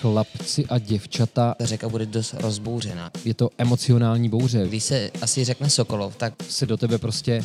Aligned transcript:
Chlapci 0.00 0.66
a 0.66 0.78
děvčata, 0.78 1.54
Ta 1.58 1.66
řeka 1.66 1.88
bude 1.88 2.06
dost 2.06 2.34
rozbouřená. 2.38 3.10
je 3.24 3.34
to 3.34 3.50
emocionální 3.58 4.28
bouře. 4.28 4.64
Když 4.68 4.84
se 4.84 5.10
asi 5.22 5.44
řekne 5.44 5.70
Sokolov, 5.70 6.16
tak, 6.16 6.34
Se 6.48 6.66
do 6.66 6.76
tebe 6.76 6.98
prostě 6.98 7.44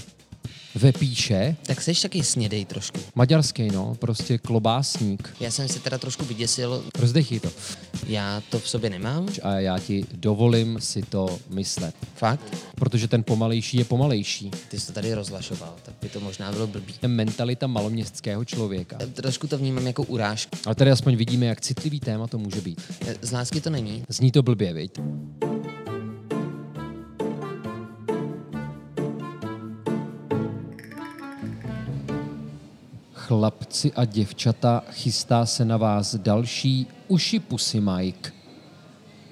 vepíše. 0.76 1.56
tak 1.66 1.82
seš 1.82 2.02
taky 2.02 2.24
snědej 2.24 2.66
trošku. 2.66 3.00
Maďarský, 3.16 3.68
no, 3.68 3.96
prostě 4.00 4.38
klobásník. 4.38 5.36
Já 5.40 5.52
jsem 5.52 5.68
se 5.68 5.80
teda 5.80 5.98
trošku 5.98 6.26
vyděsil, 6.26 6.84
Rozdechy 7.00 7.40
to. 7.40 7.50
já 8.08 8.42
to 8.50 8.60
v 8.60 8.70
sobě 8.70 8.90
nemám. 8.90 9.28
A 9.44 9.54
já 9.60 9.80
ti 9.80 10.06
dovolím 10.14 10.78
si 10.82 11.02
to 11.02 11.40
myslet. 11.50 11.96
Fakt? 12.16 12.58
Protože 12.76 13.08
ten 13.08 13.24
pomalejší 13.24 13.78
je 13.78 13.86
pomalejší. 13.86 14.52
Ty 14.70 14.80
jsi 14.80 14.88
to 14.88 14.94
tady 14.94 15.14
rozlašoval, 15.14 15.76
tak 15.84 15.96
by 16.02 16.10
to 16.10 16.20
možná 16.20 16.52
bylo 16.52 16.68
blbý. 16.68 16.94
Mentalita 17.08 17.68
maloměstského 17.68 18.46
člověka. 18.46 18.98
Trošku 19.14 19.48
to 19.48 19.58
vnímám 19.58 19.88
jako 19.88 20.04
urážku. 20.04 20.58
Ale 20.66 20.76
tady 20.76 20.92
aspoň 20.92 21.16
vidíme, 21.16 21.46
jak 21.46 21.62
citlivý 21.62 22.00
téma 22.00 22.28
to 22.28 22.38
může 22.38 22.62
být. 22.62 22.82
Z 23.22 23.32
lásky 23.32 23.62
to 23.62 23.70
není. 23.70 24.04
Zní 24.10 24.32
to 24.32 24.44
blbě, 24.44 24.74
viď? 24.74 24.92
Chlapci 33.34 33.92
a 33.94 34.06
děvčata, 34.06 34.84
chystá 34.92 35.46
se 35.46 35.66
na 35.66 35.78
vás 35.78 36.16
další 36.16 36.88
Uši 37.08 37.40
Pusy 37.40 37.82
Mike. 37.82 38.32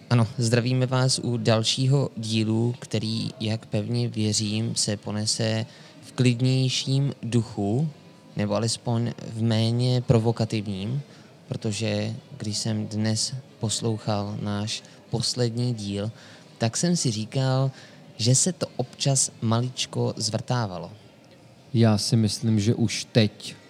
Ano, 0.09 0.27
zdravíme 0.37 0.85
vás 0.85 1.19
u 1.19 1.37
dalšího 1.37 2.09
dílu, 2.17 2.75
který, 2.79 3.29
jak 3.39 3.65
pevně 3.65 4.07
věřím, 4.07 4.75
se 4.75 4.97
ponese 4.97 5.65
v 6.01 6.11
klidnějším 6.11 7.13
duchu, 7.23 7.89
nebo 8.35 8.55
alespoň 8.55 9.13
v 9.33 9.41
méně 9.41 10.01
provokativním, 10.01 11.01
protože 11.47 12.15
když 12.37 12.57
jsem 12.57 12.87
dnes 12.87 13.33
poslouchal 13.59 14.37
náš 14.41 14.83
poslední 15.09 15.73
díl, 15.73 16.11
tak 16.57 16.77
jsem 16.77 16.95
si 16.95 17.11
říkal, 17.11 17.71
že 18.17 18.35
se 18.35 18.53
to 18.53 18.67
občas 18.75 19.31
maličko 19.41 20.13
zvrtávalo. 20.17 20.91
Já 21.73 21.97
si 21.97 22.15
myslím, 22.15 22.59
že 22.59 22.75
už 22.75 23.07
teď 23.11 23.60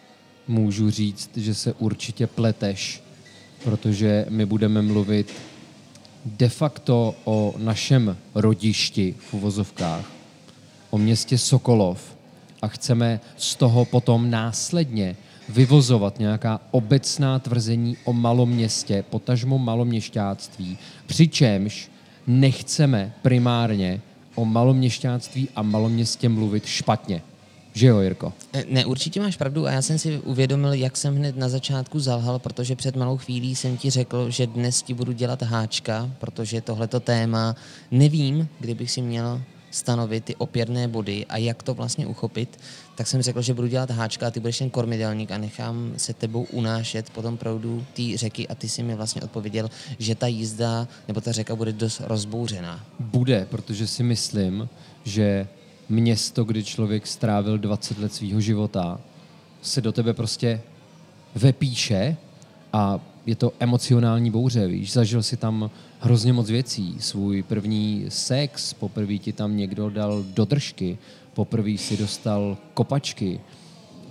můžu 0.47 0.89
říct, 0.89 1.29
že 1.37 1.55
se 1.55 1.73
určitě 1.73 2.27
pleteš, 2.27 3.03
protože 3.63 4.25
my 4.29 4.45
budeme 4.45 4.81
mluvit 4.81 5.33
de 6.25 6.49
facto 6.49 7.15
o 7.23 7.53
našem 7.57 8.17
rodišti 8.35 9.15
v 9.19 9.33
uvozovkách, 9.33 10.11
o 10.89 10.97
městě 10.97 11.37
Sokolov 11.37 12.17
a 12.61 12.67
chceme 12.67 13.19
z 13.37 13.55
toho 13.55 13.85
potom 13.85 14.29
následně 14.29 15.15
vyvozovat 15.49 16.19
nějaká 16.19 16.59
obecná 16.71 17.39
tvrzení 17.39 17.97
o 18.03 18.13
maloměstě, 18.13 19.03
potažmo 19.09 19.57
maloměšťáctví, 19.57 20.77
přičemž 21.05 21.91
nechceme 22.27 23.13
primárně 23.21 24.01
o 24.35 24.45
maloměšťáctví 24.45 25.49
a 25.55 25.61
maloměstě 25.61 26.29
mluvit 26.29 26.65
špatně. 26.65 27.21
Že 27.73 27.87
jo, 27.87 27.99
Jirko? 27.99 28.33
E, 28.53 28.63
Ne, 28.69 28.85
určitě 28.85 29.19
máš 29.21 29.37
pravdu 29.37 29.67
a 29.67 29.71
já 29.71 29.81
jsem 29.81 29.99
si 29.99 30.17
uvědomil, 30.19 30.73
jak 30.73 30.97
jsem 30.97 31.15
hned 31.15 31.37
na 31.37 31.49
začátku 31.49 31.99
zalhal, 31.99 32.39
protože 32.39 32.75
před 32.75 32.95
malou 32.95 33.17
chvílí 33.17 33.55
jsem 33.55 33.77
ti 33.77 33.89
řekl, 33.89 34.29
že 34.29 34.47
dnes 34.47 34.81
ti 34.81 34.93
budu 34.93 35.11
dělat 35.11 35.41
háčka, 35.41 36.09
protože 36.19 36.61
tohleto 36.61 36.99
téma 36.99 37.55
nevím, 37.91 38.47
kdybych 38.59 38.91
si 38.91 39.01
měl 39.01 39.41
stanovit 39.71 40.25
ty 40.25 40.35
opěrné 40.35 40.87
body 40.87 41.25
a 41.25 41.37
jak 41.37 41.63
to 41.63 41.73
vlastně 41.73 42.07
uchopit, 42.07 42.59
tak 42.95 43.07
jsem 43.07 43.21
řekl, 43.21 43.41
že 43.41 43.53
budu 43.53 43.67
dělat 43.67 43.91
háčka 43.91 44.27
a 44.27 44.31
ty 44.31 44.39
budeš 44.39 44.57
ten 44.57 44.69
kormidelník 44.69 45.31
a 45.31 45.37
nechám 45.37 45.93
se 45.97 46.13
tebou 46.13 46.43
unášet 46.43 47.09
po 47.09 47.21
tom 47.21 47.37
proudu 47.37 47.85
té 47.93 48.03
řeky 48.15 48.47
a 48.47 48.55
ty 48.55 48.69
si 48.69 48.83
mi 48.83 48.95
vlastně 48.95 49.21
odpověděl, 49.21 49.69
že 49.99 50.15
ta 50.15 50.27
jízda 50.27 50.87
nebo 51.07 51.21
ta 51.21 51.31
řeka 51.31 51.55
bude 51.55 51.73
dost 51.73 52.01
rozbouřená. 52.05 52.85
Bude, 52.99 53.47
protože 53.49 53.87
si 53.87 54.03
myslím, 54.03 54.69
že 55.03 55.47
město, 55.91 56.43
kdy 56.43 56.63
člověk 56.63 57.07
strávil 57.07 57.57
20 57.57 57.97
let 57.99 58.13
svého 58.13 58.41
života, 58.41 58.99
se 59.61 59.81
do 59.81 59.91
tebe 59.91 60.13
prostě 60.13 60.61
vepíše 61.35 62.17
a 62.73 62.99
je 63.25 63.35
to 63.35 63.51
emocionální 63.59 64.31
bouře, 64.31 64.67
víš, 64.67 64.93
zažil 64.93 65.23
si 65.23 65.37
tam 65.37 65.69
hrozně 65.99 66.33
moc 66.33 66.49
věcí, 66.49 66.95
svůj 66.99 67.43
první 67.43 68.05
sex, 68.09 68.73
poprvé 68.73 69.17
ti 69.17 69.33
tam 69.33 69.57
někdo 69.57 69.89
dal 69.89 70.23
do 70.23 70.45
držky, 70.45 70.97
poprvé 71.33 71.77
si 71.77 71.97
dostal 71.97 72.57
kopačky, 72.73 73.39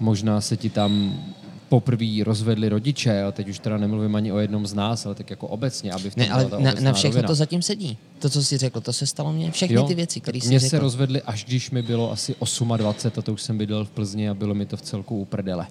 možná 0.00 0.41
se 0.41 0.56
ti 0.56 0.70
tam 0.70 1.24
poprvé 1.70 2.25
rozvedli 2.26 2.69
rodiče, 2.69 3.22
a 3.22 3.32
teď 3.32 3.48
už 3.48 3.58
teda 3.58 3.78
nemluvím 3.78 4.16
ani 4.16 4.32
o 4.32 4.38
jednom 4.38 4.66
z 4.66 4.75
nás, 4.75 5.06
ale 5.06 5.14
tak 5.14 5.31
jako 5.31 5.47
obecně, 5.47 5.92
aby 5.92 6.10
v 6.10 6.14
tom 6.14 6.22
Ne, 6.25 6.31
ale 6.31 6.44
byla 6.44 6.58
ta 6.60 6.64
na, 6.64 6.81
na 6.81 6.92
všechno 6.92 7.14
rovina. 7.16 7.28
to 7.28 7.34
zatím 7.34 7.62
sedí. 7.62 7.97
To, 8.19 8.31
co 8.31 8.44
jsi 8.44 8.58
řekl, 8.58 8.81
to 8.81 8.92
se 8.92 9.06
stalo 9.06 9.32
mně. 9.32 9.50
Všechny 9.50 9.76
Jo, 9.76 9.82
ty 9.82 9.94
věci, 9.94 10.20
které 10.20 10.38
jsi 10.38 10.48
Mně 10.48 10.59
řekl. 10.59 10.70
se 10.70 10.78
rozvedli, 10.78 11.22
až 11.22 11.44
když 11.44 11.70
mi 11.70 11.82
bylo 11.82 12.12
asi 12.12 12.34
28 12.76 13.19
a 13.19 13.22
to 13.22 13.32
už 13.32 13.42
jsem 13.42 13.59
bydlel 13.59 13.84
v 13.84 13.91
Plzni 13.91 14.28
a 14.28 14.34
bylo 14.34 14.54
mi 14.54 14.66
to 14.66 14.76
v 14.76 14.82
celku 14.82 15.20
uprdele. 15.20 15.66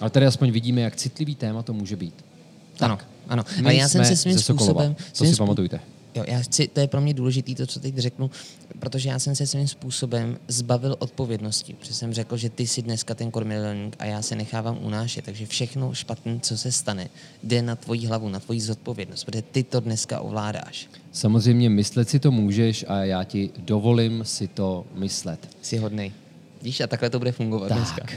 Ale 0.00 0.10
tady 0.10 0.26
aspoň 0.26 0.50
vidíme, 0.50 0.80
jak 0.80 0.96
citlivý 0.96 1.34
téma 1.34 1.62
to 1.62 1.72
může 1.72 1.96
být. 1.96 2.24
Ano, 2.80 2.98
ano. 3.28 3.44
My 3.56 3.64
Ale 3.64 3.74
já 3.74 3.88
jsem 3.88 4.04
se 4.04 4.16
svým 4.16 4.38
způsobem... 4.38 4.96
To 5.18 5.24
si 5.24 5.36
pamatujte. 5.36 5.80
Jo, 6.14 6.24
já 6.28 6.38
chci, 6.38 6.68
to 6.68 6.80
je 6.80 6.88
pro 6.88 7.00
mě 7.00 7.14
důležité, 7.14 7.54
to, 7.54 7.66
co 7.66 7.80
teď 7.80 7.96
řeknu, 7.96 8.30
protože 8.78 9.08
já 9.08 9.18
jsem 9.18 9.34
se 9.34 9.46
svým 9.46 9.68
způsobem 9.68 10.38
zbavil 10.48 10.96
odpovědnosti. 10.98 11.72
Protože 11.74 11.94
jsem 11.94 12.14
řekl, 12.14 12.36
že 12.36 12.50
ty 12.50 12.66
jsi 12.66 12.82
dneska 12.82 13.14
ten 13.14 13.30
kormidelník 13.30 13.96
a 13.98 14.04
já 14.04 14.22
se 14.22 14.36
nechávám 14.36 14.78
unášet. 14.80 15.24
Takže 15.24 15.46
všechno 15.46 15.94
špatné, 15.94 16.38
co 16.42 16.58
se 16.58 16.72
stane, 16.72 17.08
jde 17.42 17.62
na 17.62 17.76
tvoji 17.76 18.06
hlavu, 18.06 18.28
na 18.28 18.40
tvoji 18.40 18.60
zodpovědnost, 18.60 19.24
protože 19.24 19.42
ty 19.42 19.62
to 19.62 19.80
dneska 19.80 20.20
ovládáš. 20.20 20.88
Samozřejmě 21.12 21.70
myslet 21.70 22.08
si 22.08 22.18
to 22.18 22.30
můžeš 22.30 22.84
a 22.88 23.04
já 23.04 23.24
ti 23.24 23.50
dovolím 23.58 24.24
si 24.24 24.48
to 24.48 24.86
myslet. 24.94 25.48
Jsi 25.62 25.76
hodnej. 25.76 26.12
Víš, 26.62 26.80
a 26.80 26.86
takhle 26.86 27.10
to 27.10 27.18
bude 27.18 27.32
fungovat 27.32 27.72
dneska. 27.72 28.00
Tak. 28.00 28.14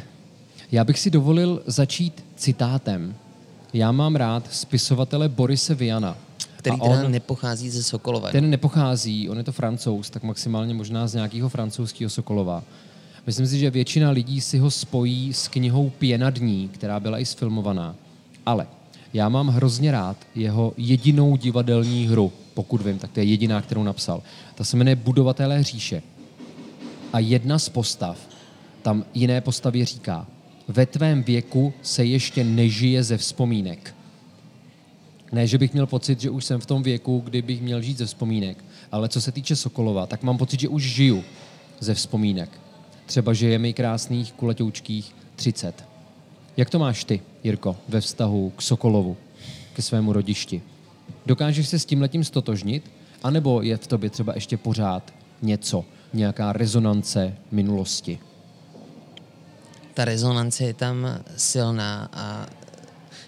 Já 0.72 0.84
bych 0.84 1.00
si 1.00 1.10
dovolil 1.10 1.64
začít 1.66 2.26
citátem. 2.36 3.16
Já 3.74 3.92
mám 3.92 4.16
rád 4.16 4.54
spisovatele 4.54 5.30
Borise 5.30 5.76
Viana. 5.76 6.18
Který 6.62 6.82
a 6.82 6.96
teda 6.96 7.10
nepochází 7.10 7.70
ze 7.70 7.84
Sokolova. 7.84 8.32
Ten 8.32 8.50
nepochází, 8.50 9.30
on 9.30 9.38
je 9.38 9.44
to 9.44 9.52
francouz, 9.52 10.10
tak 10.10 10.24
maximálně 10.24 10.74
možná 10.74 11.08
z 11.08 11.14
nějakého 11.14 11.50
francouzského 11.50 12.10
Sokolova. 12.10 12.64
Myslím 13.26 13.48
si, 13.48 13.60
že 13.60 13.70
většina 13.70 14.10
lidí 14.10 14.42
si 14.42 14.58
ho 14.58 14.72
spojí 14.72 15.34
s 15.34 15.48
knihou 15.48 15.90
Pěna 15.90 16.30
dní, 16.30 16.70
která 16.74 17.00
byla 17.00 17.20
i 17.20 17.26
sfilmovaná. 17.26 17.96
Ale 18.46 18.68
já 19.14 19.30
mám 19.30 19.48
hrozně 19.48 19.92
rád 19.92 20.18
jeho 20.36 20.74
jedinou 20.78 21.38
divadelní 21.38 22.08
hru, 22.08 22.32
pokud 22.54 22.82
vím, 22.82 23.00
tak 23.00 23.12
to 23.12 23.20
je 23.20 23.26
jediná, 23.26 23.62
kterou 23.62 23.84
napsal. 23.84 24.24
Ta 24.56 24.64
se 24.64 24.78
jmenuje 24.78 24.96
Budovatelé 24.96 25.64
říše. 25.64 26.02
A 27.14 27.20
jedna 27.20 27.60
z 27.60 27.70
postav, 27.70 28.18
tam 28.82 29.06
jiné 29.14 29.42
postavě 29.42 29.86
říká, 29.86 30.28
ve 30.68 30.86
tvém 30.86 31.24
věku 31.24 31.74
se 31.82 32.06
ještě 32.06 32.44
nežije 32.44 33.04
ze 33.04 33.18
vzpomínek. 33.18 33.96
Ne, 35.32 35.48
že 35.48 35.58
bych 35.58 35.74
měl 35.74 35.88
pocit, 35.88 36.22
že 36.22 36.30
už 36.30 36.46
jsem 36.46 36.60
v 36.60 36.66
tom 36.66 36.84
věku, 36.84 37.20
kdy 37.20 37.42
bych 37.42 37.62
měl 37.62 37.82
žít 37.82 37.98
ze 37.98 38.06
vzpomínek, 38.06 38.66
ale 38.92 39.10
co 39.10 39.22
se 39.22 39.32
týče 39.32 39.56
Sokolova, 39.56 40.06
tak 40.06 40.24
mám 40.24 40.38
pocit, 40.38 40.60
že 40.60 40.68
už 40.68 40.84
žiju 40.84 41.24
ze 41.80 41.94
vzpomínek. 41.94 42.50
Třeba, 43.06 43.34
že 43.34 43.48
je 43.48 43.60
mi 43.60 43.74
krásných 43.74 44.34
kulatoučkých 44.34 45.16
30. 45.36 45.86
Jak 46.58 46.70
to 46.70 46.80
máš 46.80 47.04
ty, 47.04 47.22
Jirko, 47.44 47.78
ve 47.88 48.02
vztahu 48.02 48.50
k 48.56 48.62
Sokolovu, 48.62 49.18
ke 49.74 49.82
svému 49.82 50.14
rodišti? 50.14 50.62
Dokážeš 51.26 51.68
se 51.68 51.80
s 51.80 51.86
tím 51.86 52.02
letím 52.02 52.24
stotožnit? 52.24 52.92
A 53.24 53.30
nebo 53.30 53.62
je 53.62 53.78
v 53.78 53.88
tobě 53.88 54.10
třeba 54.10 54.34
ještě 54.36 54.58
pořád 54.58 55.14
něco, 55.42 55.86
nějaká 56.14 56.54
rezonance 56.54 57.36
minulosti? 57.52 58.20
ta 59.94 60.06
rezonance 60.06 60.64
je 60.64 60.74
tam 60.74 61.20
silná 61.38 62.10
a 62.14 62.46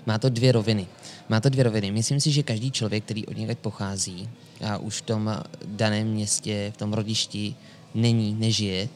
má 0.05 0.17
to 0.17 0.29
dvě 0.29 0.51
roviny. 0.51 0.87
Má 1.29 1.39
to 1.39 1.49
dvě 1.49 1.63
roviny. 1.63 1.91
Myslím 1.91 2.21
si, 2.21 2.31
že 2.31 2.43
každý 2.43 2.71
člověk, 2.71 3.03
který 3.03 3.25
od 3.25 3.37
někde 3.37 3.55
pochází 3.55 4.29
a 4.65 4.77
už 4.77 4.97
v 4.97 5.01
tom 5.01 5.43
daném 5.65 6.07
městě, 6.07 6.71
v 6.75 6.77
tom 6.77 6.93
rodišti 6.93 7.55
není, 7.93 8.33
nežije, 8.33 8.89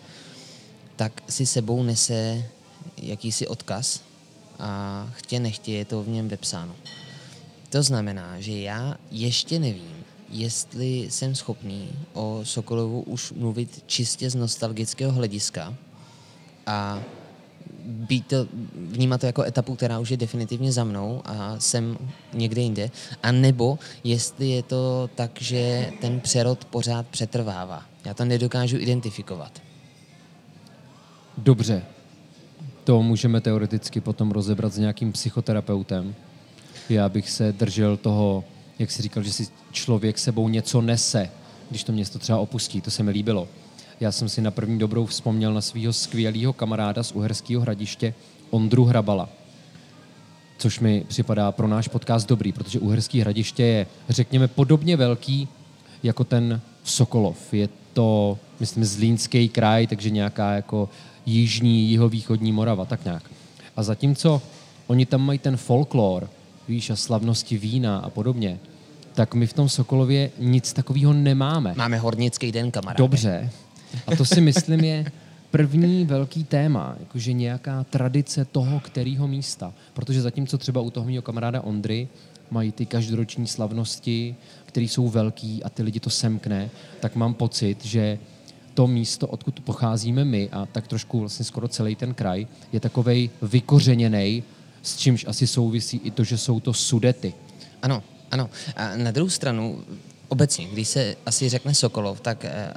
tak 0.95 1.23
si 1.29 1.45
sebou 1.45 1.83
nese 1.83 2.43
jakýsi 2.97 3.47
odkaz 3.47 4.01
a 4.59 5.09
chtě 5.13 5.39
nechtě 5.39 5.71
je 5.71 5.85
to 5.85 6.03
v 6.03 6.07
něm 6.07 6.27
vepsáno. 6.27 6.75
To 7.69 7.83
znamená, 7.83 8.39
že 8.39 8.59
já 8.59 8.97
ještě 9.11 9.59
nevím, 9.59 10.03
jestli 10.29 11.07
jsem 11.11 11.35
schopný 11.35 11.89
o 12.13 12.39
Sokolovu 12.43 13.01
už 13.01 13.31
mluvit 13.31 13.83
čistě 13.87 14.29
z 14.29 14.35
nostalgického 14.35 15.11
hlediska 15.11 15.73
a 16.65 17.03
být 17.87 18.27
to, 18.27 18.47
vnímat 18.75 19.21
to 19.21 19.25
jako 19.25 19.43
etapu, 19.43 19.75
která 19.75 19.99
už 19.99 20.09
je 20.09 20.17
definitivně 20.17 20.71
za 20.71 20.83
mnou 20.83 21.21
a 21.25 21.59
jsem 21.59 21.97
někde 22.33 22.61
jinde, 22.61 22.91
a 23.23 23.31
nebo 23.31 23.79
jestli 24.03 24.49
je 24.49 24.63
to 24.63 25.09
tak, 25.15 25.31
že 25.41 25.91
ten 26.01 26.19
přerod 26.19 26.65
pořád 26.65 27.07
přetrvává. 27.07 27.85
Já 28.05 28.13
to 28.13 28.25
nedokážu 28.25 28.77
identifikovat. 28.77 29.61
Dobře, 31.37 31.83
to 32.83 33.03
můžeme 33.03 33.41
teoreticky 33.41 34.01
potom 34.01 34.31
rozebrat 34.31 34.73
s 34.73 34.77
nějakým 34.77 35.11
psychoterapeutem. 35.11 36.15
Já 36.89 37.09
bych 37.09 37.29
se 37.29 37.51
držel 37.51 37.97
toho, 37.97 38.43
jak 38.79 38.91
jsi 38.91 39.01
říkal, 39.01 39.23
že 39.23 39.33
si 39.33 39.47
člověk 39.71 40.17
sebou 40.17 40.49
něco 40.49 40.81
nese, 40.81 41.29
když 41.69 41.83
to 41.83 41.91
město 41.91 42.19
třeba 42.19 42.39
opustí. 42.39 42.81
To 42.81 42.91
se 42.91 43.03
mi 43.03 43.11
líbilo. 43.11 43.47
Já 43.99 44.11
jsem 44.11 44.29
si 44.29 44.41
na 44.41 44.51
první 44.51 44.79
dobrou 44.79 45.05
vzpomněl 45.05 45.53
na 45.53 45.61
svého 45.61 45.93
skvělého 45.93 46.53
kamaráda 46.53 47.03
z 47.03 47.11
Uherského 47.11 47.61
hradiště, 47.61 48.13
Ondru 48.49 48.85
Hrabala. 48.85 49.29
Což 50.57 50.79
mi 50.79 51.05
připadá 51.07 51.51
pro 51.51 51.67
náš 51.67 51.87
podcast 51.87 52.29
dobrý, 52.29 52.51
protože 52.51 52.79
Uherský 52.79 53.21
hradiště 53.21 53.63
je, 53.63 53.87
řekněme, 54.09 54.47
podobně 54.47 54.97
velký 54.97 55.47
jako 56.03 56.23
ten 56.23 56.61
Sokolov. 56.83 57.53
Je 57.53 57.69
to, 57.93 58.37
myslím, 58.59 58.85
Zlínský 58.85 59.49
kraj, 59.49 59.87
takže 59.87 60.09
nějaká 60.09 60.51
jako 60.51 60.89
jižní, 61.25 61.89
jihovýchodní 61.89 62.51
Morava, 62.51 62.85
tak 62.85 63.05
nějak. 63.05 63.23
A 63.75 63.83
zatímco 63.83 64.41
oni 64.87 65.05
tam 65.05 65.21
mají 65.21 65.39
ten 65.39 65.57
folklor, 65.57 66.29
víš, 66.67 66.89
a 66.89 66.95
slavnosti 66.95 67.57
vína 67.57 67.97
a 67.97 68.09
podobně, 68.09 68.59
tak 69.13 69.33
my 69.33 69.47
v 69.47 69.53
tom 69.53 69.69
Sokolově 69.69 70.31
nic 70.39 70.73
takového 70.73 71.13
nemáme. 71.13 71.73
Máme 71.77 71.97
hornický 71.97 72.51
den, 72.51 72.71
kamaráde. 72.71 73.03
Dobře. 73.03 73.49
A 74.07 74.15
to 74.15 74.25
si 74.25 74.41
myslím 74.41 74.83
je 74.83 75.11
první 75.51 76.05
velký 76.05 76.43
téma, 76.43 76.95
jakože 76.99 77.33
nějaká 77.33 77.83
tradice 77.83 78.45
toho, 78.45 78.79
kterého 78.79 79.27
místa. 79.27 79.73
Protože 79.93 80.21
zatímco 80.21 80.57
třeba 80.57 80.81
u 80.81 80.89
toho 80.89 81.05
mého 81.05 81.21
kamaráda 81.21 81.61
Ondry 81.61 82.07
mají 82.51 82.71
ty 82.71 82.85
každoroční 82.85 83.47
slavnosti, 83.47 84.35
které 84.65 84.85
jsou 84.85 85.09
velký 85.09 85.63
a 85.63 85.69
ty 85.69 85.83
lidi 85.83 85.99
to 85.99 86.09
semkne, 86.09 86.69
tak 86.99 87.15
mám 87.15 87.33
pocit, 87.33 87.85
že 87.85 88.19
to 88.73 88.87
místo, 88.87 89.27
odkud 89.27 89.59
pocházíme 89.59 90.25
my 90.25 90.49
a 90.51 90.65
tak 90.65 90.87
trošku 90.87 91.19
vlastně 91.19 91.45
skoro 91.45 91.67
celý 91.67 91.95
ten 91.95 92.13
kraj, 92.13 92.47
je 92.71 92.79
takovej 92.79 93.29
vykořeněný, 93.41 94.43
s 94.81 94.97
čímž 94.97 95.25
asi 95.27 95.47
souvisí 95.47 96.01
i 96.03 96.11
to, 96.11 96.23
že 96.23 96.37
jsou 96.37 96.59
to 96.59 96.73
sudety. 96.73 97.33
Ano, 97.81 98.03
ano. 98.31 98.49
A 98.75 98.97
na 98.97 99.11
druhou 99.11 99.29
stranu, 99.29 99.83
obecně, 100.27 100.67
když 100.67 100.87
se 100.87 101.15
asi 101.25 101.49
řekne 101.49 101.73
Sokolov, 101.73 102.21
tak 102.21 102.45
eh, 102.45 102.73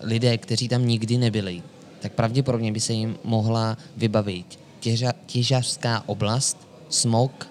lidé, 0.00 0.38
kteří 0.38 0.68
tam 0.68 0.86
nikdy 0.86 1.18
nebyli, 1.18 1.62
tak 2.00 2.12
pravděpodobně 2.12 2.72
by 2.72 2.80
se 2.80 2.92
jim 2.92 3.16
mohla 3.24 3.78
vybavit 3.96 4.58
těža, 4.80 5.12
těžařská 5.26 6.02
oblast, 6.06 6.68
smog, 6.88 7.50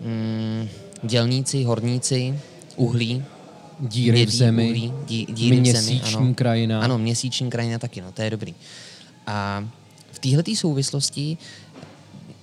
mm, 0.00 0.68
dělníci, 1.02 1.64
horníci, 1.64 2.38
uhlí, 2.76 3.24
Díry 3.80 4.10
v 4.10 4.14
hnědý 4.14 4.36
zemi, 4.36 4.68
uhlí, 4.68 4.92
dí, 5.06 5.26
díry 5.30 5.60
v 5.60 5.66
zemi, 5.66 5.86
měsíční 5.90 6.16
ano. 6.16 6.34
krajina. 6.34 6.80
Ano, 6.80 6.98
měsíční 6.98 7.50
krajina 7.50 7.78
taky, 7.78 8.00
no, 8.00 8.12
to 8.12 8.22
je 8.22 8.30
dobrý. 8.30 8.54
A 9.26 9.68
v 10.12 10.18
této 10.18 10.56
souvislosti 10.56 11.38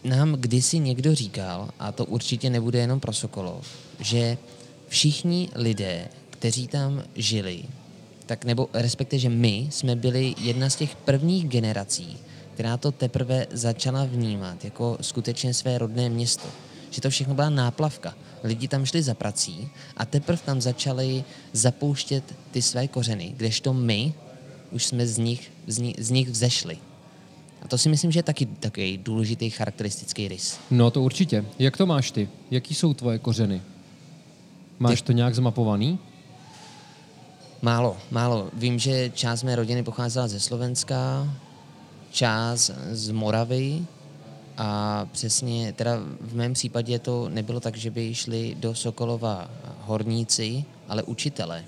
nám 0.03 0.33
kdysi 0.33 0.80
někdo 0.80 1.15
říkal, 1.15 1.69
a 1.80 1.92
to 1.92 2.06
určitě 2.06 2.50
nebude 2.50 2.80
jenom 2.80 3.00
pro 3.00 3.13
Sokolov, 3.13 3.68
že 4.00 4.38
všichni 4.88 5.50
lidé, 5.56 6.07
kteří 6.30 6.68
tam 6.68 7.03
žili, 7.15 7.63
tak 8.30 8.46
nebo 8.46 8.70
respektive, 8.74 9.20
že 9.20 9.30
my 9.30 9.68
jsme 9.70 9.96
byli 9.96 10.36
jedna 10.38 10.70
z 10.70 10.76
těch 10.76 10.96
prvních 10.96 11.50
generací, 11.50 12.18
která 12.54 12.78
to 12.78 12.92
teprve 12.92 13.48
začala 13.52 14.06
vnímat 14.06 14.66
jako 14.66 14.98
skutečně 15.02 15.54
své 15.54 15.78
rodné 15.78 16.10
město. 16.10 16.48
Že 16.92 17.02
to 17.02 17.10
všechno 17.10 17.34
byla 17.34 17.50
náplavka. 17.50 18.14
Lidi 18.44 18.68
tam 18.68 18.86
šli 18.86 19.02
za 19.02 19.14
prací 19.14 19.70
a 19.98 20.06
teprve 20.06 20.38
tam 20.46 20.62
začali 20.62 21.24
zapouštět 21.54 22.24
ty 22.52 22.62
své 22.62 22.88
kořeny, 22.88 23.34
kdežto 23.38 23.74
my 23.74 24.14
už 24.72 24.86
jsme 24.86 25.08
z 25.08 25.18
nich, 25.18 25.52
z 25.68 25.78
nich, 25.78 25.96
z 25.98 26.10
nich 26.10 26.30
vzešli. 26.30 26.78
A 27.62 27.68
to 27.68 27.78
si 27.78 27.90
myslím, 27.90 28.12
že 28.12 28.20
je 28.20 28.24
taky 28.24 28.46
takový 28.46 28.98
důležitý 28.98 29.50
charakteristický 29.50 30.28
rys. 30.28 30.60
No 30.72 30.92
to 30.92 31.02
určitě. 31.02 31.46
Jak 31.60 31.78
to 31.78 31.86
máš 31.86 32.12
ty? 32.12 32.30
Jaký 32.52 32.76
jsou 32.76 32.94
tvoje 32.94 33.20
kořeny? 33.20 33.62
Máš 34.80 35.02
to 35.02 35.12
nějak 35.12 35.36
zmapovaný? 35.36 36.00
Málo, 37.61 37.97
málo. 38.11 38.50
Vím, 38.53 38.79
že 38.79 39.09
část 39.09 39.44
mé 39.44 39.56
rodiny 39.56 39.83
pocházela 39.83 40.27
ze 40.27 40.39
Slovenska, 40.39 41.27
část 42.11 42.71
z 42.91 43.11
Moravy 43.11 43.85
a 44.57 45.06
přesně, 45.11 45.73
teda 45.73 46.00
v 46.21 46.35
mém 46.35 46.53
případě 46.53 47.00
to 47.00 47.29
nebylo 47.29 47.59
tak, 47.59 47.77
že 47.77 47.91
by 47.91 48.15
šli 48.15 48.56
do 48.59 48.75
Sokolova 48.75 49.50
horníci, 49.81 50.63
ale 50.88 51.03
učitelé. 51.03 51.65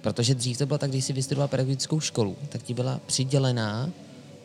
Protože 0.00 0.34
dřív 0.34 0.58
to 0.58 0.66
bylo 0.66 0.78
tak, 0.78 0.90
když 0.90 1.04
si 1.04 1.12
vystudoval 1.12 1.48
pedagogickou 1.48 2.00
školu, 2.00 2.36
tak 2.48 2.62
ti 2.62 2.74
byla 2.74 3.00
přidělená 3.06 3.90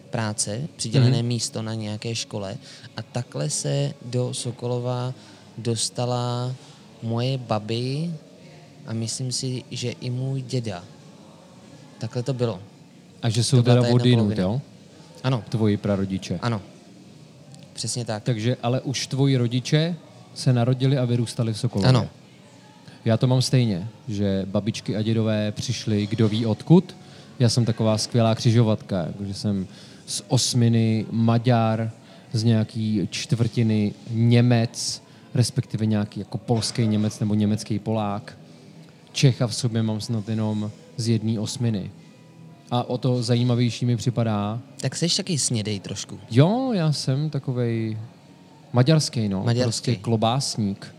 práce, 0.10 0.68
přidělené 0.76 1.18
mm-hmm. 1.18 1.26
místo 1.26 1.62
na 1.62 1.74
nějaké 1.74 2.16
škole 2.16 2.58
a 2.98 3.02
takhle 3.02 3.50
se 3.50 3.94
do 4.06 4.34
Sokolova 4.34 5.14
dostala 5.58 6.56
moje 7.02 7.38
babi 7.38 8.14
a 8.88 8.94
myslím 8.94 9.32
si, 9.32 9.64
že 9.72 9.92
i 9.92 10.10
můj 10.10 10.42
děda. 10.42 10.84
Takhle 12.00 12.24
to 12.24 12.34
bylo. 12.34 12.60
A 13.22 13.30
že 13.30 13.44
jsou 13.44 13.58
To 13.58 13.64
teda 13.64 13.84
polovina. 13.84 14.34
jo? 14.38 14.62
Ano, 15.24 15.44
Tvoji 15.50 15.78
prarodiče. 15.78 16.40
ano. 16.42 16.62
Přesně 17.74 18.06
tak. 18.06 18.24
Takže, 18.24 18.58
ale 18.64 18.82
už 18.82 19.08
tvoji 19.08 19.38
rodiče 19.38 19.96
se 20.36 20.54
narodili 20.54 20.98
a 20.98 21.06
vyrůstali 21.06 21.54
v 21.54 21.60
Sokolově. 21.60 21.90
Ano. 21.90 22.08
Já 23.06 23.18
to 23.18 23.28
mám 23.28 23.42
stejně, 23.42 23.88
že 24.08 24.44
babičky 24.46 24.96
a 24.96 25.02
dědové 25.02 25.52
přišli 25.52 26.08
kdo 26.08 26.30
ví 26.30 26.46
odkud. 26.46 26.96
Já 27.40 27.50
jsem 27.50 27.66
taková 27.66 27.98
skvělá 27.98 28.36
křižovatka, 28.36 29.08
že 29.26 29.34
jsem 29.34 29.68
z 30.06 30.22
osminy 30.28 31.06
Maďar, 31.12 31.92
z 32.34 32.44
nějaký 32.44 33.08
čtvrtiny 33.12 33.94
Němec, 34.10 35.04
respektive 35.34 35.86
nějaký 35.86 36.20
jako 36.20 36.38
polský 36.38 36.88
Němec 36.88 37.20
nebo 37.20 37.34
německý 37.34 37.80
Polák. 37.80 38.38
Čecha 39.14 39.48
v 39.48 39.56
sobě 39.56 39.84
mám 39.84 40.02
snad 40.02 40.30
jenom 40.30 40.72
z 40.98 41.08
jedné 41.08 41.40
osminy. 41.40 41.92
A 42.72 42.84
o 42.84 42.98
to 42.98 43.24
zajímavější 43.24 43.86
mi 43.86 43.98
připadá, 43.98 44.60
Tak 44.82 44.96
seš 44.96 45.16
taky 45.16 45.38
snědej 45.38 45.80
trošku. 45.80 46.20
Jo, 46.32 46.72
já 46.74 46.92
jsem 46.92 47.30
takovej 47.30 47.98
maďarský, 48.74 49.30
no. 49.30 49.44
Maďarský. 49.44 49.92
Prostě 49.92 49.96
klobásník. 49.96 50.96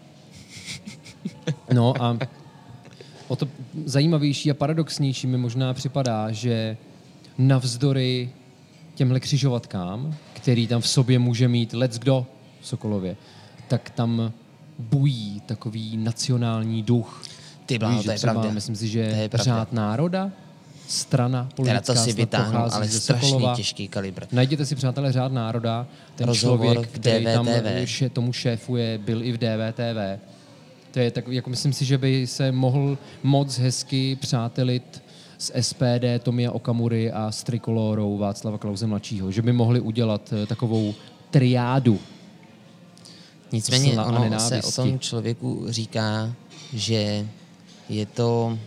No 1.72 2.02
a 2.02 2.18
o 3.28 3.36
to 3.36 3.48
zajímavější 3.84 4.50
a 4.50 4.54
paradoxnější 4.54 5.26
mi 5.26 5.38
možná 5.38 5.74
připadá, 5.74 6.32
že 6.32 6.76
navzdory 7.38 8.30
těmhle 8.94 9.20
křižovatkám, 9.20 10.14
který 10.32 10.66
tam 10.66 10.80
v 10.80 10.88
sobě 10.88 11.18
může 11.18 11.48
mít 11.48 11.72
let's 11.72 11.98
kdo 11.98 12.26
v 12.60 12.66
Sokolově, 12.66 13.16
tak 13.68 13.90
tam 13.90 14.32
bují 14.78 15.40
takový 15.46 15.96
nacionální 15.96 16.82
duch. 16.82 17.22
Ty 17.66 17.78
bláho, 17.78 17.96
Víš, 17.96 18.04
to 18.04 18.10
je 18.10 18.16
třeba, 18.16 18.32
pravda. 18.32 18.50
Myslím 18.50 18.76
si, 18.76 18.88
že 18.88 19.28
řád 19.34 19.72
národa, 19.72 20.30
strana 20.88 21.48
Teda 21.54 21.54
politická 21.56 21.94
to 21.94 22.00
si 22.00 22.12
vytáhnu, 22.12 22.58
ale 22.58 22.88
strašně 22.88 23.28
Sokolova. 23.28 23.56
těžký 23.56 23.88
kalibr. 23.88 24.26
Najděte 24.32 24.66
si, 24.66 24.74
přátelé, 24.74 25.12
řád 25.12 25.32
národa. 25.32 25.86
Ten 26.16 26.26
Rozhovor 26.26 26.74
člověk, 26.74 26.90
který 26.90 27.24
tam 27.24 27.46
DVTV. 27.46 27.88
še, 27.88 28.08
tomu 28.08 28.32
šéfuje, 28.32 28.98
byl 28.98 29.22
i 29.22 29.32
v 29.32 29.38
DVTV. 29.38 30.20
To 30.90 31.00
je 31.00 31.10
tak, 31.10 31.28
jako 31.28 31.50
myslím 31.50 31.72
si, 31.72 31.84
že 31.84 31.98
by 31.98 32.26
se 32.26 32.52
mohl 32.52 32.98
moc 33.22 33.58
hezky 33.58 34.16
přátelit 34.20 35.02
s 35.38 35.52
SPD 35.60 36.04
Tomia 36.22 36.50
Okamury 36.52 37.12
a 37.12 37.30
s 37.30 37.42
Trikolorou 37.42 38.18
Václava 38.18 38.58
Klauze 38.58 38.86
mladšího. 38.86 39.30
Že 39.30 39.42
by 39.42 39.52
mohli 39.52 39.80
udělat 39.80 40.32
eh, 40.32 40.46
takovou 40.46 40.94
triádu. 41.30 41.98
Nicméně 43.52 44.00
ono 44.00 44.40
se 44.40 44.62
o 44.62 44.72
tom 44.72 44.98
člověku 44.98 45.64
říká, 45.68 46.34
že 46.72 47.26
je 47.88 48.06
to 48.06 48.58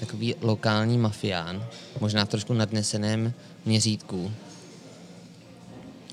takový 0.00 0.34
lokální 0.40 0.98
mafián, 0.98 1.64
možná 2.00 2.24
v 2.24 2.28
trošku 2.28 2.52
nadneseném 2.52 3.32
měřítku. 3.64 4.32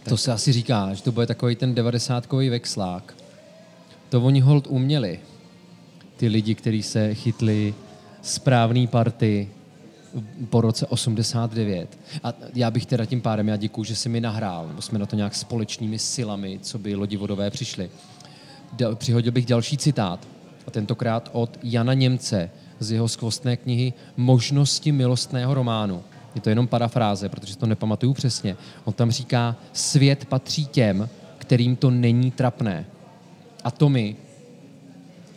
To 0.09 0.17
se 0.17 0.31
asi 0.31 0.51
říká, 0.53 0.93
že 0.93 1.03
to 1.03 1.11
bude 1.11 1.27
takový 1.27 1.55
ten 1.55 1.75
devadesátkový 1.75 2.49
vexlák. 2.49 3.13
To 4.09 4.21
oni 4.21 4.39
hold 4.39 4.67
uměli. 4.67 5.19
Ty 6.17 6.27
lidi, 6.27 6.55
kteří 6.55 6.83
se 6.83 7.15
chytli 7.15 7.73
správný 8.21 8.87
party 8.87 9.49
po 10.49 10.61
roce 10.61 10.85
89. 10.85 11.99
A 12.23 12.33
já 12.53 12.71
bych 12.71 12.85
teda 12.85 13.05
tím 13.05 13.21
pádem, 13.21 13.47
já 13.47 13.55
děkuju, 13.55 13.83
že 13.85 13.95
jsi 13.95 14.09
mi 14.09 14.21
nahrál, 14.21 14.67
nebo 14.67 14.81
jsme 14.81 14.99
na 14.99 15.05
to 15.05 15.15
nějak 15.15 15.35
společnými 15.35 15.99
silami, 15.99 16.59
co 16.61 16.79
by 16.79 16.95
lodivodové 16.95 17.51
přišli. 17.51 17.89
Dal- 18.77 18.95
Přihodil 18.95 19.31
bych 19.31 19.45
další 19.45 19.77
citát, 19.77 20.27
a 20.69 20.71
tentokrát 20.71 21.29
od 21.33 21.59
Jana 21.63 21.93
Němce 21.93 22.49
z 22.79 22.91
jeho 22.91 23.07
skvostné 23.07 23.57
knihy 23.57 23.93
Možnosti 24.17 24.91
milostného 24.91 25.53
románu. 25.53 26.03
Je 26.35 26.41
to 26.41 26.49
jenom 26.49 26.67
parafráze, 26.67 27.29
protože 27.29 27.57
to 27.57 27.65
nepamatuju 27.65 28.13
přesně. 28.13 28.57
On 28.85 28.93
tam 28.93 29.11
říká, 29.11 29.55
svět 29.73 30.25
patří 30.25 30.65
těm, 30.65 31.09
kterým 31.37 31.75
to 31.75 31.89
není 31.89 32.31
trapné. 32.31 32.85
A 33.63 33.71
to 33.71 33.89
mi 33.89 34.15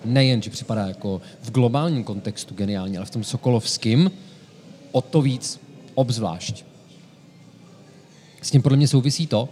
nejen, 0.04 0.42
že 0.42 0.50
připadá 0.50 0.86
jako 0.86 1.20
v 1.42 1.50
globálním 1.50 2.04
kontextu 2.04 2.54
geniálně, 2.54 2.98
ale 2.98 3.06
v 3.06 3.10
tom 3.10 3.24
sokolovském 3.24 4.10
o 4.92 5.00
to 5.00 5.22
víc 5.22 5.60
obzvlášť. 5.94 6.64
S 8.42 8.50
tím 8.50 8.62
podle 8.62 8.76
mě 8.76 8.88
souvisí 8.88 9.26
to, 9.26 9.48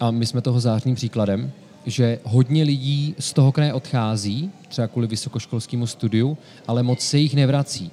a 0.00 0.10
my 0.10 0.26
jsme 0.26 0.40
toho 0.40 0.60
zářným 0.60 0.94
příkladem, 0.94 1.52
že 1.86 2.18
hodně 2.24 2.62
lidí 2.62 3.14
z 3.18 3.32
toho 3.32 3.52
kraje 3.52 3.72
odchází, 3.72 4.50
třeba 4.68 4.88
kvůli 4.88 5.06
vysokoškolskému 5.06 5.86
studiu, 5.86 6.38
ale 6.66 6.82
moc 6.82 7.00
se 7.00 7.18
jich 7.18 7.34
nevrací. 7.34 7.90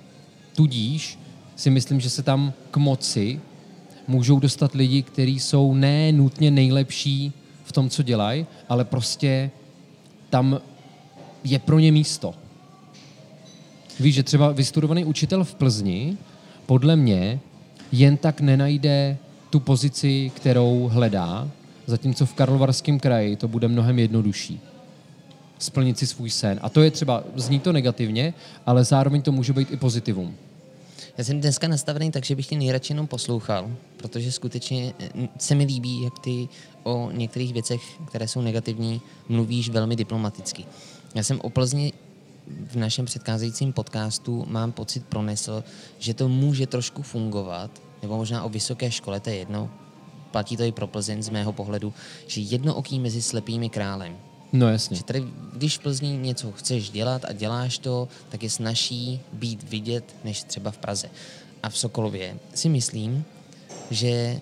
Tudíž 0.55 1.19
si 1.55 1.69
myslím, 1.69 1.99
že 1.99 2.09
se 2.09 2.23
tam 2.23 2.53
k 2.71 2.77
moci 2.77 3.39
můžou 4.07 4.39
dostat 4.39 4.73
lidi, 4.73 5.01
kteří 5.01 5.39
jsou 5.39 5.73
ne 5.73 6.11
nutně 6.11 6.51
nejlepší 6.51 7.33
v 7.63 7.71
tom, 7.71 7.89
co 7.89 8.03
dělají, 8.03 8.45
ale 8.69 8.85
prostě 8.85 9.51
tam 10.29 10.61
je 11.43 11.59
pro 11.59 11.79
ně 11.79 11.91
místo. 11.91 12.33
Víš, 13.99 14.15
že 14.15 14.23
třeba 14.23 14.51
vystudovaný 14.51 15.05
učitel 15.05 15.43
v 15.43 15.55
Plzni 15.55 16.17
podle 16.65 16.95
mě 16.95 17.39
jen 17.91 18.17
tak 18.17 18.41
nenajde 18.41 19.17
tu 19.49 19.59
pozici, 19.59 20.31
kterou 20.35 20.89
hledá, 20.93 21.47
zatímco 21.91 22.25
v 22.25 22.33
Karlovarském 22.33 22.99
kraji 22.99 23.35
to 23.35 23.47
bude 23.47 23.67
mnohem 23.67 23.99
jednodušší 23.99 24.61
splnit 25.63 25.99
si 25.99 26.07
svůj 26.07 26.29
sen. 26.29 26.59
A 26.61 26.69
to 26.69 26.81
je 26.81 26.91
třeba, 26.91 27.23
zní 27.35 27.59
to 27.59 27.73
negativně, 27.73 28.33
ale 28.65 28.83
zároveň 28.83 29.21
to 29.21 29.31
může 29.31 29.53
být 29.53 29.71
i 29.71 29.77
pozitivum. 29.77 30.35
Já 31.17 31.23
jsem 31.23 31.41
dneska 31.41 31.67
nastavený 31.67 32.11
tak, 32.11 32.25
že 32.25 32.35
bych 32.35 32.47
tě 32.47 32.57
nejradši 32.57 32.93
jenom 32.93 33.07
poslouchal, 33.07 33.71
protože 33.97 34.31
skutečně 34.31 34.93
eh, 34.99 35.27
se 35.37 35.55
mi 35.55 35.63
líbí, 35.63 36.01
jak 36.01 36.19
ty 36.19 36.47
o 36.83 37.11
některých 37.11 37.53
věcech, 37.53 37.81
které 38.07 38.27
jsou 38.27 38.41
negativní, 38.41 39.01
mluvíš 39.29 39.69
velmi 39.69 39.95
diplomaticky. 39.95 40.65
Já 41.15 41.23
jsem 41.23 41.39
o 41.41 41.49
Plzni 41.49 41.93
v 42.67 42.75
našem 42.75 43.05
předcházejícím 43.05 43.73
podcastu 43.73 44.45
mám 44.49 44.71
pocit 44.71 45.05
pronesl, 45.05 45.63
že 45.99 46.13
to 46.13 46.29
může 46.29 46.67
trošku 46.67 47.01
fungovat, 47.01 47.71
nebo 48.01 48.17
možná 48.17 48.43
o 48.43 48.49
vysoké 48.49 48.91
škole, 48.91 49.19
to 49.19 49.29
je 49.29 49.35
jedno, 49.35 49.69
platí 50.31 50.57
to 50.57 50.63
i 50.63 50.71
pro 50.71 50.87
Plzeň 50.87 51.23
z 51.23 51.29
mého 51.29 51.53
pohledu, 51.53 51.93
že 52.27 52.41
jedno 52.41 52.75
oký 52.75 52.99
mezi 52.99 53.21
slepými 53.21 53.69
králem. 53.69 54.17
No 54.53 54.69
jasně. 54.69 54.97
Že 54.97 55.03
tady, 55.03 55.23
když 55.53 55.77
v 55.77 55.81
Plzni 55.81 56.17
něco 56.17 56.51
chceš 56.51 56.89
dělat 56.89 57.25
a 57.25 57.33
děláš 57.33 57.77
to, 57.77 58.07
tak 58.29 58.43
je 58.43 58.49
snaží 58.49 59.19
být 59.33 59.63
vidět, 59.63 60.15
než 60.23 60.43
třeba 60.43 60.71
v 60.71 60.77
Praze. 60.77 61.09
A 61.63 61.69
v 61.69 61.77
Sokolově 61.77 62.39
si 62.53 62.69
myslím, 62.69 63.25
že 63.91 64.41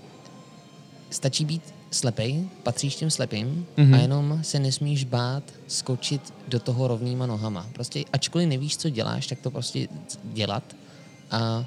stačí 1.10 1.46
být 1.46 1.74
slepej, 1.91 2.50
patříš 2.63 2.96
těm 2.96 3.12
slepým 3.12 3.67
mm-hmm. 3.77 3.96
a 3.96 3.98
jenom 3.98 4.39
se 4.41 4.60
nesmíš 4.60 5.03
bát 5.03 5.43
skočit 5.67 6.34
do 6.48 6.60
toho 6.60 6.88
rovnýma 6.88 7.25
nohama. 7.25 7.69
Prostě 7.74 8.03
ačkoliv 8.13 8.50
nevíš, 8.50 8.77
co 8.77 8.89
děláš, 8.89 9.27
tak 9.27 9.39
to 9.39 9.51
prostě 9.51 9.88
dělat 10.24 10.63
a, 11.31 11.65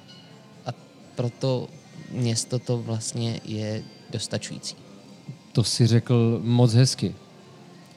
a 0.66 0.70
proto 1.14 1.68
město 2.10 2.58
to 2.58 2.78
vlastně 2.78 3.40
je 3.44 3.82
dostačující. 4.12 4.76
To 5.52 5.64
si 5.64 5.86
řekl 5.86 6.40
moc 6.44 6.74
hezky. 6.74 7.14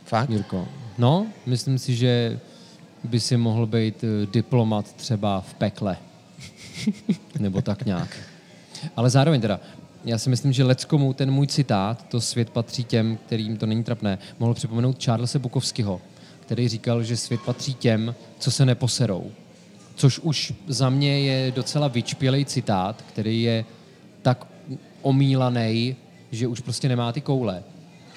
Fakt? 0.06 0.30
Jirko. 0.30 0.68
No, 0.98 1.28
myslím 1.46 1.80
si, 1.80 1.96
že 1.96 2.40
by 3.04 3.20
si 3.20 3.38
mohl 3.38 3.66
být 3.66 4.04
eh, 4.04 4.26
diplomat 4.26 4.94
třeba 4.94 5.42
v 5.42 5.54
pekle. 5.54 5.98
Nebo 7.40 7.62
tak 7.62 7.86
nějak. 7.86 8.18
Ale 8.96 9.10
zároveň 9.10 9.42
teda, 9.42 9.60
já 10.06 10.18
si 10.18 10.30
myslím, 10.30 10.54
že 10.54 10.64
leckomu 10.64 11.14
ten 11.14 11.32
můj 11.32 11.48
citát, 11.48 12.08
to 12.10 12.22
svět 12.22 12.50
patří 12.50 12.84
těm, 12.84 13.18
kterým 13.26 13.58
to 13.58 13.66
není 13.66 13.84
trapné, 13.84 14.18
mohl 14.40 14.54
připomenout 14.54 15.04
Charlesa 15.04 15.40
Bukovského, 15.40 16.02
který 16.40 16.68
říkal, 16.68 17.04
že 17.04 17.18
svět 17.18 17.42
patří 17.46 17.74
těm, 17.74 18.16
co 18.40 18.52
se 18.52 18.66
neposerou. 18.66 19.32
Což 19.96 20.20
už 20.20 20.54
za 20.68 20.90
mě 20.90 21.20
je 21.20 21.52
docela 21.52 21.88
vyčpělej 21.88 22.46
citát, 22.46 23.02
který 23.02 23.42
je 23.42 23.66
tak 24.22 24.48
omílaný, 25.02 25.96
že 26.36 26.48
už 26.48 26.60
prostě 26.60 26.90
nemá 26.90 27.12
ty 27.12 27.22
koule. 27.22 27.64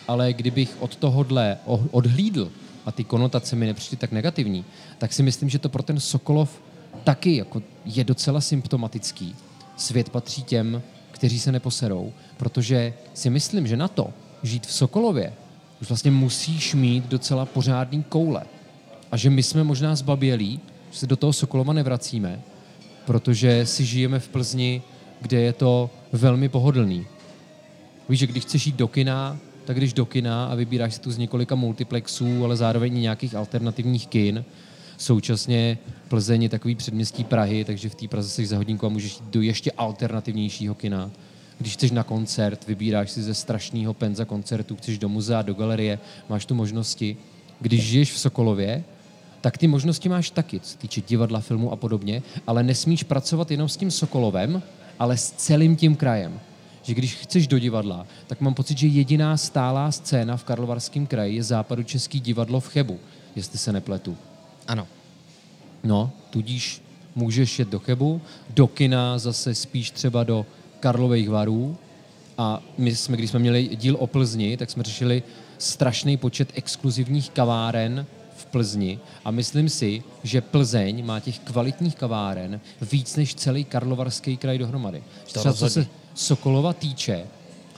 Ale 0.08 0.32
kdybych 0.32 0.76
od 0.80 0.96
tohohle 0.96 1.56
odhlídl 1.90 2.52
a 2.87 2.92
ty 2.92 3.04
konotace 3.04 3.56
mi 3.56 3.66
nepřišly 3.66 3.96
tak 3.96 4.12
negativní, 4.12 4.64
tak 4.98 5.12
si 5.12 5.22
myslím, 5.22 5.48
že 5.48 5.58
to 5.58 5.68
pro 5.68 5.82
ten 5.82 6.00
Sokolov 6.00 6.62
taky 7.04 7.37
jako 7.37 7.62
je 7.84 8.04
docela 8.04 8.40
symptomatický. 8.40 9.34
Svět 9.76 10.10
patří 10.10 10.42
těm, 10.42 10.82
kteří 11.10 11.40
se 11.40 11.52
neposerou, 11.52 12.12
protože 12.37 12.94
si 13.14 13.30
myslím, 13.30 13.66
že 13.66 13.76
na 13.76 13.88
to 13.88 14.12
žít 14.42 14.66
v 14.66 14.72
Sokolově 14.72 15.32
už 15.82 15.88
vlastně 15.88 16.10
musíš 16.10 16.75
mít 16.75 17.06
docela 17.06 17.46
pořádný 17.46 18.02
koule. 18.02 18.44
A 19.12 19.16
že 19.16 19.30
my 19.30 19.42
jsme 19.42 19.64
možná 19.64 19.94
zbabělí, 19.94 20.60
že 20.90 20.98
se 20.98 21.06
do 21.06 21.16
toho 21.16 21.32
Sokolova 21.32 21.72
nevracíme, 21.72 22.40
protože 23.04 23.66
si 23.66 23.84
žijeme 23.84 24.20
v 24.20 24.28
Plzni, 24.28 24.82
kde 25.20 25.40
je 25.40 25.52
to 25.52 25.90
velmi 26.12 26.48
pohodlný. 26.48 27.06
Víš, 28.08 28.18
že 28.18 28.26
když 28.26 28.44
chceš 28.44 28.66
jít 28.66 28.76
do 28.76 28.88
kina, 28.88 29.38
tak 29.64 29.76
když 29.76 29.92
do 29.92 30.06
kina 30.06 30.46
a 30.46 30.54
vybíráš 30.54 30.94
si 30.94 31.00
tu 31.00 31.10
z 31.10 31.18
několika 31.18 31.54
multiplexů, 31.54 32.44
ale 32.44 32.56
zároveň 32.56 32.96
i 32.96 33.00
nějakých 33.00 33.34
alternativních 33.34 34.06
kin, 34.06 34.44
Současně 34.98 35.78
Plzeň 36.08 36.42
je 36.42 36.48
takový 36.48 36.74
předměstí 36.74 37.24
Prahy, 37.24 37.64
takže 37.64 37.88
v 37.88 37.94
té 37.94 38.08
Praze 38.08 38.28
jsi 38.28 38.46
za 38.46 38.56
hodinku 38.56 38.86
a 38.86 38.88
můžeš 38.88 39.12
jít 39.14 39.24
do 39.24 39.42
ještě 39.42 39.70
alternativnějšího 39.72 40.74
kina. 40.74 41.10
Když 41.58 41.72
chceš 41.72 41.90
na 41.90 42.02
koncert, 42.02 42.66
vybíráš 42.66 43.10
si 43.10 43.22
ze 43.22 43.34
strašného 43.34 43.94
penza 43.94 44.24
koncertu, 44.24 44.76
chceš 44.76 44.98
do 44.98 45.08
muzea, 45.08 45.42
do 45.42 45.54
galerie, 45.54 45.98
máš 46.28 46.46
tu 46.46 46.54
možnosti. 46.54 47.16
Když 47.60 47.82
žiješ 47.82 48.12
v 48.12 48.18
Sokolově, 48.18 48.84
tak 49.40 49.58
ty 49.58 49.66
možnosti 49.66 50.08
máš 50.08 50.30
taky, 50.30 50.60
co 50.60 50.78
týče 50.78 51.02
divadla, 51.08 51.40
filmu 51.40 51.72
a 51.72 51.76
podobně, 51.76 52.22
ale 52.46 52.62
nesmíš 52.62 53.02
pracovat 53.02 53.50
jenom 53.50 53.68
s 53.68 53.76
tím 53.76 53.90
Sokolovem, 53.90 54.62
ale 54.98 55.16
s 55.16 55.30
celým 55.30 55.76
tím 55.76 55.96
krajem. 55.96 56.40
Že 56.88 56.95
když 56.95 57.14
chceš 57.14 57.47
do 57.47 57.59
divadla, 57.59 58.07
tak 58.26 58.40
mám 58.40 58.54
pocit, 58.54 58.78
že 58.78 58.87
jediná 58.87 59.37
stálá 59.37 59.92
scéna 59.92 60.37
v 60.37 60.45
Karlovarském 60.45 61.07
kraji 61.07 61.37
je 61.37 61.42
západu 61.42 61.83
Český 61.83 62.21
divadlo 62.21 62.61
v 62.61 62.68
Chebu, 62.68 62.99
jestli 63.37 63.59
se 63.59 63.73
nepletu. 63.73 64.16
Ano. 64.68 64.87
No, 65.85 66.11
tudíž 66.30 66.83
můžeš 67.14 67.59
jet 67.59 67.68
do 67.68 67.78
Chebu, 67.78 68.21
do 68.50 68.66
kina 68.66 69.18
zase 69.18 69.54
spíš 69.54 69.90
třeba 69.90 70.25
do 70.25 70.47
Karlových 70.80 71.30
varů 71.30 71.76
a 72.38 72.62
my 72.78 72.97
jsme, 72.97 73.16
když 73.16 73.30
jsme 73.30 73.38
měli 73.38 73.76
díl 73.76 73.97
o 73.99 74.07
Plzni, 74.07 74.57
tak 74.57 74.71
jsme 74.71 74.83
řešili 74.83 75.23
strašný 75.59 76.16
počet 76.16 76.52
exkluzivních 76.54 77.30
kaváren 77.30 78.07
v 78.37 78.47
Plzni 78.47 78.99
a 79.25 79.30
myslím 79.30 79.68
si, 79.68 80.02
že 80.23 80.40
Plzeň 80.40 81.07
má 81.07 81.21
těch 81.21 81.38
kvalitních 81.38 81.97
kaváren 81.97 82.61
víc 82.92 83.16
než 83.16 83.35
celý 83.35 83.64
Karlovarský 83.64 84.37
kraj 84.37 84.59
dohromady. 84.59 85.02
To 85.33 85.40
třeba 85.40 85.54
co 85.54 85.71
se 85.71 85.87
Sokolova 86.18 86.72
týče, 86.72 87.26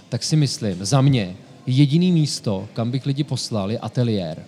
tak 0.09 0.25
si 0.25 0.37
myslím, 0.37 0.85
za 0.85 1.01
mě, 1.01 1.37
jediný 1.67 2.13
místo, 2.13 2.69
kam 2.73 2.91
bych 2.91 3.07
lidi 3.07 3.25
poslal, 3.25 3.71
je 3.71 3.79
ateliér. 3.79 4.45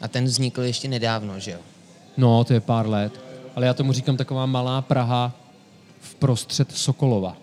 A 0.00 0.08
ten 0.08 0.24
vznikl 0.24 0.62
ještě 0.62 0.88
nedávno, 0.88 1.38
že 1.38 1.50
jo? 1.50 1.58
No, 2.16 2.44
to 2.44 2.52
je 2.52 2.60
pár 2.60 2.88
let. 2.88 3.20
Ale 3.54 3.66
já 3.66 3.74
tomu 3.74 3.92
říkám 3.92 4.16
taková 4.16 4.46
malá 4.46 4.82
Praha 4.82 5.32
v 6.00 6.14
prostřed 6.14 6.72
Sokolova. 6.72 7.36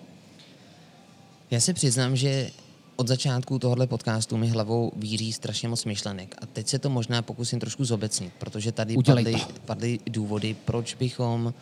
Já 1.52 1.60
se 1.60 1.74
přiznám, 1.74 2.16
že 2.16 2.52
od 2.96 3.08
začátku 3.08 3.60
tohohle 3.60 3.88
podcastu 3.88 4.38
mi 4.38 4.48
hlavou 4.48 4.92
víří 4.96 5.34
strašně 5.34 5.70
moc 5.70 5.86
myšlenek. 5.86 6.36
A 6.42 6.46
teď 6.46 6.68
se 6.68 6.80
to 6.80 6.90
možná 6.90 7.22
pokusím 7.22 7.60
trošku 7.60 7.86
zobecnit, 7.86 8.34
protože 8.38 8.72
tady 8.72 8.96
padly, 9.06 9.36
padly 9.66 10.00
důvody, 10.06 10.56
proč 10.66 10.94
bychom 10.94 11.54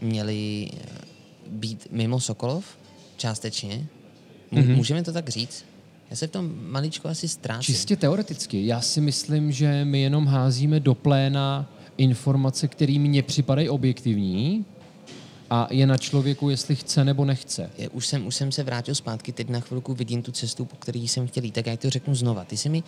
měli 0.00 0.70
eh, 0.72 0.86
být 1.48 1.86
mimo 1.90 2.20
Sokolov 2.20 2.64
částečně. 3.22 3.86
Mm-hmm. 4.52 4.76
Můžeme 4.76 5.02
to 5.02 5.12
tak 5.12 5.28
říct? 5.28 5.64
Já 6.10 6.16
se 6.16 6.26
v 6.26 6.30
tom 6.30 6.52
maličko 6.70 7.08
asi 7.08 7.28
ztrácím. 7.28 7.74
Čistě 7.74 7.96
teoreticky. 7.96 8.66
Já 8.66 8.80
si 8.80 9.00
myslím, 9.00 9.52
že 9.52 9.84
my 9.84 10.00
jenom 10.00 10.26
házíme 10.26 10.80
do 10.80 10.94
pléna 10.94 11.70
informace, 11.96 12.68
které 12.68 12.98
mně 12.98 13.22
připadají 13.22 13.68
objektivní 13.68 14.64
a 15.50 15.68
je 15.70 15.86
na 15.86 15.96
člověku, 15.96 16.50
jestli 16.50 16.76
chce 16.76 17.04
nebo 17.04 17.24
nechce. 17.24 17.70
Je, 17.78 17.88
už, 17.88 18.06
jsem, 18.06 18.26
už 18.26 18.34
jsem 18.34 18.52
se 18.52 18.62
vrátil 18.62 18.94
zpátky, 18.94 19.32
teď 19.32 19.48
na 19.48 19.60
chvilku 19.60 19.94
vidím 19.94 20.22
tu 20.22 20.32
cestu, 20.32 20.64
po 20.64 20.76
které 20.76 20.98
jsem 20.98 21.26
chtěl 21.26 21.44
jít, 21.44 21.54
tak 21.54 21.66
já 21.66 21.76
to 21.76 21.90
řeknu 21.90 22.14
znova. 22.14 22.44
Ty 22.44 22.56
jsi 22.56 22.68
mi, 22.68 22.82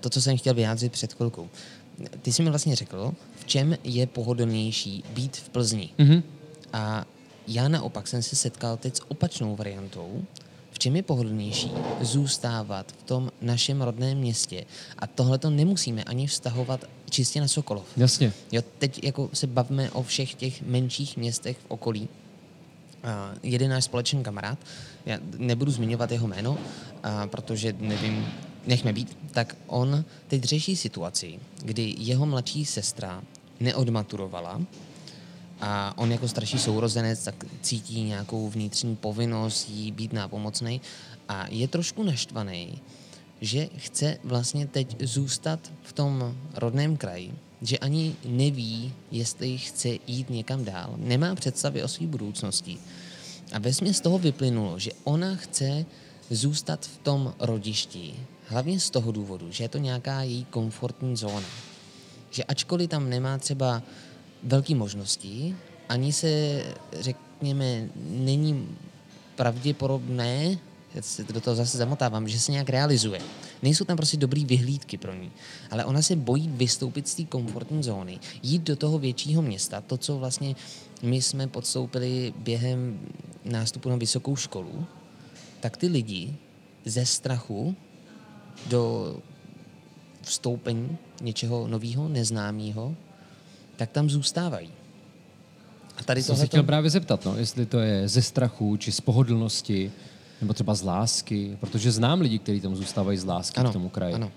to, 0.00 0.10
co 0.10 0.22
jsem 0.22 0.38
chtěl 0.38 0.54
vyjádřit 0.54 0.92
před 0.92 1.12
chvilkou, 1.12 1.48
ty 2.22 2.32
jsi 2.32 2.42
mi 2.42 2.50
vlastně 2.50 2.76
řekl, 2.76 3.14
v 3.36 3.44
čem 3.44 3.76
je 3.84 4.06
pohodlnější 4.06 5.04
být 5.14 5.36
v 5.36 5.48
Plzni. 5.48 5.88
Mm-hmm. 5.98 6.22
A 6.72 7.04
já 7.48 7.68
naopak 7.68 8.08
jsem 8.08 8.22
se 8.22 8.36
setkal 8.36 8.76
teď 8.76 8.96
s 8.96 9.10
opačnou 9.10 9.56
variantou, 9.56 10.24
v 10.70 10.78
čem 10.78 10.96
je 10.96 11.02
pohodlnější 11.02 11.70
zůstávat 12.00 12.92
v 12.92 13.02
tom 13.02 13.30
našem 13.40 13.82
rodném 13.82 14.18
městě. 14.18 14.64
A 14.98 15.06
tohle 15.06 15.38
to 15.38 15.50
nemusíme 15.50 16.04
ani 16.04 16.26
vztahovat 16.26 16.84
čistě 17.10 17.40
na 17.40 17.48
Sokolov. 17.48 17.84
Jasně. 17.96 18.32
Jo, 18.52 18.62
teď 18.78 19.04
jako 19.04 19.30
se 19.32 19.46
bavíme 19.46 19.90
o 19.90 20.02
všech 20.02 20.34
těch 20.34 20.62
menších 20.62 21.16
městech 21.16 21.56
v 21.58 21.64
okolí. 21.68 22.08
Uh, 23.04 23.38
jeden 23.42 23.70
náš 23.70 23.84
společný 23.84 24.22
kamarád, 24.22 24.58
já 25.06 25.18
nebudu 25.36 25.70
zmiňovat 25.70 26.12
jeho 26.12 26.28
jméno, 26.28 26.50
uh, 26.52 26.58
protože 27.26 27.74
nevím, 27.78 28.26
nechme 28.66 28.92
být, 28.92 29.18
tak 29.32 29.56
on 29.66 30.04
teď 30.28 30.44
řeší 30.44 30.76
situaci, 30.76 31.38
kdy 31.62 31.94
jeho 31.98 32.26
mladší 32.26 32.64
sestra 32.64 33.22
neodmaturovala 33.60 34.60
a 35.60 35.94
on 35.96 36.12
jako 36.12 36.28
starší 36.28 36.58
sourozenec 36.58 37.24
tak 37.24 37.44
cítí 37.62 38.02
nějakou 38.02 38.50
vnitřní 38.50 38.96
povinnost 38.96 39.68
jí 39.68 39.92
být 39.92 40.12
nápomocný 40.12 40.80
a 41.28 41.46
je 41.48 41.68
trošku 41.68 42.02
naštvaný, 42.02 42.78
že 43.40 43.68
chce 43.76 44.18
vlastně 44.24 44.66
teď 44.66 45.02
zůstat 45.02 45.72
v 45.82 45.92
tom 45.92 46.34
rodném 46.54 46.96
kraji, 46.96 47.34
že 47.62 47.78
ani 47.78 48.16
neví, 48.24 48.92
jestli 49.10 49.58
chce 49.58 49.88
jít 50.06 50.30
někam 50.30 50.64
dál, 50.64 50.94
nemá 50.96 51.34
představy 51.34 51.82
o 51.82 51.88
své 51.88 52.06
budoucnosti. 52.06 52.78
A 53.52 53.58
ve 53.58 53.72
z 53.72 54.00
toho 54.00 54.18
vyplynulo, 54.18 54.78
že 54.78 54.90
ona 55.04 55.36
chce 55.36 55.86
zůstat 56.30 56.86
v 56.86 56.98
tom 56.98 57.34
rodišti, 57.38 58.14
hlavně 58.46 58.80
z 58.80 58.90
toho 58.90 59.12
důvodu, 59.12 59.52
že 59.52 59.64
je 59.64 59.68
to 59.68 59.78
nějaká 59.78 60.22
její 60.22 60.44
komfortní 60.44 61.16
zóna. 61.16 61.48
Že 62.30 62.44
ačkoliv 62.44 62.90
tam 62.90 63.10
nemá 63.10 63.38
třeba 63.38 63.82
velké 64.42 64.74
možnosti, 64.74 65.56
ani 65.88 66.12
se, 66.12 66.62
řekněme, 67.00 67.88
není 68.10 68.68
pravděpodobné, 69.36 70.58
já 70.94 71.02
se 71.02 71.24
do 71.24 71.40
toho 71.40 71.56
zase 71.56 71.78
zamotávám, 71.78 72.28
že 72.28 72.40
se 72.40 72.52
nějak 72.52 72.68
realizuje. 72.68 73.20
Nejsou 73.62 73.84
tam 73.84 73.96
prostě 73.96 74.16
dobrý 74.16 74.44
vyhlídky 74.44 74.98
pro 74.98 75.14
ní, 75.14 75.30
ale 75.70 75.84
ona 75.84 76.02
se 76.02 76.16
bojí 76.16 76.48
vystoupit 76.48 77.08
z 77.08 77.14
té 77.14 77.24
komfortní 77.24 77.82
zóny, 77.82 78.18
jít 78.42 78.62
do 78.62 78.76
toho 78.76 78.98
většího 78.98 79.42
města, 79.42 79.80
to, 79.80 79.96
co 79.96 80.18
vlastně 80.18 80.56
my 81.02 81.22
jsme 81.22 81.46
podstoupili 81.46 82.34
během 82.36 83.00
nástupu 83.44 83.88
na 83.88 83.96
vysokou 83.96 84.36
školu, 84.36 84.86
tak 85.60 85.76
ty 85.76 85.86
lidi 85.86 86.34
ze 86.84 87.06
strachu 87.06 87.76
do 88.66 89.16
vstoupení 90.22 90.98
něčeho 91.20 91.68
nového, 91.68 92.08
neznámého, 92.08 92.96
tak 93.76 93.90
tam 93.90 94.10
zůstávají. 94.10 94.70
A 95.96 96.02
tady 96.02 96.22
to 96.22 96.36
se 96.36 96.46
chtěl 96.46 96.62
právě 96.62 96.90
zeptat, 96.90 97.24
no, 97.24 97.36
jestli 97.36 97.66
to 97.66 97.78
je 97.78 98.08
ze 98.08 98.22
strachu, 98.22 98.76
či 98.76 98.92
z 98.92 99.00
pohodlnosti, 99.00 99.92
nebo 100.40 100.52
třeba 100.52 100.74
z 100.74 100.82
lásky, 100.82 101.56
protože 101.60 101.92
znám 101.92 102.20
lidi, 102.20 102.38
kteří 102.38 102.60
tam 102.60 102.76
zůstávají 102.76 103.18
z 103.18 103.24
lásky 103.24 103.60
ano, 103.60 103.70
k 103.70 103.72
tomu 103.72 103.88
kraji. 103.88 104.14
Ano. 104.14 104.32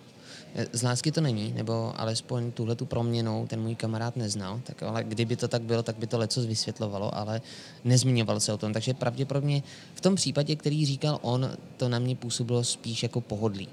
E, 0.55 0.77
z 0.77 0.84
lásky 0.84 1.12
to 1.12 1.22
není, 1.22 1.53
nebo 1.53 1.93
alespoň 1.98 2.51
tuhle 2.51 2.75
tu 2.75 2.86
proměnou 2.86 3.48
ten 3.48 3.62
můj 3.62 3.75
kamarád 3.75 4.15
neznal, 4.15 4.62
tak 4.63 4.84
ale 4.84 5.03
kdyby 5.03 5.36
to 5.36 5.48
tak 5.48 5.62
bylo, 5.62 5.84
tak 5.84 5.96
by 5.96 6.08
to 6.08 6.17
leco 6.17 6.41
vysvětlovalo, 6.41 7.15
ale 7.17 7.41
nezmiňoval 7.84 8.39
se 8.39 8.53
o 8.53 8.58
tom. 8.58 8.74
Takže 8.74 8.93
pravděpodobně 8.93 9.63
v 9.96 10.01
tom 10.01 10.15
případě, 10.15 10.55
který 10.55 10.86
říkal 10.86 11.19
on, 11.22 11.51
to 11.77 11.89
na 11.89 12.00
mě 12.00 12.15
působilo 12.15 12.63
spíš 12.63 13.03
jako 13.03 13.22
pohodlí. 13.22 13.67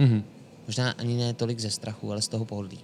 Mm-hmm. 0.00 0.22
Možná 0.66 0.90
ani 0.90 1.16
ne 1.16 1.34
tolik 1.34 1.60
ze 1.60 1.70
strachu, 1.70 2.12
ale 2.12 2.22
z 2.22 2.28
toho 2.28 2.44
pohodlí. 2.44 2.78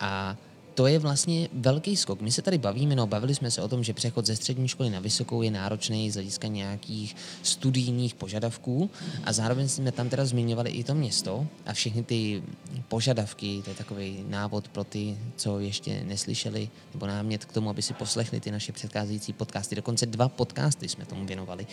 A 0.00 0.36
to 0.76 0.86
je 0.86 0.98
vlastně 0.98 1.48
velký 1.52 1.96
skok. 1.96 2.20
My 2.20 2.32
se 2.32 2.42
tady 2.42 2.58
bavíme, 2.58 2.94
no 2.94 3.06
bavili 3.06 3.34
jsme 3.34 3.50
se 3.50 3.62
o 3.62 3.68
tom, 3.68 3.84
že 3.84 3.94
přechod 3.94 4.26
ze 4.26 4.36
střední 4.36 4.68
školy 4.68 4.90
na 4.90 5.00
vysokou 5.00 5.42
je 5.42 5.50
náročný 5.50 6.10
z 6.10 6.14
hlediska 6.14 6.48
nějakých 6.48 7.16
studijních 7.42 8.14
požadavků 8.14 8.90
a 9.24 9.32
zároveň 9.32 9.68
jsme 9.68 9.92
tam 9.92 10.08
teda 10.08 10.24
zmiňovali 10.24 10.70
i 10.70 10.84
to 10.84 10.94
město 10.94 11.46
a 11.66 11.72
všechny 11.72 12.02
ty 12.02 12.42
požadavky, 12.88 13.60
to 13.64 13.70
je 13.70 13.76
takový 13.76 14.24
návod 14.28 14.68
pro 14.68 14.84
ty, 14.84 15.18
co 15.36 15.60
ještě 15.60 16.04
neslyšeli, 16.04 16.68
nebo 16.94 17.06
námět 17.06 17.44
k 17.44 17.52
tomu, 17.52 17.70
aby 17.70 17.82
si 17.82 17.94
poslechli 17.94 18.40
ty 18.40 18.50
naše 18.50 18.72
předcházející 18.72 19.32
podcasty. 19.32 19.76
Dokonce 19.76 20.06
dva 20.06 20.28
podcasty 20.28 20.88
jsme 20.88 21.04
tomu 21.04 21.26
věnovali 21.26 21.66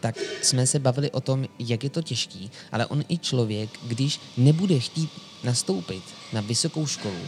tak 0.00 0.18
jsme 0.42 0.66
se 0.66 0.78
bavili 0.78 1.10
o 1.10 1.20
tom, 1.20 1.46
jak 1.58 1.84
je 1.84 1.90
to 1.90 2.02
těžký, 2.02 2.50
ale 2.72 2.86
on 2.86 3.04
i 3.08 3.18
člověk, 3.18 3.70
když 3.86 4.20
nebude 4.36 4.78
chtít 4.78 5.10
nastoupit 5.44 6.02
na 6.32 6.40
vysokou 6.40 6.86
školu, 6.86 7.22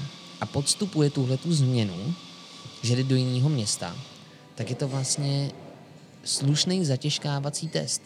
a 0.45 0.47
podstupuje 0.47 1.11
tuhle 1.11 1.37
tu 1.37 1.53
změnu, 1.53 2.15
že 2.83 2.97
jde 2.97 3.05
do 3.05 3.17
jiného 3.17 3.49
města, 3.49 3.97
tak 4.55 4.71
je 4.71 4.77
to 4.77 4.89
vlastně 4.89 5.51
slušný 6.25 6.85
zatěžkávací 6.85 7.69
test. 7.69 8.03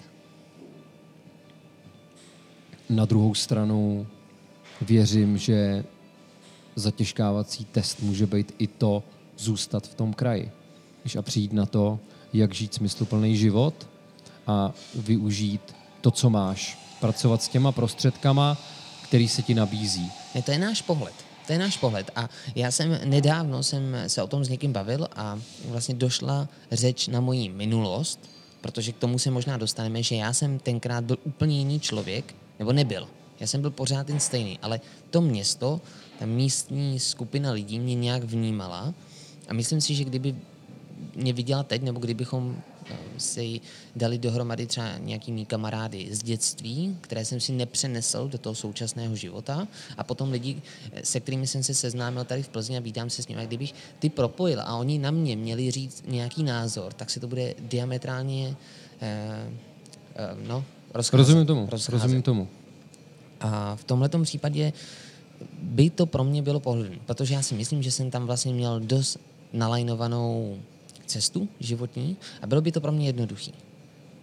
Na 2.88 3.04
druhou 3.04 3.34
stranu 3.34 4.06
věřím, 4.80 5.38
že 5.38 5.84
zatěžkávací 6.76 7.64
test 7.64 8.02
může 8.02 8.26
být 8.26 8.54
i 8.58 8.66
to 8.66 9.02
zůstat 9.38 9.86
v 9.86 9.94
tom 9.94 10.14
kraji. 10.14 10.50
Když 11.02 11.16
a 11.16 11.22
přijít 11.22 11.52
na 11.52 11.66
to, 11.66 11.98
jak 12.32 12.54
žít 12.54 12.74
smysluplný 12.74 13.36
život 13.36 13.88
a 14.46 14.72
využít 14.94 15.74
to, 16.00 16.10
co 16.10 16.30
máš. 16.30 16.78
Pracovat 17.00 17.42
s 17.42 17.48
těma 17.48 17.72
prostředkama, 17.72 18.58
který 19.02 19.28
se 19.28 19.42
ti 19.42 19.54
nabízí. 19.54 20.10
Je 20.34 20.42
to 20.42 20.50
je 20.50 20.58
náš 20.58 20.82
pohled. 20.82 21.27
To 21.48 21.52
je 21.52 21.58
náš 21.58 21.76
pohled. 21.76 22.10
A 22.16 22.28
já 22.54 22.70
jsem 22.70 23.00
nedávno 23.04 23.62
jsem 23.62 23.96
se 24.06 24.22
o 24.22 24.26
tom 24.26 24.44
s 24.44 24.48
někým 24.48 24.72
bavil 24.72 25.08
a 25.16 25.40
vlastně 25.64 25.94
došla 25.94 26.48
řeč 26.72 27.08
na 27.08 27.20
moji 27.20 27.48
minulost, 27.48 28.20
protože 28.60 28.92
k 28.92 28.96
tomu 28.96 29.18
se 29.18 29.30
možná 29.30 29.56
dostaneme, 29.56 30.02
že 30.02 30.14
já 30.14 30.32
jsem 30.32 30.58
tenkrát 30.58 31.04
byl 31.04 31.18
úplně 31.24 31.58
jiný 31.58 31.80
člověk, 31.80 32.34
nebo 32.58 32.72
nebyl. 32.72 33.08
Já 33.40 33.46
jsem 33.46 33.60
byl 33.60 33.70
pořád 33.70 34.06
ten 34.06 34.20
stejný, 34.20 34.58
ale 34.62 34.80
to 35.10 35.20
město, 35.20 35.80
ta 36.18 36.26
místní 36.26 37.00
skupina 37.00 37.52
lidí 37.52 37.80
mě 37.80 37.94
nějak 37.94 38.24
vnímala 38.24 38.94
a 39.48 39.54
myslím 39.54 39.80
si, 39.80 39.94
že 39.94 40.04
kdyby 40.04 40.36
mě 41.16 41.32
viděla 41.32 41.62
teď, 41.62 41.82
nebo 41.82 42.00
kdybychom 42.00 42.56
si 43.18 43.60
dali 43.96 44.18
dohromady 44.18 44.66
třeba 44.66 44.98
nějaký 44.98 45.32
mý 45.32 45.46
kamarády 45.46 46.08
z 46.10 46.22
dětství, 46.22 46.96
které 47.00 47.24
jsem 47.24 47.40
si 47.40 47.52
nepřenesl 47.52 48.28
do 48.28 48.38
toho 48.38 48.54
současného 48.54 49.16
života 49.16 49.68
a 49.96 50.04
potom 50.04 50.30
lidi, 50.30 50.62
se 51.04 51.20
kterými 51.20 51.46
jsem 51.46 51.62
se 51.62 51.74
seznámil 51.74 52.24
tady 52.24 52.42
v 52.42 52.48
Plzni 52.48 52.76
a 52.76 52.80
vídám 52.80 53.10
se 53.10 53.22
s 53.22 53.28
nimi. 53.28 53.42
A 53.42 53.46
kdybych 53.46 53.74
ty 53.98 54.08
propojil 54.08 54.60
a 54.60 54.76
oni 54.76 54.98
na 54.98 55.10
mě 55.10 55.36
měli 55.36 55.70
říct 55.70 56.04
nějaký 56.06 56.42
názor, 56.42 56.92
tak 56.92 57.10
si 57.10 57.20
to 57.20 57.28
bude 57.28 57.54
diametrálně 57.58 58.56
eh, 59.00 59.50
eh, 60.16 60.36
no, 60.46 60.64
rozcházet. 60.94 61.18
Rozumím 61.18 61.46
tomu, 61.46 61.68
rozcházet. 61.70 62.02
rozumím 62.02 62.22
tomu. 62.22 62.48
A 63.40 63.76
v 63.76 63.84
tomhle 63.84 64.08
případě 64.22 64.72
by 65.62 65.90
to 65.90 66.06
pro 66.06 66.24
mě 66.24 66.42
bylo 66.42 66.60
pohodlné, 66.60 66.96
protože 67.06 67.34
já 67.34 67.42
si 67.42 67.54
myslím, 67.54 67.82
že 67.82 67.90
jsem 67.90 68.10
tam 68.10 68.26
vlastně 68.26 68.52
měl 68.52 68.80
dost 68.80 69.18
nalajnovanou 69.52 70.58
cestu 71.08 71.48
životní 71.60 72.16
a 72.42 72.46
bylo 72.46 72.60
by 72.60 72.72
to 72.72 72.80
pro 72.80 72.92
mě 72.92 73.06
jednoduchý. 73.06 73.54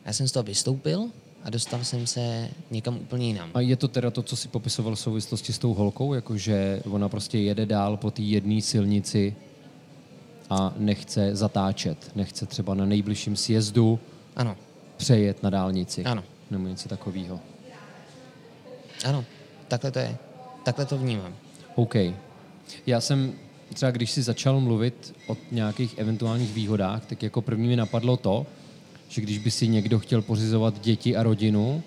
Já 0.05 0.13
jsem 0.13 0.27
z 0.27 0.31
toho 0.31 0.43
vystoupil 0.43 1.09
a 1.43 1.49
dostal 1.49 1.83
jsem 1.83 2.07
se 2.07 2.49
někam 2.71 2.97
úplně 2.97 3.27
jinam. 3.27 3.51
A 3.53 3.59
je 3.59 3.75
to 3.75 3.87
teda 3.87 4.11
to, 4.11 4.23
co 4.23 4.35
si 4.35 4.47
popisoval 4.47 4.95
v 4.95 4.99
souvislosti 4.99 5.53
s 5.53 5.59
tou 5.59 5.73
holkou, 5.73 6.13
jakože 6.13 6.81
ona 6.89 7.09
prostě 7.09 7.37
jede 7.37 7.65
dál 7.65 7.97
po 7.97 8.11
té 8.11 8.21
jedné 8.21 8.61
silnici 8.61 9.35
a 10.49 10.73
nechce 10.77 11.35
zatáčet, 11.35 12.11
nechce 12.15 12.45
třeba 12.45 12.73
na 12.73 12.85
nejbližším 12.85 13.35
sjezdu 13.35 13.99
ano. 14.35 14.57
přejet 14.97 15.43
na 15.43 15.49
dálnici. 15.49 16.03
Ano. 16.03 16.23
Nebo 16.51 16.67
něco 16.67 16.89
takového. 16.89 17.39
Ano, 19.05 19.25
takhle 19.67 19.91
to 19.91 19.99
je. 19.99 20.17
Takhle 20.63 20.85
to 20.85 20.97
vnímám. 20.97 21.35
OK. 21.75 21.95
Já 22.85 23.01
jsem 23.01 23.33
třeba 23.73 23.91
když 23.91 24.11
si 24.11 24.21
začal 24.21 24.59
mluvit 24.59 25.15
o 25.27 25.37
nějakých 25.51 25.97
eventuálních 25.97 26.53
výhodách, 26.53 27.05
tak 27.05 27.23
jako 27.23 27.41
první 27.41 27.67
mi 27.67 27.75
napadlo 27.75 28.17
to, 28.17 28.45
že 29.09 29.21
když 29.21 29.37
by 29.37 29.51
si 29.51 29.67
někdo 29.67 29.99
chtěl 29.99 30.21
pořizovat 30.21 30.81
děti 30.81 31.15
a 31.15 31.23
rodinu 31.23 31.83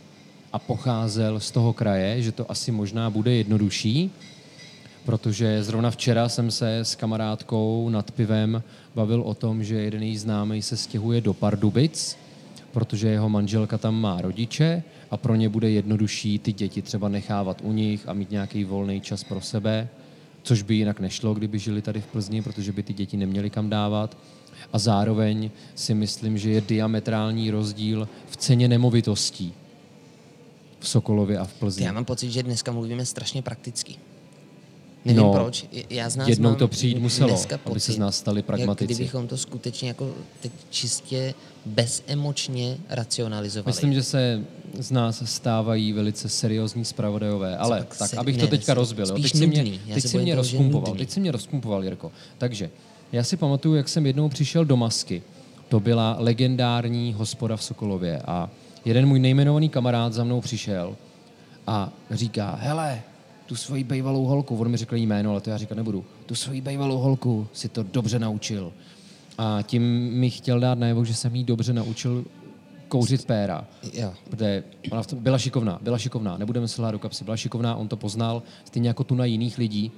a 0.52 0.58
pocházel 0.58 1.40
z 1.40 1.50
toho 1.50 1.72
kraje, 1.72 2.22
že 2.22 2.32
to 2.32 2.50
asi 2.50 2.72
možná 2.72 3.10
bude 3.10 3.32
jednodušší, 3.32 4.10
protože 5.04 5.62
zrovna 5.62 5.90
včera 5.90 6.28
jsem 6.28 6.50
se 6.50 6.78
s 6.78 6.94
kamarádkou 6.94 7.88
nad 7.88 8.10
pivem 8.10 8.62
bavil 8.94 9.22
o 9.22 9.34
tom, 9.34 9.64
že 9.64 9.74
jeden 9.74 10.02
její 10.02 10.16
známý 10.18 10.62
se 10.62 10.76
stěhuje 10.76 11.20
do 11.20 11.34
Pardubic, 11.34 12.16
protože 12.72 13.08
jeho 13.08 13.28
manželka 13.28 13.78
tam 13.78 14.00
má 14.00 14.20
rodiče 14.20 14.82
a 15.10 15.16
pro 15.16 15.34
ně 15.34 15.48
bude 15.48 15.70
jednodušší 15.70 16.38
ty 16.38 16.52
děti 16.52 16.82
třeba 16.82 17.08
nechávat 17.08 17.60
u 17.64 17.72
nich 17.72 18.08
a 18.08 18.12
mít 18.12 18.30
nějaký 18.30 18.64
volný 18.64 19.00
čas 19.00 19.24
pro 19.24 19.40
sebe 19.40 19.88
což 20.42 20.62
by 20.62 20.74
jinak 20.74 21.01
nešlo, 21.01 21.35
kdyby 21.35 21.59
žili 21.59 21.83
tady 21.83 22.01
v 22.01 22.07
Plzni, 22.07 22.42
protože 22.42 22.72
by 22.72 22.83
ty 22.83 22.94
děti 22.94 23.16
neměly 23.16 23.51
kam 23.51 23.70
dávat. 23.70 24.16
A 24.72 24.79
zároveň 24.79 25.51
si 25.74 25.94
myslím, 25.94 26.38
že 26.38 26.51
je 26.51 26.61
diametrální 26.61 27.51
rozdíl 27.51 28.09
v 28.31 28.37
ceně 28.37 28.68
nemovitostí 28.68 29.55
v 30.81 30.88
Sokolově 30.88 31.38
a 31.38 31.44
v 31.44 31.53
Plzni. 31.53 31.85
Já 31.85 31.92
mám 31.92 32.05
pocit, 32.05 32.31
že 32.31 32.42
dneska 32.42 32.72
mluvíme 32.72 33.07
strašně 33.07 33.42
prakticky. 33.42 33.96
Nevím 35.08 35.22
no, 35.22 35.32
proč. 35.32 35.66
Já 35.90 36.10
z 36.10 36.16
nás 36.16 36.28
jednou 36.28 36.54
to 36.54 36.68
přijít 36.68 36.98
muselo, 36.98 37.30
pocit, 37.30 37.58
aby 37.64 37.80
se 37.80 37.92
z 37.92 37.98
nás 37.98 38.16
stali 38.16 38.42
pragmatici. 38.42 38.92
Jak 38.92 38.96
kdybychom 38.96 39.28
to 39.28 39.36
skutečně 39.36 39.88
jako 39.88 40.14
teď 40.40 40.52
čistě 40.70 41.34
bezemočně 41.66 42.76
racionalizovali. 42.88 43.68
Myslím, 43.68 43.94
že 43.94 44.02
se 44.02 44.44
z 44.78 44.90
nás 44.90 45.22
stávají 45.24 45.92
velice 45.92 46.28
seriózní 46.28 46.84
zpravodajové, 46.84 47.56
ale 47.56 47.78
tak, 47.78 47.98
tak 47.98 48.14
abych 48.14 48.36
ne, 48.36 48.40
to 48.40 48.46
teďka 48.46 48.74
rozbil. 48.74 49.06
Teď 49.06 49.36
si 49.36 49.46
mě, 49.46 49.64
teď 49.94 50.04
si 50.04 50.18
mě 50.18 50.34
rozpumpoval, 50.34 50.94
teď 50.94 51.10
si 51.10 51.20
mě 51.20 51.32
rozpumpoval, 51.32 51.84
Jirko. 51.84 52.12
Takže, 52.38 52.70
já 53.12 53.24
si 53.24 53.36
pamatuju, 53.36 53.74
jak 53.74 53.88
jsem 53.88 54.06
jednou 54.06 54.28
přišel 54.28 54.64
do 54.64 54.76
Masky. 54.76 55.22
To 55.68 55.80
byla 55.80 56.16
legendární 56.18 57.12
hospoda 57.12 57.56
v 57.56 57.62
Sokolově 57.62 58.22
a 58.26 58.50
jeden 58.84 59.06
můj 59.06 59.18
nejmenovaný 59.18 59.68
kamarád 59.68 60.12
za 60.12 60.24
mnou 60.24 60.40
přišel 60.40 60.96
a 61.66 61.92
říká, 62.10 62.58
hele, 62.60 63.02
tu 63.48 63.56
svoji 63.56 63.84
bejvalou 63.84 64.24
holku, 64.24 64.56
on 64.56 64.68
mi 64.68 64.76
řekl 64.76 64.96
jméno, 64.96 65.30
ale 65.30 65.40
to 65.40 65.50
já 65.50 65.56
říkat 65.56 65.74
nebudu, 65.74 66.04
tu 66.26 66.34
svoji 66.34 66.61
bejvalou 66.61 66.98
holku 66.98 67.46
si 67.52 67.68
to 67.68 67.82
dobře 67.82 68.18
naučil. 68.18 68.72
A 69.38 69.62
tím 69.62 69.82
mi 70.12 70.30
chtěl 70.30 70.61
dát 70.61 70.78
najevo, 70.78 71.04
že 71.04 71.14
jsem 71.14 71.37
jí 71.37 71.44
dobře 71.44 71.72
naučil 71.72 72.24
kouřit 72.88 73.24
péra. 73.24 73.64
Jo. 73.92 74.12
Protože 74.30 74.64
ona 74.90 75.02
v 75.02 75.06
tom 75.06 75.18
byla 75.18 75.38
šikovná, 75.38 75.78
byla 75.82 75.98
šikovná, 75.98 76.38
nebudeme 76.38 76.68
se 76.68 76.82
do 76.90 76.98
kapsy, 76.98 77.24
byla 77.24 77.37
šikovná, 77.37 77.76
on 77.76 77.88
to 77.88 77.96
poznal, 77.96 78.42
stejně 78.64 78.88
jako 78.88 79.04
tu 79.04 79.14
na 79.14 79.24
jiných 79.24 79.58
lidí. 79.58 79.92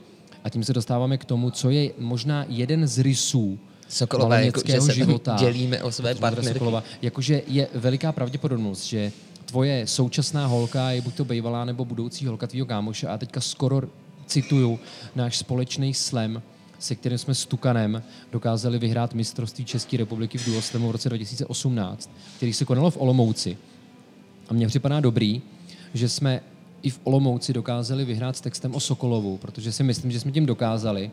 A 0.45 0.49
tím 0.49 0.65
se 0.65 0.73
dostáváme 0.73 1.19
k 1.19 1.25
tomu, 1.25 1.51
co 1.51 1.71
je 1.71 1.91
možná 1.99 2.45
jeden 2.49 2.87
z 2.87 2.99
rysů 2.99 3.59
Sokolové, 3.89 4.47
jako, 4.47 4.61
že 4.67 4.81
se 4.81 4.95
života. 4.95 5.37
dělíme 5.41 5.83
o 5.83 5.93
své 5.93 6.15
partnerky. 6.15 6.53
Sokolova, 6.53 6.83
jakože 7.03 7.43
je 7.47 7.69
veliká 7.75 8.13
pravděpodobnost, 8.13 8.85
že 8.85 9.13
tvoje 9.51 9.87
současná 9.87 10.47
holka 10.47 10.91
je 10.91 11.01
buď 11.01 11.15
to 11.15 11.25
bývalá 11.25 11.65
nebo 11.65 11.85
budoucí 11.85 12.27
holka 12.27 12.47
tvýho 12.47 12.67
kámoše 12.67 13.07
a 13.07 13.19
teďka 13.19 13.41
skoro 13.41 13.83
cituju 14.27 14.79
náš 15.15 15.37
společný 15.37 15.95
slam, 15.95 16.43
se 16.79 16.95
kterým 16.95 17.19
jsme 17.19 17.35
s 17.35 17.47
Tukanem 17.47 18.03
dokázali 18.33 18.79
vyhrát 18.79 19.15
mistrovství 19.15 19.65
České 19.65 19.97
republiky 19.97 20.39
v 20.39 20.47
duoslemu 20.47 20.89
v 20.89 20.91
roce 20.91 21.09
2018, 21.09 22.11
který 22.37 22.53
se 22.53 22.65
konalo 22.65 22.91
v 22.91 22.97
Olomouci. 22.97 23.59
A 24.49 24.55
mně 24.55 24.67
připadá 24.67 25.01
dobrý, 25.01 25.43
že 25.95 26.09
jsme 26.09 26.41
i 26.83 26.91
v 26.91 27.01
Olomouci 27.05 27.53
dokázali 27.53 28.05
vyhrát 28.05 28.37
s 28.37 28.41
textem 28.41 28.75
o 28.75 28.81
Sokolovu, 28.81 29.37
protože 29.37 29.73
si 29.73 29.83
myslím, 29.83 30.11
že 30.11 30.21
jsme 30.21 30.33
tím 30.33 30.47
dokázali, 30.47 31.11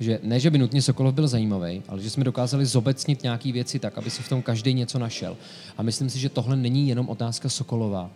že 0.00 0.18
ne, 0.22 0.40
že 0.40 0.50
by 0.50 0.58
nutně 0.58 0.82
Sokolov 0.82 1.14
byl 1.14 1.28
zajímavý, 1.28 1.82
ale 1.88 2.02
že 2.02 2.10
jsme 2.10 2.24
dokázali 2.24 2.66
zobecnit 2.66 3.22
nějaké 3.22 3.52
věci 3.52 3.78
tak, 3.78 3.98
aby 3.98 4.10
si 4.10 4.22
v 4.22 4.28
tom 4.28 4.42
každý 4.42 4.74
něco 4.74 4.98
našel. 4.98 5.36
A 5.78 5.82
myslím 5.82 6.10
si, 6.10 6.18
že 6.18 6.28
tohle 6.28 6.56
není 6.56 6.88
jenom 6.88 7.08
otázka 7.08 7.48
Sokolova, 7.48 8.10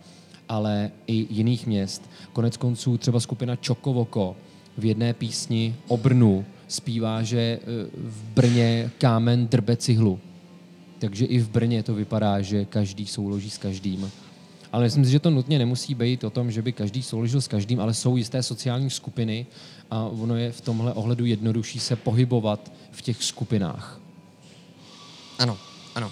ale 0.49 0.91
i 1.07 1.27
jiných 1.29 1.67
měst. 1.67 2.09
Konec 2.33 2.57
konců 2.57 2.97
třeba 2.97 3.19
skupina 3.19 3.55
Čokovoko 3.55 4.35
v 4.77 4.85
jedné 4.85 5.13
písni 5.13 5.75
o 5.87 5.97
Brnu 5.97 6.45
zpívá, 6.67 7.23
že 7.23 7.39
e, 7.39 7.59
v 7.93 8.23
Brně 8.23 8.91
kámen 8.97 9.47
drbe 9.47 9.75
cihlu. 9.75 10.19
Takže 10.99 11.25
i 11.25 11.39
v 11.39 11.49
Brně 11.49 11.83
to 11.83 11.93
vypadá, 11.93 12.41
že 12.41 12.65
každý 12.65 13.07
souloží 13.07 13.49
s 13.49 13.57
každým. 13.57 14.11
Ale 14.71 14.83
myslím 14.83 15.05
si, 15.05 15.11
že 15.11 15.19
to 15.19 15.29
nutně 15.29 15.59
nemusí 15.59 15.95
být 15.95 16.23
o 16.23 16.29
tom, 16.29 16.51
že 16.51 16.61
by 16.61 16.71
každý 16.71 17.03
souložil 17.03 17.41
s 17.41 17.47
každým, 17.47 17.79
ale 17.79 17.93
jsou 17.93 18.17
jisté 18.17 18.43
sociální 18.43 18.89
skupiny 18.89 19.45
a 19.91 20.03
ono 20.05 20.35
je 20.35 20.51
v 20.51 20.61
tomhle 20.61 20.93
ohledu 20.93 21.25
jednodušší 21.25 21.79
se 21.79 21.95
pohybovat 21.95 22.71
v 22.91 23.01
těch 23.01 23.23
skupinách. 23.23 23.99
Ano, 25.39 25.57
ano. 25.95 26.11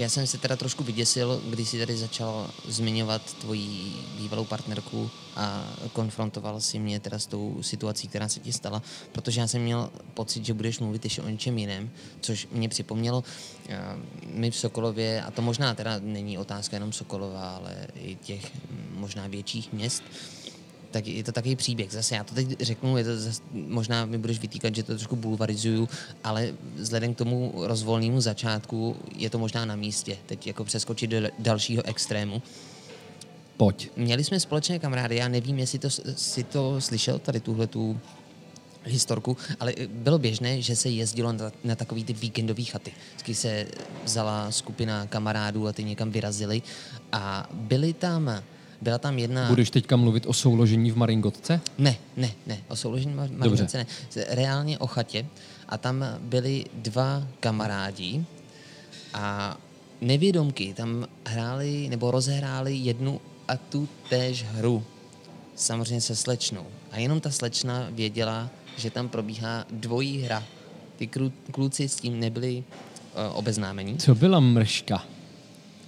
Já 0.00 0.08
jsem 0.08 0.26
se 0.26 0.38
teda 0.38 0.56
trošku 0.56 0.84
vyděsil, 0.84 1.42
když 1.50 1.68
si 1.68 1.78
tady 1.78 1.96
začal 1.96 2.50
zmiňovat 2.68 3.34
tvoji 3.34 3.92
bývalou 4.16 4.44
partnerku 4.44 5.10
a 5.36 5.74
konfrontoval 5.92 6.60
si 6.60 6.78
mě 6.78 7.00
teda 7.00 7.18
s 7.18 7.26
tou 7.26 7.62
situací, 7.62 8.08
která 8.08 8.28
se 8.28 8.40
ti 8.40 8.52
stala, 8.52 8.82
protože 9.12 9.40
já 9.40 9.46
jsem 9.46 9.62
měl 9.62 9.90
pocit, 10.14 10.44
že 10.44 10.54
budeš 10.54 10.78
mluvit 10.78 11.04
ještě 11.04 11.22
o 11.22 11.28
něčem 11.28 11.58
jiném, 11.58 11.90
což 12.20 12.48
mě 12.52 12.68
připomnělo 12.68 13.24
eh, 13.68 13.78
my 14.26 14.50
v 14.50 14.56
Sokolově, 14.56 15.22
a 15.22 15.30
to 15.30 15.42
možná 15.42 15.74
teda 15.74 15.98
není 16.02 16.38
otázka 16.38 16.76
jenom 16.76 16.92
Sokolova, 16.92 17.50
ale 17.56 17.86
i 17.94 18.14
těch 18.14 18.52
možná 18.90 19.26
větších 19.26 19.72
měst, 19.72 20.02
tak 20.90 21.06
je 21.06 21.24
to 21.24 21.32
takový 21.32 21.56
příběh. 21.56 21.92
Zase 21.92 22.14
já 22.14 22.24
to 22.24 22.34
teď 22.34 22.60
řeknu, 22.60 22.96
je 22.96 23.04
to 23.04 23.18
zase, 23.18 23.42
možná 23.52 24.06
mi 24.06 24.18
budeš 24.18 24.38
vytýkat, 24.38 24.74
že 24.74 24.82
to 24.82 24.92
trošku 24.92 25.16
bulvarizuju, 25.16 25.88
ale 26.24 26.54
vzhledem 26.76 27.14
k 27.14 27.18
tomu 27.18 27.52
rozvolnému 27.56 28.20
začátku 28.20 28.96
je 29.16 29.30
to 29.30 29.38
možná 29.38 29.64
na 29.64 29.76
místě. 29.76 30.16
Teď 30.26 30.46
jako 30.46 30.64
přeskočit 30.64 31.10
do 31.10 31.16
dalšího 31.38 31.82
extrému. 31.86 32.42
Pojď. 33.56 33.90
Měli 33.96 34.24
jsme 34.24 34.40
společné 34.40 34.78
kamarády, 34.78 35.16
já 35.16 35.28
nevím, 35.28 35.58
jestli 35.58 35.78
to, 35.78 35.90
si 36.16 36.44
to 36.44 36.80
slyšel, 36.80 37.18
tady 37.18 37.40
tuhle 37.40 37.66
tu 37.66 38.00
historku, 38.84 39.36
ale 39.60 39.74
bylo 39.88 40.18
běžné, 40.18 40.62
že 40.62 40.76
se 40.76 40.88
jezdilo 40.88 41.32
na, 41.32 41.52
na 41.64 41.74
takový 41.76 42.04
ty 42.04 42.12
víkendové 42.12 42.64
chaty. 42.64 42.92
Vždycky 43.08 43.34
se 43.34 43.66
vzala 44.04 44.50
skupina 44.50 45.06
kamarádů 45.06 45.66
a 45.66 45.72
ty 45.72 45.84
někam 45.84 46.10
vyrazili 46.10 46.62
a 47.12 47.48
byli 47.52 47.92
tam 47.92 48.42
byla 48.80 48.98
tam 48.98 49.18
jedna... 49.18 49.48
Budeš 49.48 49.70
teďka 49.70 49.96
mluvit 49.96 50.26
o 50.26 50.32
souložení 50.32 50.90
v 50.90 50.96
Maringotce? 50.96 51.60
Ne, 51.78 51.96
ne, 52.16 52.30
ne, 52.46 52.58
o 52.68 52.76
souložení 52.76 53.12
v 53.12 53.16
Maringotce 53.16 53.78
ne. 53.78 53.86
Reálně 54.28 54.78
o 54.78 54.86
chatě. 54.86 55.26
A 55.68 55.78
tam 55.78 56.04
byli 56.20 56.64
dva 56.74 57.26
kamarádi 57.40 58.24
a 59.14 59.56
nevědomky 60.00 60.74
tam 60.74 61.06
hráli 61.24 61.88
nebo 61.88 62.10
rozehráli 62.10 62.76
jednu 62.76 63.20
a 63.48 63.56
tu 63.56 63.88
též 64.08 64.44
hru. 64.44 64.84
Samozřejmě 65.54 66.00
se 66.00 66.16
slečnou. 66.16 66.66
A 66.90 66.98
jenom 66.98 67.20
ta 67.20 67.30
slečna 67.30 67.88
věděla, 67.90 68.50
že 68.76 68.90
tam 68.90 69.08
probíhá 69.08 69.64
dvojí 69.70 70.22
hra. 70.22 70.44
Ty 70.96 71.10
kluci 71.52 71.88
s 71.88 71.96
tím 71.96 72.20
nebyli 72.20 72.56
uh, 72.56 73.38
obeznámení. 73.38 73.98
Co 73.98 74.14
byla 74.14 74.40
mrška? 74.40 75.04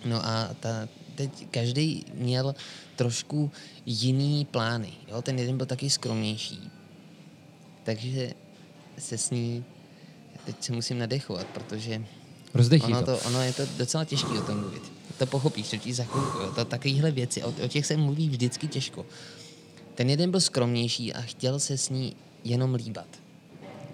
No 0.05 0.27
a 0.27 0.49
ta, 0.61 0.89
teď 1.15 1.47
každý 1.51 2.05
měl 2.15 2.55
trošku 2.97 3.51
jiný 3.87 4.45
plány. 4.45 4.93
Jo? 5.09 5.23
Ten 5.23 5.39
jeden 5.39 5.57
byl 5.57 5.67
taky 5.67 5.91
skromnější. 5.91 6.71
Takže 7.85 8.35
se 8.99 9.19
s 9.19 9.31
ní 9.31 9.65
teď 10.45 10.65
se 10.65 10.73
musím 10.73 10.99
nadechovat, 10.99 11.47
protože 11.47 12.05
ono, 12.85 13.03
to. 13.03 13.19
ono 13.19 13.43
je 13.43 13.53
to 13.53 13.63
docela 13.77 14.05
těžké 14.05 14.29
o 14.29 14.43
tom 14.43 14.61
mluvit. 14.61 14.93
To 15.19 15.27
pochopíš, 15.27 15.71
to 15.71 15.77
ti 15.77 15.95
za 15.95 16.05
chvilku. 16.05 16.55
To 16.55 16.65
takovéhle 16.65 17.11
věci, 17.11 17.43
o, 17.43 17.55
o 17.65 17.69
těch 17.69 17.87
se 17.87 17.97
mluví 17.97 18.29
vždycky 18.29 18.69
těžko. 18.69 19.07
Ten 19.95 20.11
jeden 20.11 20.31
byl 20.31 20.41
skromnější 20.41 21.13
a 21.13 21.23
chtěl 21.23 21.61
se 21.61 21.79
s 21.79 21.89
ní 21.89 22.17
jenom 22.45 22.75
líbat. 22.75 23.07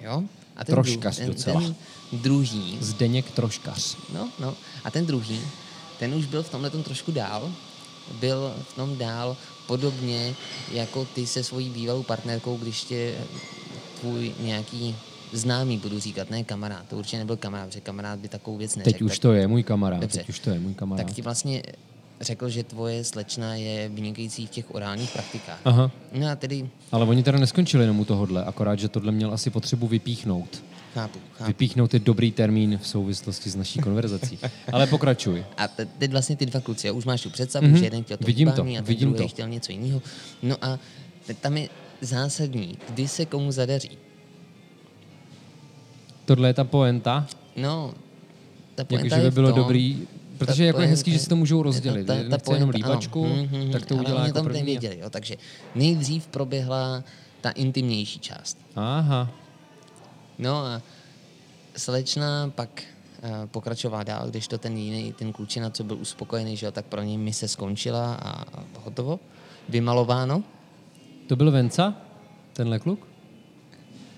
Jo? 0.00 0.22
A 0.57 0.64
ten 0.64 0.74
Troškař 0.74 1.14
dru- 1.14 1.18
ten, 1.18 1.28
docela. 1.28 1.61
Ten 1.61 1.74
druhý... 2.12 2.78
Zdeněk 2.81 3.31
Troškař. 3.31 3.96
No, 4.14 4.33
no. 4.40 4.57
A 4.85 4.90
ten 4.90 5.07
druhý, 5.07 5.40
ten 5.98 6.14
už 6.14 6.26
byl 6.26 6.42
v 6.42 6.50
tomhle 6.50 6.70
trošku 6.70 7.12
dál 7.12 7.52
byl 8.20 8.54
v 8.68 8.74
tom 8.74 8.98
dál 8.98 9.37
podobně 9.66 10.34
jako 10.72 11.04
ty 11.04 11.26
se 11.26 11.44
svojí 11.44 11.70
bývalou 11.70 12.02
partnerkou, 12.02 12.56
když 12.56 12.84
tě 12.84 13.14
tvůj 14.00 14.32
nějaký 14.40 14.96
známý, 15.32 15.78
budu 15.78 16.00
říkat, 16.00 16.30
ne 16.30 16.44
kamarád. 16.44 16.88
To 16.88 16.96
určitě 16.96 17.18
nebyl 17.18 17.37
kamarád, 17.37 17.68
protože 17.68 17.80
kamarád 17.80 18.18
by 18.18 18.28
takovou 18.28 18.56
věc 18.56 18.76
neřekl. 18.76 18.98
Teď 18.98 19.02
už 19.02 19.18
to 19.18 19.32
je 19.32 19.48
můj 19.48 19.62
kamarád. 19.62 20.00
Dobře. 20.00 20.18
Teď 20.18 20.28
už 20.28 20.38
to 20.38 20.50
je 20.50 20.61
můj 20.61 20.74
kamarád. 20.74 21.06
Tak 21.06 21.14
ti 21.14 21.22
vlastně 21.22 21.62
řekl, 22.20 22.48
že 22.48 22.64
tvoje 22.64 23.04
slečna 23.04 23.54
je 23.54 23.88
vynikající 23.88 24.46
v 24.46 24.50
těch 24.50 24.74
orálních 24.74 25.11
praktikách. 25.11 25.61
Aha. 25.64 25.90
No 26.12 26.28
a 26.28 26.37
tedy... 26.37 26.70
Ale 26.92 27.06
oni 27.06 27.22
teda 27.22 27.38
neskončili 27.38 27.82
jenom 27.82 28.00
u 28.00 28.04
tohohle, 28.04 28.44
akorát, 28.44 28.78
že 28.78 28.88
tohle 28.88 29.12
měl 29.12 29.32
asi 29.32 29.50
potřebu 29.50 29.88
vypíchnout. 29.88 30.62
Chápu, 30.94 31.18
chápu. 31.33 31.48
Vypíchnout 31.48 31.94
je 31.94 32.01
dobrý 32.01 32.33
termín 32.33 32.79
v 32.83 32.87
souvislosti 32.87 33.51
s 33.51 33.57
naší 33.57 33.79
konverzací. 33.79 34.38
Ale 34.72 34.87
pokračuj. 34.87 35.44
A 35.57 35.68
teď 35.98 36.11
vlastně 36.11 36.37
ty 36.37 36.46
dva 36.46 36.61
kluci, 36.61 36.90
už 36.90 37.05
máš 37.05 37.22
tu 37.22 37.31
představu, 37.31 37.66
mm-hmm. 37.66 37.79
že 37.79 37.85
jeden 37.85 38.05
chtěl 38.05 38.16
to 38.16 38.24
vidím 38.24 38.48
to, 38.53 38.62
a 38.62 38.64
ten 38.64 38.85
vidím 38.85 39.09
druhý 39.12 39.29
to. 39.29 39.29
chtěl 39.29 39.48
něco 39.48 39.72
jiného. 39.72 40.03
No 40.42 40.57
a 40.62 40.79
tam 41.40 41.57
je 41.57 41.68
zásadní, 42.01 42.79
kdy 42.88 43.09
se 43.09 43.27
komu 43.27 43.53
zadaří. 43.53 43.90
Tohle 46.24 46.48
je 46.48 46.55
ta 46.55 46.64
poenta? 46.64 47.27
No, 47.57 47.94
ta 48.74 48.85
poenta 48.85 49.07
jako, 49.07 49.16
že 49.16 49.31
by 49.31 49.35
bylo 49.35 49.48
tom, 49.48 49.59
dobrý, 49.59 50.07
protože 50.38 50.64
jako 50.64 50.81
je 50.81 50.87
hezký, 50.87 51.12
že 51.12 51.18
si 51.18 51.29
to 51.29 51.37
můžou 51.37 51.62
rozdělit. 51.62 52.07
Ta, 52.07 52.14
ta, 52.14 52.22
ta 52.22 52.38
poenta, 52.38 52.55
jenom 52.55 52.70
líbačku, 52.70 53.24
ano. 53.24 53.35
mm-hmm, 53.35 53.72
tak 53.72 53.87
to 53.87 53.96
udělá 53.96 54.22
jako 54.22 54.35
tam 54.35 54.44
první. 54.44 54.61
Nevěděli, 54.61 54.98
jo, 54.98 55.11
takže 55.11 55.37
nejdřív 55.74 56.27
proběhla 56.27 57.05
ta 57.40 57.51
intimnější 57.51 58.18
část. 58.18 58.59
Aha. 58.77 59.31
No 60.38 60.57
a 60.57 60.83
slečna 61.77 62.53
pak 62.55 62.83
uh, 63.22 63.46
pokračovala 63.46 64.03
dál, 64.03 64.31
když 64.31 64.48
to 64.48 64.59
ten 64.59 64.77
jiný, 64.77 65.12
ten 65.12 65.33
klučina, 65.33 65.70
co 65.70 65.85
byl 65.85 65.96
uspokojený, 65.96 66.57
že 66.57 66.66
jo, 66.66 66.72
tak 66.72 66.87
pro 66.87 67.03
něj 67.03 67.16
mise 67.16 67.48
skončila 67.48 68.14
a 68.14 68.44
hotovo. 68.81 69.20
Vymalováno. 69.68 70.42
To 71.27 71.37
byl 71.37 71.51
Venca? 71.51 71.94
Tenhle 72.53 72.79
kluk? 72.79 73.09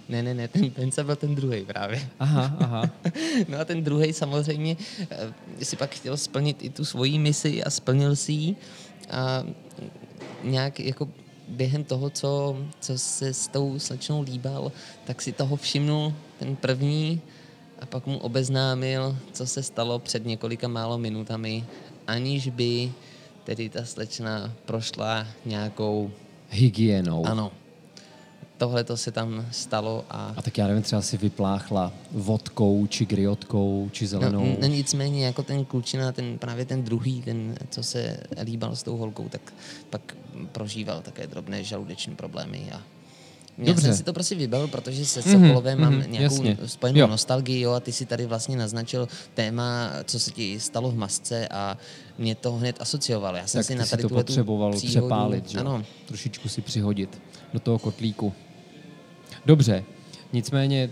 Ne, 0.08 0.22
ne, 0.22 0.34
ne, 0.34 0.48
ten 0.48 0.70
Venca 0.70 1.04
byl 1.04 1.16
ten 1.16 1.34
druhý 1.34 1.64
právě. 1.64 2.08
Aha, 2.18 2.56
aha. 2.60 2.90
no 3.48 3.58
a 3.58 3.64
ten 3.64 3.84
druhý 3.84 4.12
samozřejmě 4.12 4.76
uh, 4.76 5.06
si 5.62 5.76
pak 5.76 5.94
chtěl 5.94 6.16
splnit 6.16 6.64
i 6.64 6.70
tu 6.70 6.84
svoji 6.84 7.18
misi 7.18 7.64
a 7.64 7.70
splnil 7.70 8.16
si 8.16 8.32
ji. 8.32 8.56
A 9.10 9.44
nějak 10.44 10.80
jako 10.80 11.08
během 11.50 11.84
toho, 11.84 12.10
co, 12.10 12.56
co 12.80 12.98
se 12.98 13.34
s 13.34 13.48
tou 13.48 13.78
slečnou 13.78 14.22
líbal, 14.22 14.72
tak 15.04 15.22
si 15.22 15.32
toho 15.32 15.56
všimnul 15.56 16.14
ten 16.38 16.56
první 16.56 17.20
a 17.78 17.86
pak 17.86 18.06
mu 18.06 18.18
obeznámil, 18.18 19.16
co 19.32 19.46
se 19.46 19.62
stalo 19.62 19.98
před 19.98 20.26
několika 20.26 20.68
málo 20.68 20.98
minutami, 20.98 21.64
aniž 22.06 22.48
by 22.48 22.92
tedy 23.44 23.68
ta 23.68 23.84
slečna 23.84 24.52
prošla 24.64 25.26
nějakou... 25.46 26.10
Hygienou. 26.50 27.26
Ano, 27.26 27.52
tohle 28.60 28.84
to 28.84 28.96
se 28.96 29.10
tam 29.10 29.46
stalo. 29.50 30.04
A, 30.10 30.34
a 30.36 30.42
tak 30.42 30.58
já 30.58 30.66
nevím, 30.66 30.82
třeba 30.82 31.02
si 31.02 31.16
vypláchla 31.16 31.92
vodkou, 32.12 32.86
či 32.86 33.06
griotkou, 33.06 33.88
či 33.92 34.06
zelenou. 34.06 34.44
No, 34.44 34.56
no 34.60 34.66
nicméně 34.66 35.26
jako 35.26 35.42
ten 35.42 35.64
klučina, 35.64 36.12
ten, 36.12 36.38
právě 36.38 36.64
ten 36.64 36.82
druhý, 36.82 37.22
ten, 37.22 37.54
co 37.70 37.82
se 37.82 38.20
líbal 38.42 38.76
s 38.76 38.82
tou 38.82 38.96
holkou, 38.96 39.28
tak 39.28 39.52
pak 39.90 40.16
prožíval 40.52 41.00
také 41.02 41.26
drobné 41.26 41.64
žaludeční 41.64 42.16
problémy 42.16 42.70
a 42.72 42.82
Já 43.58 43.66
Dobře. 43.66 43.82
jsem 43.82 43.96
si 43.96 44.02
to 44.02 44.12
prostě 44.12 44.34
vybavil, 44.34 44.68
protože 44.68 45.06
se 45.06 45.22
Sokolovem 45.22 45.78
Mhm, 45.78 45.90
mám 45.90 45.98
mhm, 46.00 46.12
nějakou 46.12 46.34
jasně. 46.44 46.56
spojenou 46.66 46.98
Jo. 47.00 47.06
nostalgii, 47.06 47.60
jo, 47.60 47.72
a 47.72 47.80
ty 47.80 47.92
si 47.92 48.06
tady 48.06 48.26
vlastně 48.26 48.56
naznačil 48.56 49.08
téma, 49.34 49.90
co 50.04 50.18
se 50.20 50.30
ti 50.30 50.60
stalo 50.60 50.90
v 50.90 50.96
masce 50.96 51.48
a 51.48 51.76
mě 52.18 52.34
to 52.34 52.52
hned 52.52 52.76
asociovalo. 52.80 53.36
Já 53.36 53.46
jsem 53.46 53.58
Tak 53.58 53.66
si 53.66 53.74
na 53.74 53.84
si 53.84 53.90
tady 53.90 54.02
to 54.02 54.08
tuhletu 54.08 54.26
potřeboval 54.26 54.72
příhodu- 54.72 54.88
přepálit, 55.06 55.48
že? 55.50 55.58
Ano, 55.58 55.84
Trošičku 56.06 56.48
si 56.48 56.60
přihodit 56.62 57.22
do 57.52 57.60
toho 57.60 57.78
kotlíku. 57.78 58.32
Dobře, 59.46 59.84
nicméně 60.32 60.90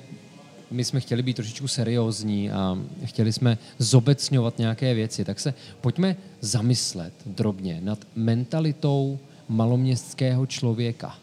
my 0.70 0.84
jsme 0.84 1.00
chtěli 1.00 1.22
být 1.22 1.36
trošičku 1.36 1.68
seriózní 1.68 2.50
a 2.50 2.78
chtěli 3.04 3.32
jsme 3.32 3.58
zobecňovat 3.78 4.58
nějaké 4.58 4.94
věci, 4.94 5.24
tak 5.24 5.40
se 5.40 5.54
pojďme 5.80 6.16
zamyslet 6.40 7.12
drobně 7.26 7.80
nad 7.80 7.98
mentalitou 8.14 9.18
maloměstského 9.48 10.46
člověka. 10.46 11.18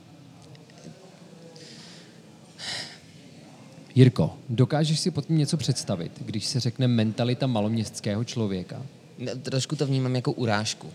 Jirko, 3.96 4.34
dokážeš 4.50 5.00
si 5.00 5.12
pod 5.12 5.26
tím 5.26 5.38
něco 5.38 5.58
představit, 5.58 6.12
když 6.26 6.46
se 6.46 6.60
řekne 6.60 6.88
mentalita 6.88 7.48
maloměstského 7.48 8.24
člověka? 8.24 8.82
Ne, 9.20 9.36
trošku 9.36 9.76
to 9.76 9.86
vnímám 9.86 10.16
jako 10.16 10.32
urážku. 10.32 10.88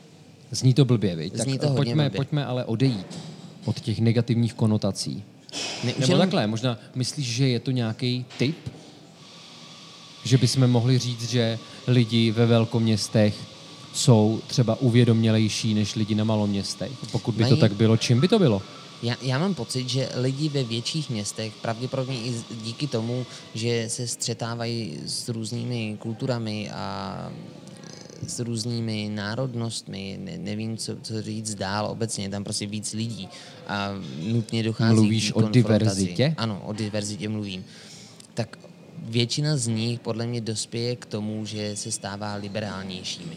Zní 0.51 0.75
to 0.75 0.85
blbě, 0.85 1.17
viď? 1.17 1.37
Zní 1.37 1.59
tak 1.59 1.61
to 1.61 1.69
hodně 1.69 1.77
pojďme, 1.77 2.05
blbě. 2.05 2.17
pojďme 2.17 2.45
ale 2.45 2.65
odejít 2.65 3.19
od 3.65 3.81
těch 3.81 4.01
negativních 4.01 4.55
konotací. 4.55 5.25
Ne, 5.85 5.95
už 5.95 6.09
Nebo 6.09 6.19
takhle, 6.19 6.47
možná 6.47 6.79
myslíš, 6.95 7.27
že 7.27 7.49
je 7.49 7.61
to 7.61 7.71
nějaký 7.71 8.25
typ? 8.39 8.57
Že 10.25 10.39
bychom 10.39 10.67
mohli 10.67 10.99
říct, 10.99 11.31
že 11.31 11.59
lidi 11.87 12.31
ve 12.31 12.47
velkoměstech 12.47 13.35
jsou 13.95 14.41
třeba 14.47 14.81
uvědomělejší 14.81 15.75
než 15.75 15.95
lidi 15.95 16.15
na 16.15 16.25
maloměstech. 16.25 16.93
Pokud 17.13 17.35
by 17.35 17.45
to 17.45 17.51
Mají- 17.51 17.61
tak 17.61 17.73
bylo, 17.73 17.97
čím 17.97 18.21
by 18.21 18.29
to 18.29 18.39
bylo? 18.39 18.63
Já, 19.03 19.17
já 19.23 19.39
mám 19.39 19.55
pocit, 19.55 19.89
že 19.89 20.09
lidi 20.15 20.49
ve 20.49 20.65
větších 20.65 21.11
městech, 21.11 21.53
pravděpodobně 21.63 22.17
i 22.17 22.35
díky 22.63 22.87
tomu, 22.87 23.27
že 23.55 23.85
se 23.89 24.09
střetávají 24.09 24.99
s 25.07 25.29
různými 25.29 25.97
kulturami 25.99 26.71
a 26.71 27.33
s 28.27 28.39
různými 28.41 29.11
národnostmi, 29.15 30.19
ne, 30.21 30.39
nevím, 30.39 30.77
co, 30.77 30.97
co 31.03 31.23
říct 31.23 31.55
dál, 31.55 31.87
obecně 31.87 32.25
je 32.25 32.29
tam 32.29 32.45
prostě 32.45 32.67
víc 32.67 32.93
lidí 32.93 33.29
a 33.67 33.91
nutně 34.23 34.63
dochází 34.63 34.95
Mluvíš 34.95 35.33
k 35.33 35.37
o 35.37 35.43
diverzitě? 35.43 36.35
Ano, 36.37 36.63
o 36.65 36.73
diverzitě 36.73 37.29
mluvím. 37.29 37.65
Tak 38.35 38.59
většina 38.99 39.57
z 39.57 39.67
nich 39.67 40.01
podle 40.01 40.27
mě 40.27 40.41
dospěje 40.41 40.97
k 40.97 41.07
tomu, 41.07 41.47
že 41.47 41.77
se 41.77 41.93
stává 41.93 42.35
liberálnějšími. 42.35 43.37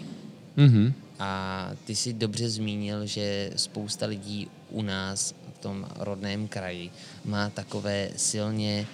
Mhm. 0.58 0.94
A 1.20 1.72
ty 1.86 1.96
si 1.96 2.14
dobře 2.14 2.50
zmínil, 2.50 3.06
že 3.06 3.52
spousta 3.56 4.06
lidí 4.06 4.48
u 4.70 4.82
nás 4.82 5.36
v 5.54 5.58
tom 5.58 5.86
rodném 6.00 6.48
kraji 6.48 6.92
má 7.26 7.50
takové 7.50 8.10
silně 8.16 8.88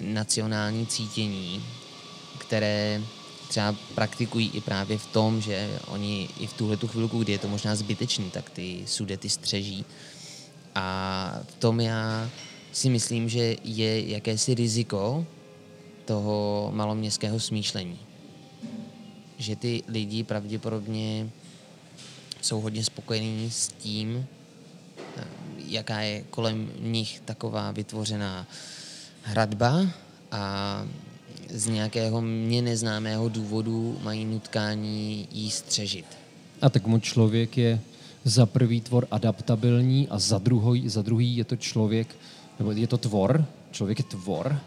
nacionální 0.00 0.86
cítění, 0.86 1.62
které 2.38 3.02
třeba 3.48 3.74
praktikují 3.94 4.50
i 4.54 4.60
právě 4.60 4.98
v 4.98 5.06
tom, 5.06 5.40
že 5.40 5.80
oni 5.86 6.28
i 6.40 6.46
v 6.46 6.52
tuhle 6.52 6.76
tu 6.76 6.88
chvilku, 6.88 7.18
kdy 7.18 7.32
je 7.32 7.38
to 7.38 7.48
možná 7.48 7.74
zbytečný, 7.74 8.30
tak 8.30 8.50
ty 8.50 8.84
sudety 8.86 9.28
střeží. 9.28 9.84
A 10.74 11.40
v 11.48 11.54
tom 11.54 11.80
já 11.80 12.30
si 12.72 12.90
myslím, 12.90 13.28
že 13.28 13.56
je 13.64 14.08
jakési 14.08 14.54
riziko 14.54 15.26
toho 16.04 16.70
maloměstského 16.74 17.40
smýšlení. 17.40 17.98
Že 19.38 19.56
ty 19.56 19.82
lidi 19.88 20.24
pravděpodobně 20.24 21.30
jsou 22.42 22.60
hodně 22.60 22.84
spokojení 22.84 23.50
s 23.50 23.68
tím, 23.68 24.26
jaká 25.66 26.00
je 26.00 26.24
kolem 26.30 26.70
nich 26.80 27.20
taková 27.24 27.70
vytvořená 27.70 28.46
hradba 29.22 29.86
a 30.32 30.84
z 31.50 31.66
nějakého 31.66 32.20
mě 32.20 32.62
neznámého 32.62 33.28
důvodu 33.28 33.98
mají 34.02 34.24
nutkání 34.24 35.28
jí 35.32 35.50
střežit. 35.50 36.04
A 36.62 36.68
tak 36.68 36.86
mu 36.86 36.98
člověk 36.98 37.58
je 37.58 37.80
za 38.24 38.46
prvý 38.46 38.80
tvor 38.80 39.06
adaptabilní 39.10 40.08
a 40.08 40.18
za, 40.18 40.38
druhý, 40.38 40.88
za 40.88 41.02
druhý 41.02 41.36
je 41.36 41.44
to 41.44 41.56
člověk, 41.56 42.16
nebo 42.58 42.72
je 42.72 42.86
to 42.86 42.98
tvor, 42.98 43.44
člověk 43.70 43.98
je 43.98 44.04
tvor, 44.04 44.58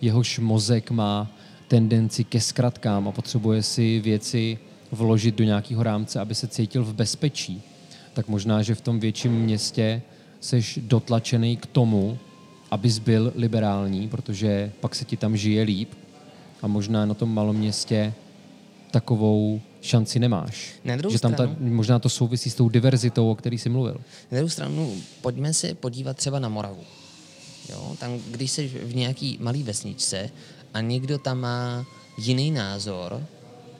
jehož 0.00 0.38
mozek 0.38 0.90
má 0.90 1.30
tendenci 1.68 2.24
ke 2.24 2.40
zkratkám 2.40 3.08
a 3.08 3.12
potřebuje 3.12 3.62
si 3.62 4.00
věci 4.00 4.58
vložit 4.90 5.34
do 5.34 5.44
nějakého 5.44 5.82
rámce, 5.82 6.20
aby 6.20 6.34
se 6.34 6.46
cítil 6.46 6.84
v 6.84 6.94
bezpečí. 6.94 7.62
Tak 8.14 8.28
možná, 8.28 8.62
že 8.62 8.74
v 8.74 8.80
tom 8.80 9.00
větším 9.00 9.32
městě 9.32 10.02
seš 10.40 10.78
dotlačený 10.82 11.56
k 11.56 11.66
tomu, 11.66 12.18
abys 12.70 12.98
byl 12.98 13.32
liberální, 13.36 14.08
protože 14.08 14.72
pak 14.80 14.94
se 14.94 15.04
ti 15.04 15.16
tam 15.16 15.36
žije 15.36 15.62
líp 15.62 15.88
a 16.62 16.66
možná 16.66 17.06
na 17.06 17.14
tom 17.14 17.34
malom 17.34 17.56
městě 17.56 18.14
takovou 18.90 19.60
šanci 19.80 20.18
nemáš. 20.18 20.72
Na 20.84 20.96
druhou 20.96 21.12
že 21.12 21.20
tam 21.20 21.34
ta, 21.34 21.44
stranu- 21.44 21.56
možná 21.74 21.98
to 21.98 22.08
souvisí 22.08 22.50
s 22.50 22.54
tou 22.54 22.68
diverzitou, 22.68 23.30
o 23.30 23.34
který 23.34 23.58
jsi 23.58 23.68
mluvil. 23.68 23.94
Na 24.30 24.38
druhou 24.38 24.48
stranu, 24.48 24.94
pojďme 25.20 25.54
se 25.54 25.74
podívat 25.74 26.16
třeba 26.16 26.38
na 26.38 26.48
Moravu. 26.48 26.84
Jo, 27.70 27.96
tam, 27.98 28.18
když 28.30 28.50
jsi 28.50 28.68
v 28.68 28.94
nějaký 28.94 29.38
malý 29.40 29.62
vesničce 29.62 30.30
a 30.74 30.80
někdo 30.80 31.18
tam 31.18 31.40
má 31.40 31.86
jiný 32.18 32.50
názor, 32.50 33.26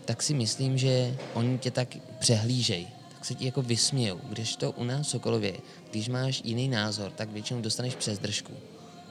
tak 0.04 0.22
si 0.22 0.34
myslím, 0.34 0.78
že 0.78 1.16
oni 1.34 1.58
tě 1.58 1.70
tak 1.70 1.96
přehlížej, 2.18 2.86
tak 3.14 3.24
se 3.24 3.34
ti 3.34 3.46
jako 3.46 3.62
vysmějou. 3.62 4.20
Když 4.28 4.56
to 4.56 4.72
u 4.72 4.84
nás 4.84 5.06
v 5.06 5.10
Sokolově, 5.10 5.54
když 5.90 6.08
máš 6.08 6.42
jiný 6.44 6.68
názor, 6.68 7.10
tak 7.10 7.30
většinou 7.32 7.60
dostaneš 7.60 7.94
přes 7.94 8.18
držku. 8.18 8.52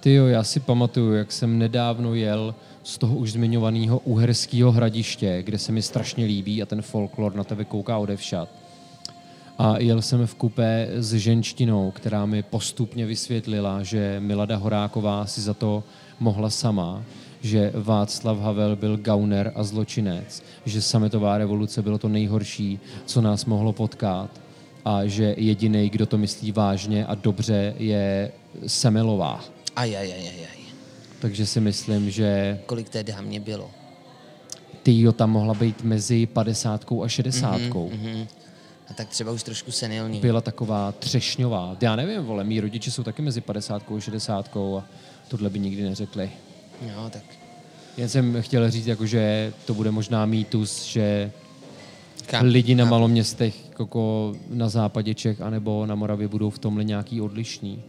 Ty 0.01 0.13
jo, 0.13 0.25
já 0.25 0.43
si 0.43 0.59
pamatuju, 0.59 1.13
jak 1.13 1.31
jsem 1.31 1.59
nedávno 1.59 2.13
jel 2.13 2.55
z 2.83 2.97
toho 2.97 3.15
už 3.15 3.31
zmiňovaného 3.31 3.99
uherského 3.99 4.71
hradiště, 4.71 5.43
kde 5.43 5.57
se 5.57 5.71
mi 5.71 5.81
strašně 5.81 6.25
líbí 6.25 6.63
a 6.63 6.65
ten 6.65 6.81
folklor 6.81 7.35
na 7.35 7.43
tebe 7.43 7.65
kouká 7.65 7.97
odevšat. 7.97 8.49
A 9.57 9.77
jel 9.77 10.01
jsem 10.01 10.27
v 10.27 10.35
kupé 10.35 10.87
s 10.95 11.13
ženštinou, 11.13 11.91
která 11.91 12.25
mi 12.25 12.43
postupně 12.43 13.05
vysvětlila, 13.05 13.83
že 13.83 14.19
Milada 14.19 14.55
Horáková 14.55 15.25
si 15.25 15.41
za 15.41 15.53
to 15.53 15.83
mohla 16.19 16.49
sama, 16.49 17.03
že 17.41 17.71
Václav 17.75 18.39
Havel 18.39 18.75
byl 18.75 18.97
gauner 18.97 19.51
a 19.55 19.63
zločinec, 19.63 20.43
že 20.65 20.81
sametová 20.81 21.37
revoluce 21.37 21.81
bylo 21.81 21.97
to 21.97 22.09
nejhorší, 22.09 22.79
co 23.05 23.21
nás 23.21 23.45
mohlo 23.45 23.73
potkat 23.73 24.29
a 24.85 25.05
že 25.05 25.35
jediný, 25.37 25.89
kdo 25.89 26.05
to 26.05 26.17
myslí 26.17 26.51
vážně 26.51 27.05
a 27.05 27.15
dobře, 27.15 27.73
je 27.77 28.31
Semelová. 28.67 29.60
Ajajajajaj. 29.75 30.57
Takže 31.19 31.45
si 31.45 31.59
myslím, 31.59 32.11
že 32.11 32.59
Kolik 32.65 32.89
té 32.89 33.03
dámě 33.03 33.39
bylo? 33.39 33.71
Tyjo 34.83 35.11
tam 35.11 35.31
mohla 35.31 35.53
být 35.53 35.83
mezi 35.83 36.25
50 36.25 36.85
a 37.03 37.07
60. 37.07 37.61
Mhm. 37.91 38.27
A 38.89 38.93
tak 38.93 39.09
třeba 39.09 39.31
už 39.31 39.43
trošku 39.43 39.71
senilní. 39.71 40.19
Byla 40.19 40.41
taková 40.41 40.91
třešňová. 40.91 41.77
Já 41.81 41.95
nevím, 41.95 42.21
vole, 42.21 42.43
mý 42.43 42.59
rodiče 42.59 42.91
jsou 42.91 43.03
taky 43.03 43.21
mezi 43.21 43.41
50 43.41 43.83
a 43.97 43.99
60 43.99 44.57
a 44.57 44.83
tohle 45.27 45.49
by 45.49 45.59
nikdy 45.59 45.83
neřekli. 45.83 46.31
Jo, 46.81 47.09
tak 47.09 47.23
Jen 47.97 48.09
jsem 48.09 48.41
chtěl 48.41 48.71
říct, 48.71 48.87
jako, 48.87 49.05
že 49.05 49.53
to 49.65 49.73
bude 49.73 49.91
možná 49.91 50.25
mýtus, 50.25 50.83
že 50.83 51.31
Kam? 52.25 52.45
lidi 52.45 52.75
na 52.75 52.83
Kam? 52.83 52.91
maloměstech 52.91 53.55
jako 53.79 54.33
na 54.49 54.69
západě 54.69 55.13
Čech 55.13 55.41
anebo 55.41 55.85
na 55.85 55.95
Moravě 55.95 56.27
budou 56.27 56.49
v 56.49 56.59
tomhle 56.59 56.83
nějaký 56.83 57.21
odlišní. 57.21 57.83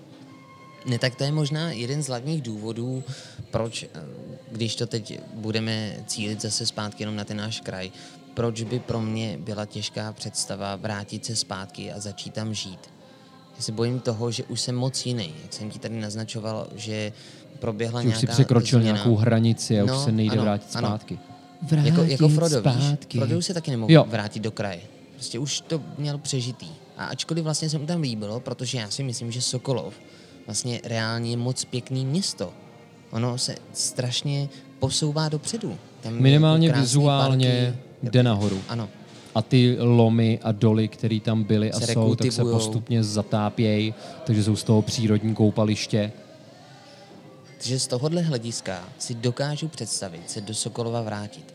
Ne, 0.87 0.99
tak 0.99 1.15
to 1.15 1.25
je 1.25 1.33
možná 1.33 1.73
jeden 1.73 2.03
z 2.03 2.07
hlavních 2.09 2.43
důvodů, 2.43 3.05
proč, 3.51 3.83
eh, 3.83 3.89
když 4.53 4.77
to 4.77 4.87
teď 4.87 5.21
budeme 5.35 5.97
cílit 6.07 6.43
zase 6.43 6.67
zpátky 6.67 7.03
jenom 7.03 7.17
na 7.17 7.25
ten 7.25 7.37
náš 7.37 7.61
kraj, 7.61 7.91
proč 8.35 8.63
by 8.63 8.79
pro 8.79 9.01
mě 9.01 9.39
byla 9.41 9.67
těžká 9.67 10.13
představa 10.13 10.77
vrátit 10.77 11.25
se 11.25 11.37
zpátky 11.37 11.93
a 11.93 12.01
začít 12.01 12.35
tam 12.35 12.55
žít. 12.55 12.81
Já 13.57 13.63
se 13.63 13.73
bojím 13.73 14.01
toho, 14.01 14.31
že 14.31 14.45
už 14.45 14.61
jsem 14.61 14.75
moc 14.77 15.07
jiný, 15.07 15.35
jak 15.43 15.53
jsem 15.53 15.71
ti 15.71 15.79
tady 15.79 16.01
naznačoval, 16.01 16.69
že 16.75 17.13
proběhla 17.59 18.03
Že 18.03 18.09
už 18.09 18.15
si 18.15 18.19
nějaká 18.21 18.33
překročil 18.33 18.79
změna. 18.81 18.95
nějakou 18.97 19.17
hranici 19.17 19.81
a 19.81 19.85
No, 19.85 19.97
už 19.99 20.05
se 20.05 20.13
nejde 20.13 20.33
ano, 20.33 20.43
vrátit 20.43 20.77
ano. 20.77 20.89
zpátky. 20.89 21.19
Jako, 21.83 22.03
jako 22.03 22.29
Frodo, 22.29 22.61
zpátky. 22.61 23.19
víš? 23.19 23.25
Frodo 23.27 23.39
už 23.39 23.47
se 23.47 23.55
taky 23.55 23.71
nemohl 23.71 23.93
Jo. 23.93 24.05
vrátit 24.09 24.41
do 24.41 24.51
kraje. 24.51 24.81
Prostě 25.15 25.39
už 25.39 25.61
to 25.61 25.81
měl 25.99 26.19
přežitý. 26.19 26.69
A 26.97 27.05
ačkoliv 27.07 27.45
vlastně 27.45 27.71
se 27.71 27.79
mu 27.79 27.87
tam 27.87 28.01
líbilo, 28.01 28.41
protože 28.41 28.79
já 28.79 28.91
si 28.91 29.03
myslím, 29.03 29.31
že 29.33 29.43
Sokolov 29.43 29.95
vlastně 30.53 30.81
reálně 30.85 31.37
moc 31.37 31.65
pěkný 31.65 32.07
město. 32.07 32.53
Ono 33.11 33.39
se 33.39 33.57
strašně 33.73 34.49
posouvá 34.79 35.29
dopředu. 35.29 35.79
Tam 36.01 36.21
Minimálně 36.21 36.73
vizuálně 36.73 37.75
parky. 37.75 38.11
jde 38.11 38.23
nahoru. 38.23 38.63
Ano. 38.69 38.89
A 39.35 39.43
ty 39.43 39.77
lomy 39.81 40.39
a 40.43 40.53
doly, 40.53 40.89
které 40.89 41.21
tam 41.21 41.45
byly 41.45 41.73
a 41.73 41.81
Se 41.81 41.93
jsou, 41.93 42.15
tak 42.15 42.33
se 42.33 42.45
postupně 42.45 43.05
zatápějí, 43.05 43.95
takže 44.25 44.45
jsou 44.45 44.57
z 44.57 44.65
toho 44.65 44.83
přírodní 44.83 45.35
koupaliště. 45.35 46.13
Takže 47.59 47.81
z 47.81 47.87
tohohle 47.87 48.23
hlediska 48.23 48.89
si 48.99 49.15
dokážu 49.15 49.69
představit 49.69 50.31
se 50.31 50.41
do 50.41 50.55
Sokolova 50.55 51.03
vrátit. 51.03 51.55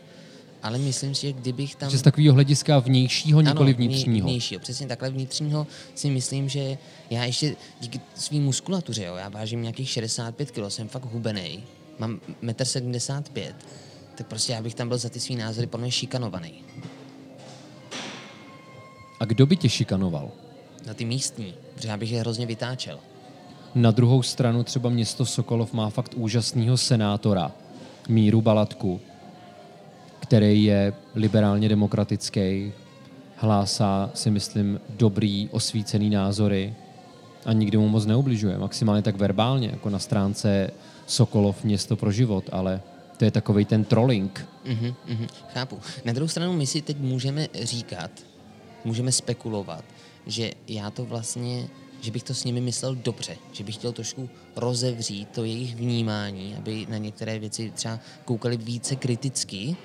Ale 0.62 0.78
myslím 0.78 1.14
si, 1.14 1.20
že 1.26 1.32
kdybych 1.32 1.74
tam... 1.74 1.90
Že 1.90 1.98
z 1.98 2.02
takového 2.02 2.34
hlediska 2.34 2.78
vnějšího, 2.78 3.40
nikoli 3.40 3.70
Ano, 3.70 3.76
vnitřního. 3.76 4.14
vně- 4.14 4.22
vnějšího, 4.32 4.60
přesně 4.60 4.86
takhle 4.86 5.10
vnitřního 5.10 5.66
si 5.94 6.10
myslím, 6.10 6.48
že 6.48 6.78
já 7.10 7.24
ještě 7.24 7.56
díky 7.80 8.00
svým 8.14 8.44
muskulatuře, 8.44 9.04
jo, 9.04 9.14
já 9.16 9.28
vážím 9.28 9.62
nějakých 9.62 9.90
65 9.90 10.50
kg, 10.50 10.58
jsem 10.68 10.88
fakt 10.88 11.04
hubený, 11.04 11.64
mám 11.98 12.20
1,75 12.42 13.22
m, 13.48 13.54
tak 14.14 14.26
prostě 14.26 14.52
já 14.52 14.62
bych 14.62 14.74
tam 14.74 14.88
byl 14.88 14.98
za 14.98 15.08
ty 15.08 15.20
svý 15.20 15.36
názory 15.36 15.66
podle 15.66 15.84
mě 15.84 15.90
šikanovaný. 15.92 16.52
A 19.20 19.24
kdo 19.24 19.46
by 19.46 19.56
tě 19.56 19.68
šikanoval? 19.68 20.30
Na 20.86 20.94
ty 20.94 21.04
místní, 21.04 21.54
protože 21.74 21.88
já 21.88 21.96
bych 21.96 22.12
je 22.12 22.20
hrozně 22.20 22.46
vytáčel. 22.46 22.98
Na 23.74 23.90
druhou 23.90 24.22
stranu 24.22 24.62
třeba 24.64 24.90
město 24.90 25.26
Sokolov 25.26 25.72
má 25.72 25.90
fakt 25.90 26.12
úžasného 26.16 26.76
senátora, 26.76 27.52
Míru 28.08 28.40
Balatku, 28.42 29.00
který 30.20 30.64
je 30.64 30.92
liberálně 31.14 31.68
demokratický, 31.68 32.72
hlásá 33.36 34.10
si 34.14 34.30
myslím 34.30 34.80
dobrý, 34.90 35.48
osvícený 35.52 36.10
názory 36.10 36.74
a 37.44 37.52
nikdy 37.52 37.78
mu 37.78 37.88
moc 37.88 38.06
neubližuje. 38.06 38.58
Maximálně 38.58 39.02
tak 39.02 39.16
verbálně, 39.16 39.68
jako 39.68 39.90
na 39.90 39.98
stránce 39.98 40.70
Sokolov 41.06 41.64
město 41.64 41.96
pro 41.96 42.12
život, 42.12 42.44
ale 42.52 42.80
to 43.16 43.24
je 43.24 43.30
takový 43.30 43.64
ten 43.64 43.84
trolling. 43.84 44.48
Mhm, 44.64 44.94
mhm, 45.08 45.26
chápu. 45.54 45.78
Na 46.04 46.12
druhou 46.12 46.28
stranu 46.28 46.52
my 46.52 46.66
si 46.66 46.82
teď 46.82 46.96
můžeme 46.98 47.48
říkat, 47.62 48.10
můžeme 48.84 49.12
spekulovat, 49.12 49.84
že 50.26 50.50
já 50.68 50.90
to 50.90 51.04
vlastně, 51.04 51.68
že 52.00 52.10
bych 52.10 52.22
to 52.22 52.34
s 52.34 52.44
nimi 52.44 52.60
myslel 52.60 52.94
dobře, 52.94 53.36
že 53.52 53.64
bych 53.64 53.74
chtěl 53.74 53.92
trošku 53.92 54.28
rozevřít 54.56 55.28
to 55.28 55.44
jejich 55.44 55.76
vnímání, 55.76 56.54
aby 56.58 56.86
na 56.90 56.96
některé 56.96 57.38
věci 57.38 57.72
třeba 57.74 57.98
koukali 58.24 58.56
více 58.56 58.96
kriticky, 58.96 59.76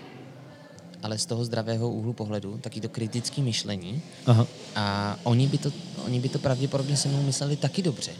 ale 1.03 1.17
z 1.17 1.25
toho 1.25 1.45
zdravého 1.45 1.89
úhlu 1.89 2.13
pohledu, 2.13 2.57
taky 2.57 2.81
to 2.81 2.89
kritické 2.89 3.41
myšlení. 3.41 4.01
Aha. 4.25 4.47
A 4.75 5.17
oni 5.23 5.47
by, 5.47 5.57
to, 5.57 5.71
oni 6.05 6.19
by 6.19 6.29
to 6.29 6.39
pravděpodobně 6.39 6.97
se 6.97 7.07
mnou 7.07 7.23
mysleli 7.23 7.55
taky 7.55 7.81
dobře. 7.81 8.11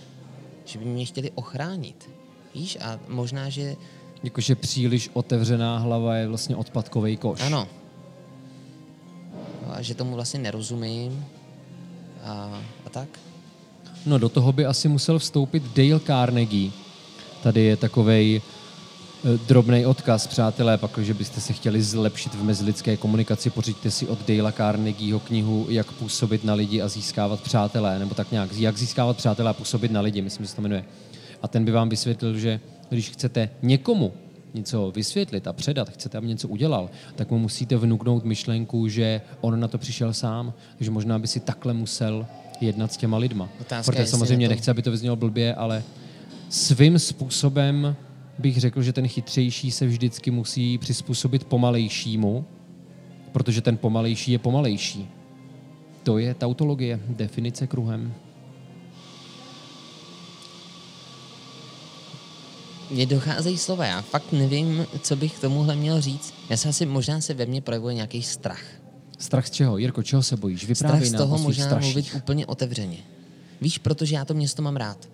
Že 0.66 0.80
by 0.80 0.86
mě 0.86 1.06
chtěli 1.06 1.32
ochránit. 1.32 2.10
Víš? 2.56 2.78
A 2.82 3.00
možná, 3.08 3.50
že 3.50 3.76
Jakože 4.24 4.56
příliš 4.56 5.10
otevřená 5.14 5.78
hlava 5.78 6.16
je 6.16 6.28
vlastně 6.28 6.56
odpadkový 6.56 7.18
koš. 7.18 7.42
Ano. 7.42 7.68
No 9.68 9.76
A 9.76 9.82
že 9.82 9.96
tomu 9.96 10.16
vlastně 10.16 10.40
nerozumím 10.40 11.26
a, 12.24 12.62
a 12.86 12.90
tak. 12.90 13.20
No 14.06 14.18
do 14.18 14.30
toho 14.30 14.52
by 14.52 14.66
asi 14.66 14.88
musel 14.88 15.20
vstoupit 15.20 15.64
Dale 15.64 16.00
Carnegie. 16.00 16.72
Tady 17.44 17.62
je 17.62 17.78
takovej 17.78 18.42
drobný 19.48 19.86
odkaz, 19.86 20.28
přátelé, 20.28 20.78
pak, 20.78 20.98
že 20.98 21.14
byste 21.14 21.42
se 21.42 21.54
chtěli 21.54 21.82
zlepšit 21.82 22.34
v 22.36 22.44
mezilidské 22.44 22.98
komunikaci, 22.98 23.50
pořiďte 23.50 23.92
si 23.92 24.08
od 24.08 24.28
Dale 24.28 24.52
Carnegieho 24.52 25.20
knihu 25.20 25.66
Jak 25.70 25.92
působit 25.92 26.44
na 26.44 26.54
lidi 26.54 26.82
a 26.82 26.88
získávat 26.88 27.42
přátelé, 27.42 28.00
nebo 28.00 28.16
tak 28.16 28.32
nějak, 28.32 28.54
Jak 28.54 28.78
získávat 28.78 29.18
přátelé 29.18 29.50
a 29.50 29.54
působit 29.54 29.92
na 29.92 30.02
lidi, 30.02 30.22
myslím, 30.22 30.46
že 30.46 30.50
se 30.50 30.56
to 30.56 30.62
jmenuje. 30.62 30.86
A 31.42 31.48
ten 31.48 31.66
by 31.66 31.72
vám 31.72 31.90
vysvětlil, 31.90 32.38
že 32.38 32.60
když 32.90 33.10
chcete 33.10 33.50
někomu 33.62 34.14
něco 34.54 34.92
vysvětlit 34.96 35.48
a 35.48 35.54
předat, 35.54 35.90
chcete, 35.90 36.18
aby 36.18 36.28
něco 36.28 36.48
udělal, 36.48 36.90
tak 37.16 37.32
mu 37.32 37.40
musíte 37.40 37.78
vnuknout 37.78 38.24
myšlenku, 38.26 38.88
že 38.88 39.22
on 39.42 39.60
na 39.60 39.68
to 39.68 39.78
přišel 39.78 40.14
sám, 40.14 40.54
že 40.80 40.92
možná 40.92 41.20
by 41.20 41.28
si 41.28 41.40
takhle 41.40 41.74
musel 41.74 42.26
jednat 42.62 42.94
s 42.94 42.98
těma 42.98 43.18
lidma. 43.18 43.50
Otázka, 43.62 43.92
Protože 43.92 44.08
samozřejmě 44.08 44.48
to- 44.48 44.54
nechci, 44.54 44.72
aby 44.72 44.82
to 44.82 44.92
vyznělo 44.92 45.16
blbě, 45.16 45.56
ale 45.56 45.84
svým 46.50 47.00
způsobem 47.00 47.96
bych 48.40 48.60
řekl, 48.60 48.82
že 48.82 48.94
ten 48.94 49.08
chytřejší 49.08 49.72
se 49.72 49.86
vždycky 49.86 50.32
musí 50.32 50.78
přizpůsobit 50.78 51.44
pomalejšímu, 51.44 52.46
protože 53.32 53.62
ten 53.62 53.78
pomalejší 53.78 54.32
je 54.32 54.40
pomalejší. 54.40 55.10
To 56.04 56.18
je 56.18 56.34
tautologie, 56.34 57.00
definice 57.08 57.68
kruhem. 57.68 58.14
Mně 62.92 63.06
docházejí 63.06 63.58
slova, 63.58 63.86
já 63.86 64.02
fakt 64.02 64.32
nevím, 64.32 64.86
co 65.02 65.16
bych 65.16 65.34
k 65.38 65.42
tomuhle 65.42 65.76
měl 65.76 66.02
říct. 66.02 66.34
Já 66.50 66.58
se 66.58 66.70
asi, 66.70 66.86
možná 66.86 67.22
se 67.22 67.34
ve 67.34 67.46
mně 67.46 67.62
projevuje 67.62 67.94
nějaký 67.94 68.22
strach. 68.22 68.64
Strach 69.20 69.48
z 69.48 69.52
čeho? 69.52 69.78
Jirko, 69.78 70.04
čeho 70.04 70.24
se 70.24 70.38
bojíš? 70.38 70.64
Strach 70.64 70.70
Vyprávěj 70.70 71.10
z 71.10 71.12
nám 71.12 71.22
o 71.22 71.26
toho 71.26 71.38
možná 71.38 71.66
straších. 71.66 71.94
mluvit 71.94 72.16
úplně 72.16 72.46
otevřeně. 72.46 72.98
Víš, 73.62 73.78
protože 73.78 74.16
já 74.16 74.26
to 74.26 74.34
město 74.34 74.62
mám 74.62 74.76
rád. 74.76 75.10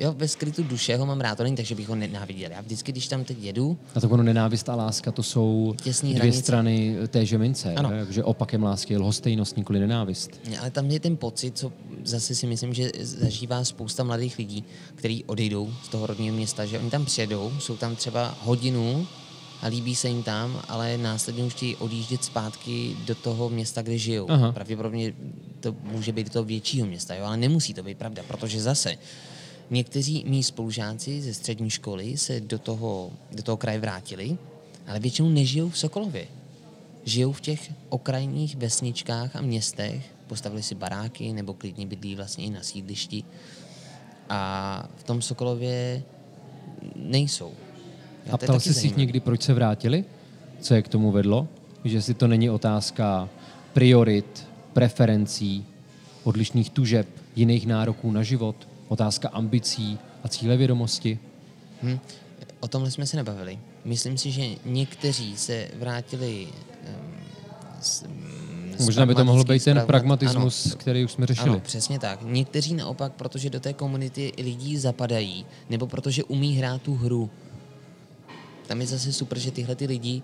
Jo, 0.00 0.14
ve 0.16 0.28
skrytu 0.28 0.62
duše 0.62 0.96
ho 0.96 1.06
mám 1.06 1.20
rád, 1.20 1.34
to 1.34 1.42
není 1.42 1.56
tak, 1.56 1.66
že 1.66 1.74
bych 1.74 1.88
ho 1.88 1.94
nenáviděl. 1.94 2.50
Já 2.50 2.60
vždycky, 2.60 2.92
když 2.92 3.08
tam 3.08 3.24
teď 3.24 3.38
jedu, 3.40 3.78
A 3.94 4.00
tak 4.00 4.10
ono 4.10 4.22
nenávist 4.22 4.68
a 4.68 4.74
láska, 4.74 5.12
to 5.12 5.22
jsou 5.22 5.74
dvě 6.02 6.14
hranice. 6.14 6.38
strany 6.38 6.96
té 7.08 7.26
že 7.26 7.38
mince. 7.38 7.74
Ano. 7.74 7.90
že? 7.90 8.04
Takže 8.04 8.24
opakem 8.24 8.62
lásky 8.62 8.94
je 8.94 8.98
lhostejnost, 8.98 9.56
nikoli 9.56 9.80
nenávist. 9.80 10.40
ale 10.60 10.70
tam 10.70 10.90
je 10.90 11.00
ten 11.00 11.16
pocit, 11.16 11.58
co 11.58 11.72
zase 12.04 12.34
si 12.34 12.46
myslím, 12.46 12.74
že 12.74 12.90
zažívá 13.00 13.64
spousta 13.64 14.04
mladých 14.04 14.38
lidí, 14.38 14.64
kteří 14.94 15.24
odejdou 15.24 15.72
z 15.84 15.88
toho 15.88 16.06
rodního 16.06 16.36
města, 16.36 16.66
že 16.66 16.78
oni 16.78 16.90
tam 16.90 17.04
přijedou, 17.04 17.52
jsou 17.58 17.76
tam 17.76 17.96
třeba 17.96 18.38
hodinu 18.42 19.06
a 19.62 19.66
líbí 19.66 19.94
se 19.94 20.08
jim 20.08 20.22
tam, 20.22 20.62
ale 20.68 20.98
následně 20.98 21.44
už 21.44 21.52
chtějí 21.54 21.76
odjíždět 21.76 22.24
zpátky 22.24 22.96
do 23.06 23.14
toho 23.14 23.48
města, 23.48 23.82
kde 23.82 23.98
žijou. 23.98 24.30
Aha. 24.30 24.52
Pravděpodobně 24.52 25.14
to 25.60 25.74
může 25.82 26.12
být 26.12 26.26
do 26.26 26.32
toho 26.32 26.44
většího 26.44 26.86
města, 26.86 27.14
jo? 27.14 27.24
ale 27.24 27.36
nemusí 27.36 27.74
to 27.74 27.82
být 27.82 27.98
pravda, 27.98 28.22
protože 28.28 28.62
zase 28.62 28.98
někteří 29.70 30.24
mý 30.26 30.42
spolužáci 30.42 31.22
ze 31.22 31.34
střední 31.34 31.70
školy 31.70 32.16
se 32.16 32.40
do 32.40 32.58
toho, 32.58 33.10
do 33.32 33.42
toho 33.42 33.56
kraje 33.56 33.78
vrátili, 33.78 34.38
ale 34.86 35.00
většinou 35.00 35.28
nežijou 35.28 35.68
v 35.68 35.78
Sokolově. 35.78 36.26
Žijou 37.04 37.32
v 37.32 37.40
těch 37.40 37.72
okrajních 37.88 38.56
vesničkách 38.56 39.36
a 39.36 39.40
městech, 39.40 40.14
postavili 40.26 40.62
si 40.62 40.74
baráky 40.74 41.32
nebo 41.32 41.54
klidně 41.54 41.86
bydlí 41.86 42.14
vlastně 42.14 42.44
i 42.44 42.50
na 42.50 42.62
sídlišti 42.62 43.24
a 44.28 44.88
v 44.96 45.04
tom 45.04 45.22
Sokolově 45.22 46.02
nejsou. 46.96 47.52
Já 48.26 48.32
A 48.32 48.36
ptal 48.36 48.60
jsi 48.60 48.74
si 48.74 48.92
někdy, 48.96 49.20
proč 49.20 49.42
se 49.42 49.54
vrátili? 49.54 50.04
Co 50.60 50.74
je 50.74 50.82
k 50.82 50.88
tomu 50.88 51.12
vedlo? 51.12 51.48
Že 51.84 52.02
si 52.02 52.14
to 52.14 52.26
není 52.28 52.50
otázka 52.50 53.28
priorit, 53.72 54.46
preferencí, 54.72 55.64
odlišných 56.24 56.70
tužeb, 56.70 57.08
jiných 57.36 57.66
nároků 57.66 58.10
na 58.10 58.22
život, 58.22 58.67
otázka 58.88 59.28
ambicí 59.28 59.98
a 60.24 60.28
cílevědomosti? 60.28 61.18
Hm. 61.82 61.98
O 62.60 62.68
tomhle 62.68 62.90
jsme 62.90 63.06
se 63.06 63.16
nebavili. 63.16 63.58
Myslím 63.84 64.18
si, 64.18 64.30
že 64.30 64.42
někteří 64.64 65.36
se 65.36 65.68
vrátili 65.78 66.48
um, 66.48 67.18
s, 67.80 68.04
Možná 68.84 69.06
by 69.06 69.14
to 69.14 69.24
mohl 69.24 69.44
být 69.44 69.64
ten 69.64 69.82
pragmatismus, 69.86 70.66
Ano, 70.66 70.76
který 70.76 71.04
už 71.04 71.12
jsme 71.12 71.26
řešili. 71.26 71.50
Ano, 71.50 71.60
přesně 71.60 71.98
tak. 71.98 72.18
Někteří 72.22 72.74
naopak, 72.74 73.12
protože 73.12 73.50
do 73.50 73.60
té 73.60 73.72
komunity 73.72 74.32
lidí 74.38 74.78
zapadají, 74.78 75.46
nebo 75.70 75.86
protože 75.86 76.24
umí 76.24 76.56
hrát 76.56 76.82
tu 76.82 76.94
hru. 76.94 77.30
Tam 78.66 78.80
je 78.80 78.86
zase 78.86 79.12
super, 79.12 79.38
že 79.38 79.50
tyhle 79.50 79.74
ty 79.74 79.86
lidi 79.86 80.22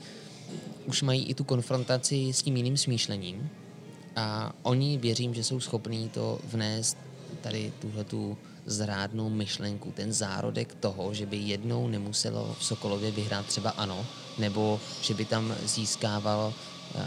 už 0.86 1.02
mají 1.02 1.24
i 1.24 1.34
tu 1.34 1.44
konfrontaci 1.44 2.32
s 2.32 2.42
tím 2.42 2.56
jiným 2.56 2.76
smýšlením 2.76 3.50
a 4.16 4.52
oni 4.62 4.98
věřím, 4.98 5.34
že 5.34 5.44
jsou 5.44 5.60
schopní 5.60 6.08
to 6.08 6.38
vnést 6.44 6.96
tady 7.40 7.72
tuhle 7.80 8.04
tu 8.04 8.38
zrádnou 8.66 9.30
myšlenku, 9.30 9.92
ten 9.92 10.12
zárodek 10.12 10.74
toho, 10.74 11.14
že 11.14 11.26
by 11.26 11.36
jednou 11.36 11.88
nemuselo 11.88 12.56
v 12.58 12.64
Sokolově 12.64 13.10
vyhrát 13.10 13.46
třeba 13.46 13.70
ano, 13.70 14.06
nebo 14.38 14.80
že 15.02 15.14
by 15.14 15.24
tam 15.24 15.54
získával 15.64 16.52
uh, 16.94 17.00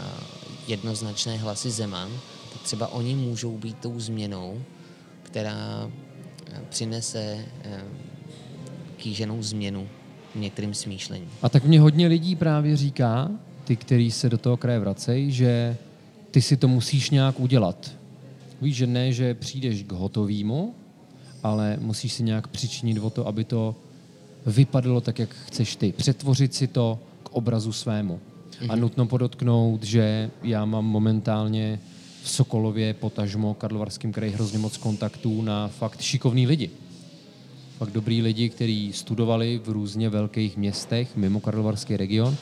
jednoznačné 0.68 1.36
hlasy 1.36 1.70
Zeman, 1.70 2.10
tak 2.52 2.62
třeba 2.62 2.88
oni 2.88 3.14
můžou 3.14 3.58
být 3.58 3.78
tou 3.78 4.00
změnou, 4.00 4.62
která 5.22 5.90
eh, 6.46 6.60
přinese 6.68 7.44
eh, 7.64 7.82
kýženou 8.96 9.42
změnu 9.42 9.88
v 10.34 10.38
některým 10.38 10.74
smýšlení. 10.74 11.28
A 11.42 11.48
tak 11.48 11.64
mě 11.64 11.80
hodně 11.80 12.06
lidí 12.06 12.36
právě 12.36 12.76
říká, 12.76 13.30
ty, 13.64 13.76
který 13.76 14.10
se 14.10 14.28
do 14.28 14.38
toho 14.38 14.56
kraje 14.56 14.78
vracejí, 14.78 15.32
že 15.32 15.76
ty 16.30 16.42
si 16.42 16.56
to 16.56 16.68
musíš 16.68 17.10
nějak 17.10 17.40
udělat. 17.40 17.92
Víš, 18.60 18.76
že 18.76 18.86
ne, 18.86 19.12
že 19.12 19.34
přijdeš 19.34 19.82
k 19.82 19.92
hotovému, 19.92 20.74
ale 21.42 21.76
musíš 21.80 22.12
si 22.12 22.22
nějak 22.22 22.48
přičinit 22.48 22.98
o 22.98 23.10
to, 23.10 23.26
aby 23.26 23.44
to 23.44 23.74
vypadalo 24.46 25.00
tak, 25.00 25.18
jak 25.18 25.36
chceš 25.46 25.76
ty. 25.76 25.92
Přetvořit 25.92 26.54
si 26.54 26.66
to 26.66 26.98
k 27.22 27.28
obrazu 27.32 27.72
svému. 27.72 28.20
A 28.68 28.76
nutno 28.76 29.06
podotknout, 29.06 29.82
že 29.82 30.30
já 30.42 30.64
mám 30.64 30.84
momentálně 30.84 31.80
v 32.22 32.30
Sokolově, 32.30 32.94
potažmo, 32.94 33.54
Karlovarském 33.54 34.12
kraji 34.12 34.32
hrozně 34.32 34.58
moc 34.58 34.76
kontaktů 34.76 35.42
na 35.42 35.68
fakt 35.68 36.00
šikovný 36.00 36.46
lidi. 36.46 36.70
Fakt 37.78 37.90
dobrý 37.90 38.22
lidi, 38.22 38.48
kteří 38.48 38.92
studovali 38.92 39.60
v 39.64 39.68
různě 39.68 40.08
velkých 40.08 40.56
městech 40.56 41.16
mimo 41.16 41.40
Karlovarský 41.40 41.96
region, 41.96 42.36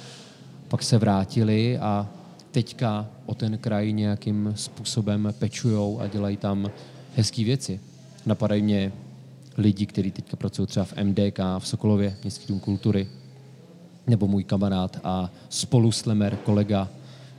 pak 0.68 0.83
se 0.83 0.99
vrátili 0.99 1.79
a 1.79 2.09
teďka 2.51 3.07
o 3.27 3.35
ten 3.35 3.59
kraj 3.59 3.93
nějakým 3.93 4.53
způsobem 4.57 5.35
pečujou 5.39 6.01
a 6.01 6.07
dělají 6.07 6.37
tam 6.37 6.71
hezké 7.16 7.45
věci. 7.45 7.81
Napadají 8.27 8.62
mě 8.62 8.93
lidi, 9.57 9.87
kteří 9.87 10.11
teďka 10.11 10.37
pracují 10.37 10.66
třeba 10.66 10.85
v 10.85 10.95
MDK, 11.03 11.39
v 11.59 11.68
Sokolově, 11.68 12.16
Městský 12.22 12.47
dům 12.49 12.61
kultury. 12.61 13.09
nebo 14.07 14.29
můj 14.29 14.45
kamarád 14.45 15.01
a 15.05 15.31
spoluslemer, 15.49 16.37
kolega 16.37 16.89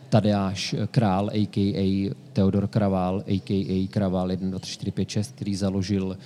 Tadeáš 0.10 0.76
Král, 0.92 1.30
a.k.a. 1.34 2.16
Teodor 2.34 2.68
Kravál, 2.68 3.24
a.k.a. 3.28 3.88
Kravál 3.88 4.32
1, 4.32 4.50
2, 4.50 4.60
3, 4.60 4.72
4, 4.72 4.92
5, 4.92 5.10
6, 5.10 5.32
který 5.36 5.56
založil 5.56 6.18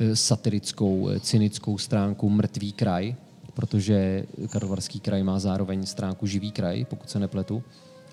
eh, 0.00 0.16
satirickou, 0.16 1.08
eh, 1.08 1.20
cynickou 1.20 1.78
stránku 1.78 2.30
Mrtvý 2.30 2.72
kraj, 2.72 3.14
protože 3.54 4.26
Karlovarský 4.50 5.00
kraj 5.00 5.22
má 5.22 5.38
zároveň 5.38 5.86
stránku 5.86 6.26
Živý 6.26 6.52
kraj, 6.52 6.84
pokud 6.84 7.10
se 7.10 7.18
nepletu. 7.18 7.62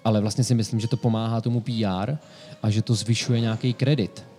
Ale 0.04 0.22
vlastně 0.22 0.44
si 0.44 0.56
myslím, 0.56 0.80
že 0.80 0.88
to 0.88 0.98
pomáhá 0.98 1.42
tomu 1.42 1.62
PR 1.62 2.18
a 2.64 2.70
že 2.70 2.82
to 2.82 2.96
zvyšuje 2.96 3.40
nějaký 3.40 3.74
kredit 3.74 4.35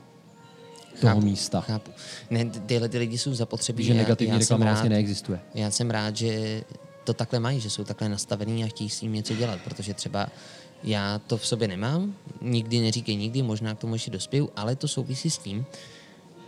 toho 1.00 1.14
chápu, 1.14 1.26
místa. 1.26 1.60
Chápu. 1.60 1.90
Ne, 2.30 2.44
tyhle 2.66 2.88
ty 2.88 2.98
lidi 2.98 3.18
jsou 3.18 3.34
zapotřebí. 3.34 3.84
Že 3.84 3.92
já- 3.92 3.98
negativní 4.02 4.32
já 4.32 4.38
reklama 4.38 4.64
rád- 4.64 4.72
vlastně 4.72 4.90
neexistuje. 4.90 5.40
Já 5.54 5.70
jsem 5.70 5.90
rád, 5.90 6.16
že 6.16 6.62
to 7.04 7.14
takhle 7.14 7.40
mají, 7.40 7.60
že 7.60 7.70
jsou 7.70 7.84
takhle 7.84 8.08
nastavení 8.08 8.64
a 8.64 8.66
chtějí 8.66 8.90
s 8.90 9.00
tím 9.00 9.12
něco 9.12 9.34
dělat, 9.34 9.60
protože 9.64 9.94
třeba 9.94 10.28
já 10.84 11.18
to 11.26 11.36
v 11.36 11.46
sobě 11.46 11.68
nemám, 11.68 12.14
nikdy 12.40 12.80
neříkej 12.80 13.16
nikdy, 13.16 13.42
možná 13.42 13.74
k 13.74 13.78
tomu 13.78 13.94
ještě 13.94 14.10
dospěju, 14.10 14.50
ale 14.56 14.76
to 14.76 14.88
souvisí 14.88 15.30
s 15.30 15.38
tím, 15.38 15.66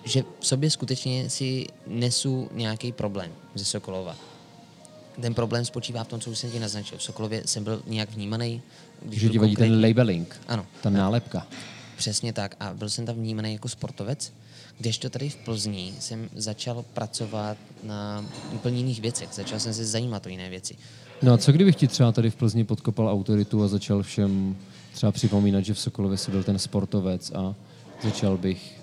že 0.05 0.25
v 0.41 0.47
sobě 0.47 0.71
skutečně 0.71 1.31
si 1.31 1.67
nesu 1.87 2.49
nějaký 2.55 2.93
problém 2.93 3.31
ze 3.55 3.65
Sokolova. 3.65 4.17
Ten 5.21 5.35
problém 5.35 5.65
spočívá 5.65 6.05
v 6.05 6.09
tom, 6.09 6.21
co 6.21 6.31
už 6.31 6.39
jsem 6.39 6.51
ti 6.51 6.59
naznačil. 6.59 6.99
V 6.99 7.03
Sokolově 7.03 7.43
jsem 7.47 7.65
byl 7.65 7.83
nějak 7.87 8.11
vnímaný, 8.11 8.63
když 9.03 9.21
ti 9.31 9.39
vadí 9.39 9.57
ten 9.57 9.85
labeling, 9.85 10.37
Ano. 10.49 10.67
ta 10.83 10.91
nálepka. 10.91 11.47
Přesně 11.99 12.33
tak. 12.33 12.57
A 12.61 12.75
byl 12.75 12.91
jsem 12.91 13.07
tam 13.07 13.17
vnímaný 13.17 13.53
jako 13.53 13.69
sportovec, 13.69 14.33
kdežto 14.79 15.11
tady 15.11 15.29
v 15.29 15.37
Plzni 15.37 15.95
jsem 16.01 16.29
začal 16.35 16.85
pracovat 16.95 17.57
na 17.83 18.25
úplně 18.53 18.77
jiných 18.77 19.01
věcech. 19.01 19.29
Začal 19.33 19.61
jsem 19.61 19.75
se 19.75 19.85
zajímat 19.85 20.27
o 20.27 20.29
jiné 20.29 20.51
věci. 20.51 20.77
No 21.23 21.33
a 21.33 21.39
co 21.39 21.53
kdybych 21.53 21.77
ti 21.77 21.89
třeba 21.89 22.13
tady 22.13 22.31
v 22.31 22.37
Plzni 22.37 22.65
podkopal 22.65 23.09
autoritu 23.09 23.63
a 23.63 23.69
začal 23.69 24.03
všem 24.03 24.57
třeba 24.93 25.13
připomínat, 25.13 25.65
že 25.65 25.75
v 25.75 25.79
Sokolově 25.79 26.19
si 26.19 26.31
byl 26.31 26.45
ten 26.45 26.59
sportovec 26.59 27.31
a 27.31 27.55
začal 28.03 28.39
bych 28.39 28.81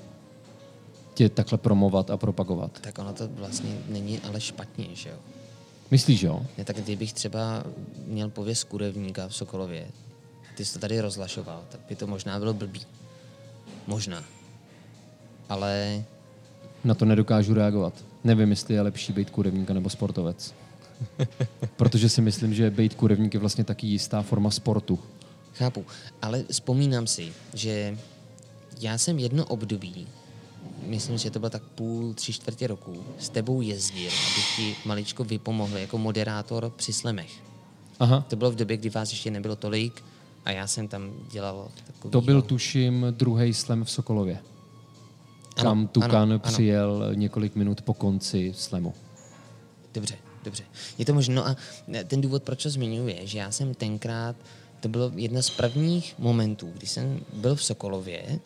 tě 1.13 1.30
takhle 1.30 1.57
promovat 1.57 2.11
a 2.11 2.18
propagovat. 2.18 2.80
Tak 2.82 2.99
ono 2.99 3.13
to 3.13 3.28
vlastně 3.28 3.78
není 3.88 4.20
ale 4.20 4.41
špatně, 4.41 4.88
že 4.93 5.09
jo? 5.09 5.16
Myslíš, 5.91 6.22
jo? 6.22 6.45
Ne, 6.57 6.66
tak 6.66 6.76
kdybych 6.76 7.13
třeba 7.13 7.63
měl 8.05 8.30
pověst 8.30 8.63
kurevníka 8.63 9.28
v 9.28 9.36
Sokolově, 9.36 9.88
ty 10.57 10.66
jsi 10.66 10.74
to 10.74 10.80
tady 10.80 11.01
rozlašoval, 11.01 11.63
tak 11.70 11.82
by 11.89 11.95
to 11.95 12.07
možná 12.07 12.39
bylo 12.39 12.53
blbý. 12.53 12.82
Možná. 13.88 14.23
Ale 15.49 16.03
Na 16.83 16.93
to 16.93 17.05
nedokážu 17.05 17.53
reagovat. 17.53 17.93
Nevím, 18.23 18.49
jestli 18.49 18.73
je 18.73 18.81
lepší 18.81 19.13
být 19.13 19.29
kurevníka 19.29 19.73
nebo 19.73 19.89
sportovec. 19.89 20.53
Protože 21.75 22.09
si 22.09 22.21
myslím, 22.21 22.53
že 22.53 22.69
být 22.69 22.95
kurevník 22.95 23.33
je 23.33 23.39
vlastně 23.39 23.63
taky 23.63 23.88
jistá 23.88 24.21
forma 24.21 24.51
sportu. 24.51 24.99
Chápu, 25.53 25.86
ale 26.21 26.43
vzpomínám 26.51 27.07
si, 27.07 27.33
že 27.53 27.97
já 28.81 28.97
jsem 28.97 29.19
jedno 29.19 29.45
období, 29.45 30.07
myslím, 30.86 31.17
že 31.17 31.31
to 31.31 31.39
bylo 31.39 31.49
tak 31.49 31.63
půl, 31.63 32.13
tři 32.13 32.33
čtvrtě 32.33 32.67
roku, 32.67 33.03
s 33.19 33.29
tebou 33.29 33.61
jezdil, 33.61 34.11
abych 34.11 34.55
ti 34.55 34.75
maličko 34.86 35.23
vypomohl 35.23 35.77
jako 35.77 35.97
moderátor 35.97 36.69
při 36.75 36.93
slemech. 36.93 37.31
Aha, 37.99 38.25
To 38.29 38.36
bylo 38.36 38.51
v 38.51 38.55
době, 38.55 38.77
kdy 38.77 38.89
vás 38.89 39.11
ještě 39.11 39.31
nebylo 39.31 39.55
tolik 39.55 40.03
a 40.45 40.51
já 40.51 40.67
jsem 40.67 40.87
tam 40.87 41.13
dělal 41.31 41.71
takový... 41.87 42.11
to 42.11 42.21
byl 42.21 42.41
tuším 42.41 43.05
druhý 43.11 43.53
slam 43.53 43.83
v 43.83 43.91
Sokolově. 43.91 44.39
Ano, 45.57 45.69
Kam 45.69 45.87
Tukan 45.87 46.15
ano, 46.15 46.21
ano. 46.21 46.39
přijel 46.39 47.11
několik 47.15 47.55
minut 47.55 47.81
po 47.81 47.93
konci 47.93 48.53
slemu. 48.55 48.93
Dobře, 49.93 50.15
dobře. 50.43 50.63
Je 50.97 51.05
to 51.05 51.13
možné. 51.13 51.35
No 51.35 51.47
a 51.47 51.55
ten 52.07 52.21
důvod, 52.21 52.43
proč 52.43 52.63
to 52.63 52.69
zmiňuji, 52.69 53.15
je, 53.15 53.27
že 53.27 53.37
já 53.37 53.51
jsem 53.51 53.73
tenkrát, 53.73 54.35
to 54.79 54.89
bylo 54.89 55.11
jedna 55.15 55.41
z 55.41 55.49
prvních 55.49 56.15
momentů, 56.19 56.71
kdy 56.73 56.87
jsem 56.87 57.19
byl 57.33 57.55
v 57.55 57.63
Sokolově 57.63 58.39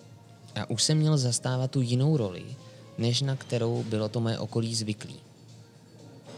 a 0.56 0.70
už 0.70 0.84
jsem 0.84 0.98
měl 0.98 1.18
zastávat 1.18 1.72
tu 1.72 1.82
jinou 1.82 2.18
roli, 2.18 2.46
než 2.98 3.22
na 3.22 3.36
kterou 3.36 3.84
bylo 3.84 4.10
to 4.10 4.20
moje 4.20 4.40
okolí 4.40 4.76
zvyklý. 4.76 5.16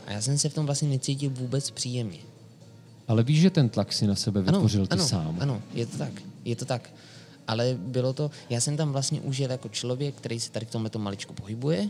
A 0.07 0.11
já 0.11 0.21
jsem 0.21 0.37
se 0.37 0.49
v 0.49 0.53
tom 0.53 0.65
vlastně 0.65 0.89
necítil 0.89 1.29
vůbec 1.29 1.71
příjemně. 1.71 2.19
Ale 3.11 3.23
víš, 3.23 3.41
že 3.41 3.49
ten 3.49 3.69
tlak 3.69 3.93
si 3.93 4.07
na 4.07 4.15
sebe 4.15 4.41
vytvořil 4.41 4.87
ty 4.87 4.93
ano, 4.93 5.07
sám. 5.07 5.37
Ano, 5.39 5.61
je 5.73 5.85
to 5.85 5.97
tak, 5.97 6.11
je 6.45 6.55
to 6.55 6.65
tak. 6.65 6.89
Ale 7.47 7.75
bylo 7.77 8.13
to, 8.13 8.31
já 8.49 8.61
jsem 8.61 8.77
tam 8.77 8.91
vlastně 8.91 9.21
už 9.21 9.37
jel 9.37 9.51
jako 9.51 9.69
člověk, 9.69 10.15
který 10.15 10.39
se 10.39 10.51
tady 10.51 10.65
v 10.65 10.69
tomhle 10.71 10.91
maličku 10.97 11.33
pohybuje 11.33 11.89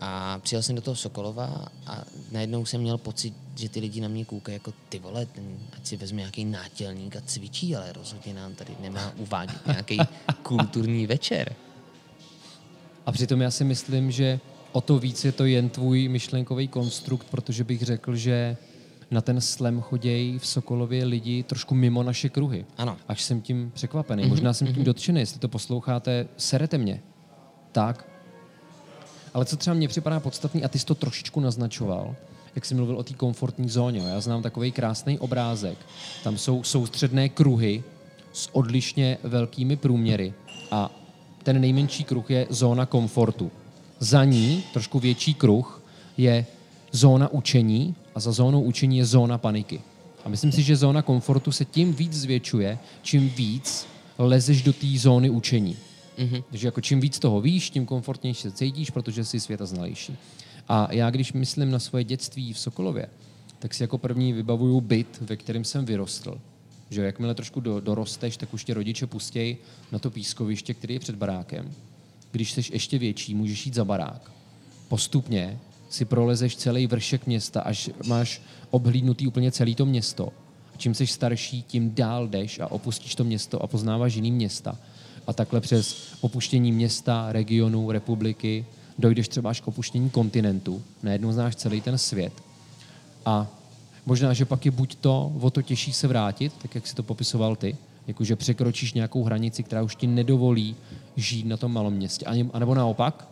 a 0.00 0.38
přijel 0.38 0.62
jsem 0.62 0.76
do 0.76 0.82
toho 0.82 0.96
Sokolova 0.96 1.66
a 1.86 2.04
najednou 2.32 2.66
jsem 2.66 2.80
měl 2.80 2.98
pocit, 2.98 3.34
že 3.56 3.68
ty 3.68 3.80
lidi 3.80 4.00
na 4.00 4.08
mě 4.08 4.24
koukají 4.24 4.54
jako 4.54 4.72
ty 4.88 4.98
vole, 4.98 5.26
ten, 5.26 5.58
ať 5.76 5.86
si 5.86 5.96
vezme 5.96 6.18
nějaký 6.18 6.44
nátělník 6.44 7.16
a 7.16 7.20
cvičí, 7.26 7.76
ale 7.76 7.92
rozhodně 7.92 8.34
nám 8.34 8.54
tady 8.54 8.76
nemá 8.80 9.12
uvádět 9.16 9.66
nějaký 9.66 9.98
kulturní 10.42 11.06
večer. 11.06 11.54
A 13.06 13.12
přitom 13.12 13.40
já 13.40 13.50
si 13.50 13.64
myslím, 13.64 14.10
že 14.10 14.40
o 14.72 14.80
to 14.80 14.98
víc 14.98 15.24
je 15.24 15.32
to 15.32 15.44
jen 15.44 15.68
tvůj 15.68 16.08
myšlenkový 16.08 16.68
konstrukt, 16.68 17.26
protože 17.30 17.64
bych 17.64 17.82
řekl, 17.82 18.16
že 18.16 18.56
na 19.12 19.20
ten 19.20 19.40
slam 19.40 19.80
chodějí 19.80 20.38
v 20.38 20.46
Sokolově 20.46 21.04
lidi 21.04 21.42
trošku 21.42 21.74
mimo 21.74 22.02
naše 22.02 22.28
kruhy. 22.28 22.66
Ano. 22.78 22.96
Až 23.08 23.22
jsem 23.22 23.40
tím 23.40 23.70
překvapený. 23.74 24.26
Možná 24.26 24.52
jsem 24.52 24.74
tím 24.74 24.84
dotčený, 24.84 25.20
jestli 25.20 25.40
to 25.40 25.48
posloucháte, 25.48 26.26
serete 26.36 26.78
mě. 26.78 27.00
Tak. 27.72 28.08
Ale 29.34 29.44
co 29.44 29.56
třeba 29.56 29.74
mně 29.74 29.88
připadá 29.88 30.20
podstatný, 30.20 30.64
a 30.64 30.68
ty 30.68 30.78
jsi 30.78 30.86
to 30.86 30.94
trošičku 30.94 31.40
naznačoval, 31.40 32.16
jak 32.54 32.64
jsi 32.64 32.74
mluvil 32.74 32.96
o 32.96 33.02
té 33.02 33.14
komfortní 33.14 33.68
zóně. 33.68 34.00
Já 34.00 34.20
znám 34.20 34.42
takový 34.42 34.72
krásný 34.72 35.18
obrázek. 35.18 35.78
Tam 36.24 36.38
jsou 36.38 36.62
soustředné 36.62 37.28
kruhy 37.28 37.82
s 38.32 38.48
odlišně 38.52 39.18
velkými 39.22 39.76
průměry 39.76 40.34
a 40.70 40.90
ten 41.42 41.60
nejmenší 41.60 42.04
kruh 42.04 42.30
je 42.30 42.46
zóna 42.50 42.86
komfortu. 42.86 43.50
Za 43.98 44.24
ní 44.24 44.64
trošku 44.72 44.98
větší 44.98 45.34
kruh 45.34 45.82
je 46.16 46.46
zóna 46.92 47.28
učení 47.28 47.94
a 48.14 48.20
za 48.20 48.32
zónou 48.32 48.62
učení 48.62 48.98
je 48.98 49.04
zóna 49.04 49.38
paniky. 49.38 49.80
A 50.24 50.28
myslím 50.28 50.52
si, 50.52 50.62
že 50.62 50.76
zóna 50.76 51.02
komfortu 51.02 51.52
se 51.52 51.64
tím 51.64 51.94
víc 51.94 52.12
zvětšuje, 52.12 52.78
čím 53.02 53.28
víc 53.28 53.86
lezeš 54.18 54.62
do 54.62 54.72
té 54.72 54.86
zóny 54.96 55.30
učení. 55.30 55.76
Mm-hmm. 56.18 56.44
Takže 56.50 56.66
jako 56.66 56.80
čím 56.80 57.00
víc 57.00 57.18
toho 57.18 57.40
víš, 57.40 57.70
tím 57.70 57.86
komfortnější 57.86 58.42
se 58.42 58.52
cítíš, 58.52 58.90
protože 58.90 59.24
jsi 59.24 59.40
světa 59.40 59.66
znalejší. 59.66 60.16
A 60.68 60.92
já, 60.92 61.10
když 61.10 61.32
myslím 61.32 61.70
na 61.70 61.78
svoje 61.78 62.04
dětství 62.04 62.52
v 62.52 62.58
Sokolově, 62.58 63.06
tak 63.58 63.74
si 63.74 63.82
jako 63.82 63.98
první 63.98 64.32
vybavuju 64.32 64.80
byt, 64.80 65.18
ve 65.20 65.36
kterém 65.36 65.64
jsem 65.64 65.84
vyrostl. 65.84 66.40
Že 66.90 67.02
jakmile 67.02 67.34
trošku 67.34 67.60
do, 67.60 67.80
dorosteš, 67.80 68.36
tak 68.36 68.54
už 68.54 68.64
tě 68.64 68.74
rodiče 68.74 69.06
pustějí 69.06 69.56
na 69.92 69.98
to 69.98 70.10
pískoviště, 70.10 70.74
který 70.74 70.94
je 70.94 71.00
před 71.00 71.16
barákem. 71.16 71.72
Když 72.32 72.52
jsi 72.52 72.62
ještě 72.72 72.98
větší, 72.98 73.34
můžeš 73.34 73.66
jít 73.66 73.74
za 73.74 73.84
barák. 73.84 74.32
Postupně 74.88 75.58
si 75.92 76.04
prolezeš 76.04 76.56
celý 76.56 76.86
vršek 76.86 77.26
města, 77.26 77.60
až 77.60 77.90
máš 78.06 78.42
obhlídnutý 78.70 79.26
úplně 79.26 79.52
celé 79.52 79.74
to 79.74 79.86
město. 79.86 80.32
Čím 80.76 80.94
jsi 80.94 81.06
starší, 81.06 81.62
tím 81.62 81.94
dál 81.94 82.28
jdeš 82.28 82.60
a 82.60 82.66
opustíš 82.66 83.14
to 83.14 83.24
město 83.24 83.62
a 83.62 83.66
poznáváš 83.66 84.14
jiný 84.14 84.30
města. 84.30 84.78
A 85.26 85.32
takhle 85.32 85.60
přes 85.60 86.12
opuštění 86.20 86.72
města, 86.72 87.32
regionu, 87.32 87.90
republiky, 87.90 88.66
dojdeš 88.98 89.28
třeba 89.28 89.50
až 89.50 89.60
k 89.60 89.68
opuštění 89.68 90.10
kontinentu. 90.10 90.82
Najednou 91.02 91.32
znáš 91.32 91.56
celý 91.56 91.80
ten 91.80 91.98
svět. 91.98 92.32
A 93.26 93.46
možná, 94.06 94.32
že 94.32 94.44
pak 94.44 94.64
je 94.64 94.70
buď 94.70 94.94
to 94.94 95.32
o 95.40 95.50
to 95.50 95.62
těžší 95.62 95.92
se 95.92 96.08
vrátit, 96.08 96.52
tak 96.62 96.74
jak 96.74 96.86
si 96.86 96.94
to 96.94 97.02
popisoval 97.02 97.56
ty, 97.56 97.76
jakože 98.06 98.36
překročíš 98.36 98.92
nějakou 98.92 99.24
hranici, 99.24 99.62
která 99.62 99.82
už 99.82 99.96
ti 99.96 100.06
nedovolí 100.06 100.76
žít 101.16 101.46
na 101.46 101.56
tom 101.56 101.72
malom 101.72 101.92
městě. 101.92 102.26
A 102.52 102.58
nebo 102.58 102.74
naopak, 102.74 103.28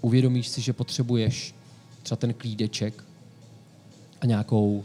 uvědomíš 0.00 0.48
si, 0.48 0.60
že 0.60 0.72
potřebuješ 0.72 1.54
třeba 2.02 2.16
ten 2.16 2.34
klídeček 2.34 3.04
a 4.20 4.26
nějakou, 4.26 4.84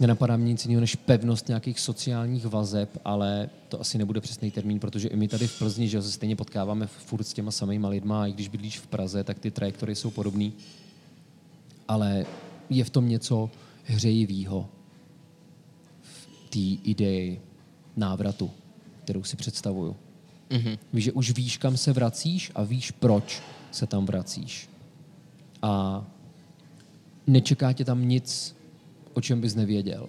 nenapadá 0.00 0.36
mě 0.36 0.52
nic 0.52 0.64
jiného 0.64 0.80
než 0.80 0.94
pevnost 0.94 1.48
nějakých 1.48 1.80
sociálních 1.80 2.46
vazeb, 2.46 2.98
ale 3.04 3.50
to 3.68 3.80
asi 3.80 3.98
nebude 3.98 4.20
přesný 4.20 4.50
termín, 4.50 4.80
protože 4.80 5.08
i 5.08 5.16
my 5.16 5.28
tady 5.28 5.46
v 5.46 5.58
Plzni, 5.58 5.88
že 5.88 6.02
se 6.02 6.12
stejně 6.12 6.36
potkáváme 6.36 6.86
furt 6.86 7.24
s 7.24 7.32
těma 7.32 7.50
samýma 7.50 7.88
lidma 7.88 8.22
a 8.22 8.26
i 8.26 8.32
když 8.32 8.48
bydlíš 8.48 8.78
v 8.78 8.86
Praze, 8.86 9.24
tak 9.24 9.38
ty 9.38 9.50
trajektory 9.50 9.94
jsou 9.94 10.10
podobné. 10.10 10.50
Ale 11.88 12.26
je 12.70 12.84
v 12.84 12.90
tom 12.90 13.08
něco 13.08 13.50
hřejivého 13.84 14.68
v 16.02 16.50
té 16.50 16.90
ideji 16.90 17.40
návratu, 17.96 18.50
kterou 19.04 19.22
si 19.22 19.36
představuju. 19.36 19.96
Mm-hmm. 20.50 20.78
Víš, 20.92 21.04
že 21.04 21.12
už 21.12 21.30
víš, 21.30 21.56
kam 21.56 21.76
se 21.76 21.92
vracíš 21.92 22.52
a 22.54 22.62
víš, 22.62 22.90
proč 22.90 23.42
se 23.70 23.86
tam 23.86 24.06
vracíš. 24.06 24.68
A 25.62 26.04
nečeká 27.26 27.72
tě 27.72 27.84
tam 27.84 28.08
nic, 28.08 28.56
o 29.14 29.20
čem 29.20 29.40
bys 29.40 29.54
nevěděl. 29.54 30.08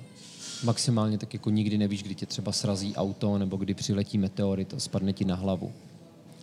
Maximálně 0.64 1.18
tak 1.18 1.34
jako 1.34 1.50
nikdy 1.50 1.78
nevíš, 1.78 2.04
kdy 2.04 2.16
tě 2.16 2.26
třeba 2.26 2.52
srazí 2.52 2.96
auto 2.96 3.38
nebo 3.38 3.58
kdy 3.58 3.74
přiletí 3.74 4.18
meteorit 4.18 4.74
a 4.74 4.80
spadne 4.80 5.14
ti 5.14 5.26
na 5.26 5.36
hlavu. 5.36 5.72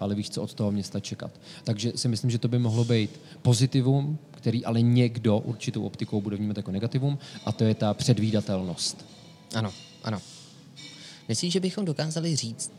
ale 0.00 0.14
víš, 0.14 0.30
co 0.30 0.42
od 0.42 0.54
toho 0.54 0.72
města 0.72 1.00
čekat. 1.00 1.30
Takže 1.64 1.92
si 1.94 2.08
myslím, 2.08 2.30
že 2.30 2.38
to 2.38 2.48
by 2.48 2.58
mohlo 2.58 2.84
být 2.84 3.20
pozitivum, 3.42 4.18
který 4.30 4.64
ale 4.64 4.82
někdo 4.82 5.38
určitou 5.38 5.82
optikou 5.82 6.20
bude 6.20 6.36
vnímat 6.36 6.56
jako 6.56 6.70
negativum, 6.70 7.18
a 7.44 7.52
to 7.52 7.64
je 7.64 7.74
ta 7.74 7.94
předvídatelnost. 7.94 9.06
Ano, 9.54 9.72
ano. 10.04 10.18
Myslíš, 11.28 11.52
že 11.52 11.60
bychom 11.60 11.84
dokázali 11.84 12.36
říct 12.36 12.72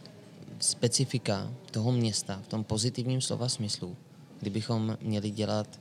specifika 0.60 1.54
toho 1.72 1.92
města 1.92 2.42
v 2.44 2.48
tom 2.48 2.64
pozitivním 2.64 3.22
slova 3.22 3.50
smyslu, 3.50 3.96
kdybychom 4.40 4.98
měli 5.02 5.32
dělat 5.32 5.80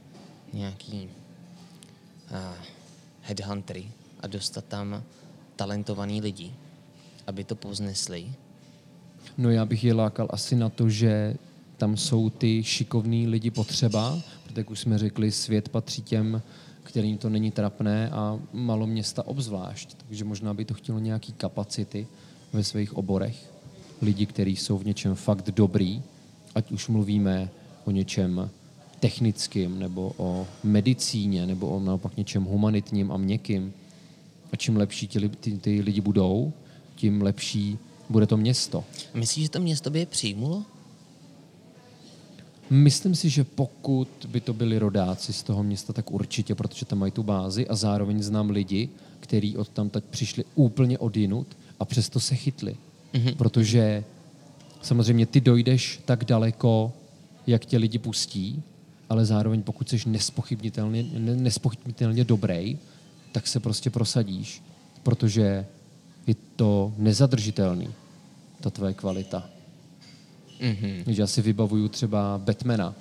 nějaký 0.52 1.08
uh, 2.30 2.36
headhuntery 3.22 3.90
a 4.20 4.26
dostat 4.26 4.64
tam 4.64 5.02
talentovaný 5.56 6.20
lidi, 6.20 6.52
aby 7.26 7.44
to 7.44 7.54
poznesli? 7.54 8.32
No 9.38 9.50
já 9.50 9.64
bych 9.64 9.84
je 9.84 9.94
lákal 9.94 10.28
asi 10.30 10.56
na 10.56 10.68
to, 10.68 10.88
že 10.88 11.34
tam 11.76 11.96
jsou 11.96 12.30
ty 12.30 12.64
šikovní 12.64 13.26
lidi 13.26 13.50
potřeba, 13.50 14.18
protože 14.42 14.60
jak 14.60 14.70
už 14.70 14.80
jsme 14.80 14.98
řekli, 14.98 15.32
svět 15.32 15.68
patří 15.68 16.02
těm, 16.02 16.42
kterým 16.82 17.18
to 17.18 17.28
není 17.28 17.50
trapné 17.50 18.10
a 18.10 18.38
malo 18.52 18.86
města 18.86 19.26
obzvlášť. 19.26 19.94
Takže 19.94 20.24
možná 20.24 20.54
by 20.54 20.64
to 20.64 20.74
chtělo 20.74 20.98
nějaký 20.98 21.32
kapacity 21.32 22.06
ve 22.52 22.64
svých 22.64 22.96
oborech. 22.96 23.52
Lidi, 24.02 24.26
kteří 24.26 24.56
jsou 24.56 24.78
v 24.78 24.84
něčem 24.84 25.14
fakt 25.14 25.50
dobrý, 25.50 26.02
ať 26.54 26.72
už 26.72 26.88
mluvíme 26.88 27.50
o 27.84 27.90
něčem 27.90 28.50
technickým, 29.00 29.78
nebo 29.78 30.12
o 30.16 30.46
medicíně, 30.64 31.46
nebo 31.46 31.68
o 31.68 31.80
naopak 31.80 32.16
něčem 32.16 32.44
humanitním 32.44 33.12
a 33.12 33.16
měkkým. 33.16 33.72
A 34.52 34.56
čím 34.56 34.76
lepší 34.76 35.08
ti, 35.08 35.28
ty, 35.28 35.58
ty 35.58 35.80
lidi 35.80 36.00
budou, 36.00 36.52
tím 36.94 37.22
lepší 37.22 37.78
bude 38.08 38.26
to 38.26 38.36
město. 38.36 38.84
Myslíš, 39.14 39.44
že 39.44 39.50
to 39.50 39.60
město 39.60 39.90
by 39.90 39.98
je 39.98 40.06
přijmulo? 40.06 40.64
Myslím 42.70 43.14
si, 43.14 43.30
že 43.30 43.44
pokud 43.44 44.08
by 44.28 44.40
to 44.40 44.52
byli 44.52 44.78
rodáci 44.78 45.32
z 45.32 45.42
toho 45.42 45.62
města, 45.62 45.92
tak 45.92 46.10
určitě, 46.10 46.54
protože 46.54 46.86
tam 46.86 46.98
mají 46.98 47.12
tu 47.12 47.22
bázi 47.22 47.68
a 47.68 47.76
zároveň 47.76 48.22
znám 48.22 48.50
lidi, 48.50 48.88
kteří 49.20 49.56
od 49.56 49.68
tam 49.68 49.90
teď 49.90 50.04
přišli 50.04 50.44
úplně 50.54 50.98
odinut 50.98 51.46
a 51.80 51.84
přesto 51.84 52.20
se 52.20 52.34
chytli. 52.34 52.76
Mm-hmm. 53.14 53.36
Protože 53.36 54.04
samozřejmě 54.82 55.26
ty 55.26 55.40
dojdeš 55.40 56.00
tak 56.04 56.24
daleko, 56.24 56.92
jak 57.46 57.64
tě 57.64 57.78
lidi 57.78 57.98
pustí, 57.98 58.62
ale 59.08 59.24
zároveň 59.24 59.62
pokud 59.62 59.88
jsi 59.88 60.00
nespochybnitelně, 60.06 61.02
nespochybnitelně 61.18 62.24
dobrý, 62.24 62.78
tak 63.32 63.46
se 63.46 63.60
prostě 63.60 63.90
prosadíš, 63.90 64.62
protože 65.02 65.66
je 66.26 66.34
to 66.56 66.92
nezadržitelný, 66.98 67.88
ta 68.60 68.70
tvoje 68.70 68.94
kvalita. 68.94 69.48
Mm-hmm. 70.60 71.04
Takže 71.04 71.22
já 71.22 71.26
si 71.26 71.42
vybavuju 71.42 71.88
třeba 71.88 72.38
Batmana, 72.44 72.94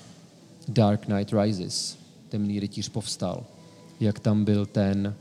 Dark 0.68 1.06
Knight 1.06 1.34
Rises, 1.34 1.98
Temný 2.30 2.60
rytíř 2.60 2.90
povstal, 2.90 3.46
jak 4.00 4.20
tam 4.20 4.46
byl 4.46 4.66
ten, 4.66 5.16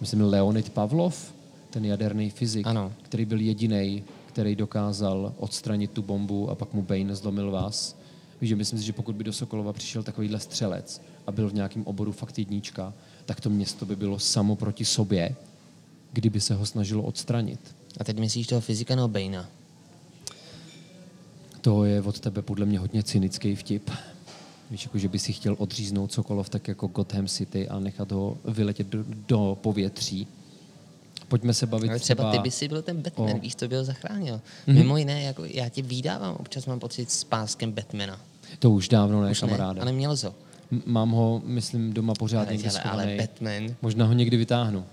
myslím, 0.00 0.20
Leonid 0.20 0.70
Pavlov, 0.70 1.34
ten 1.70 1.84
jaderný 1.84 2.30
fyzik, 2.30 2.66
ano. 2.66 2.92
který 3.02 3.24
byl 3.24 3.40
jediný, 3.40 4.04
který 4.26 4.56
dokázal 4.56 5.34
odstranit 5.38 5.90
tu 5.90 6.02
bombu 6.02 6.50
a 6.50 6.54
pak 6.54 6.72
mu 6.74 6.82
Bane 6.82 7.14
zlomil 7.14 7.50
vás. 7.50 7.96
Víš, 8.44 8.48
že 8.48 8.56
myslím 8.56 8.78
si, 8.78 8.84
že 8.84 8.92
pokud 8.92 9.16
by 9.16 9.24
do 9.24 9.32
Sokolova 9.32 9.72
přišel 9.72 10.02
takovýhle 10.02 10.40
střelec 10.40 11.02
a 11.26 11.32
byl 11.32 11.48
v 11.48 11.54
nějakém 11.54 11.82
oboru 11.86 12.12
fakt 12.12 12.38
jednička, 12.38 12.92
tak 13.26 13.40
to 13.40 13.50
město 13.50 13.86
by 13.86 13.96
bylo 13.96 14.18
samo 14.18 14.56
proti 14.56 14.84
sobě, 14.84 15.36
kdyby 16.12 16.40
se 16.40 16.54
ho 16.54 16.66
snažilo 16.66 17.02
odstranit. 17.02 17.60
A 18.00 18.04
teď 18.04 18.18
myslíš 18.18 18.46
toho 18.46 18.60
fyzika 18.60 18.96
nebo 18.96 19.08
Bejna? 19.08 19.48
To 21.60 21.84
je 21.84 22.02
od 22.02 22.20
tebe 22.20 22.42
podle 22.42 22.66
mě 22.66 22.78
hodně 22.78 23.02
cynický 23.02 23.56
vtip. 23.56 23.90
Víš, 24.70 24.84
jako, 24.84 24.98
že 24.98 25.08
by 25.08 25.18
si 25.18 25.32
chtěl 25.32 25.56
odříznout 25.58 26.12
Sokolov 26.12 26.48
tak 26.48 26.68
jako 26.68 26.86
Gotham 26.86 27.28
City 27.28 27.68
a 27.68 27.78
nechat 27.78 28.12
ho 28.12 28.38
vyletět 28.44 28.86
do, 28.86 29.04
do 29.08 29.58
povětří. 29.60 30.26
Pojďme 31.28 31.54
se 31.54 31.66
bavit 31.66 31.88
Ale 31.88 31.98
třeba, 31.98 32.24
třeba... 32.24 32.32
ty 32.32 32.38
by 32.38 32.50
si 32.50 32.68
byl 32.68 32.82
ten 32.82 33.02
Batman, 33.02 33.36
o... 33.36 33.38
víš, 33.38 33.54
to 33.54 33.68
by 33.68 33.76
ho 33.76 33.84
zachránil. 33.84 34.36
Mm-hmm. 34.36 34.74
Mimo 34.74 34.96
jiné, 34.96 35.22
jako 35.22 35.44
já 35.44 35.68
tě 35.68 35.82
vydávám, 35.82 36.36
občas 36.40 36.66
mám 36.66 36.80
pocit 36.80 37.10
s 37.10 37.24
páskem 37.24 37.72
Batmana. 37.72 38.20
To 38.58 38.70
už 38.70 38.88
dávno 38.88 39.22
ne, 39.22 39.30
už 39.30 39.40
kamaráde. 39.40 39.74
Ne, 39.74 39.82
ale 39.82 39.92
měl 39.92 40.16
ho. 40.24 40.34
M- 40.72 40.82
mám 40.86 41.10
ho, 41.10 41.42
myslím, 41.44 41.92
doma 41.92 42.14
pořád 42.14 42.40
ale, 42.42 42.52
někde 42.52 42.70
ale, 42.70 43.02
ale 43.02 43.16
Batman. 43.16 43.76
Možná 43.82 44.06
ho 44.06 44.12
někdy 44.12 44.36
vytáhnu. 44.36 44.84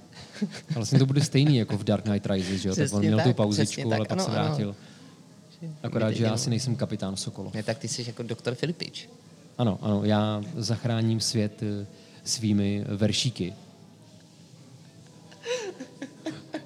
ale 0.42 0.76
vlastně 0.76 1.00
to 1.00 1.06
bude 1.06 1.22
stejný 1.22 1.58
jako 1.58 1.78
v 1.78 1.84
Dark 1.84 2.04
Knight 2.04 2.26
Rises, 2.26 2.62
že 2.62 2.70
jo? 2.70 2.76
tak 2.76 2.94
on 2.94 3.00
měl 3.00 3.18
tak, 3.18 3.28
tu 3.28 3.34
pauzičku, 3.34 3.82
ale 3.86 3.98
tak, 3.98 4.08
pak 4.08 4.12
ano, 4.12 4.26
se 4.26 4.32
vrátil. 4.32 4.70
Ano. 4.70 5.72
Akorát, 5.84 6.12
že 6.12 6.24
já 6.24 6.38
si 6.38 6.50
nejsem 6.50 6.76
kapitán 6.76 7.18
Sokolo. 7.18 7.52
Ne, 7.54 7.64
tak 7.64 7.78
ty 7.78 7.88
jsi 7.88 8.04
jako 8.08 8.24
doktor 8.24 8.56
Filipič. 8.56 9.10
Ano, 9.58 9.80
ano, 9.82 10.04
já 10.04 10.44
zachráním 10.56 11.20
svět 11.20 11.64
eh, 11.64 11.88
svými 12.24 12.86
veršíky. 12.88 13.54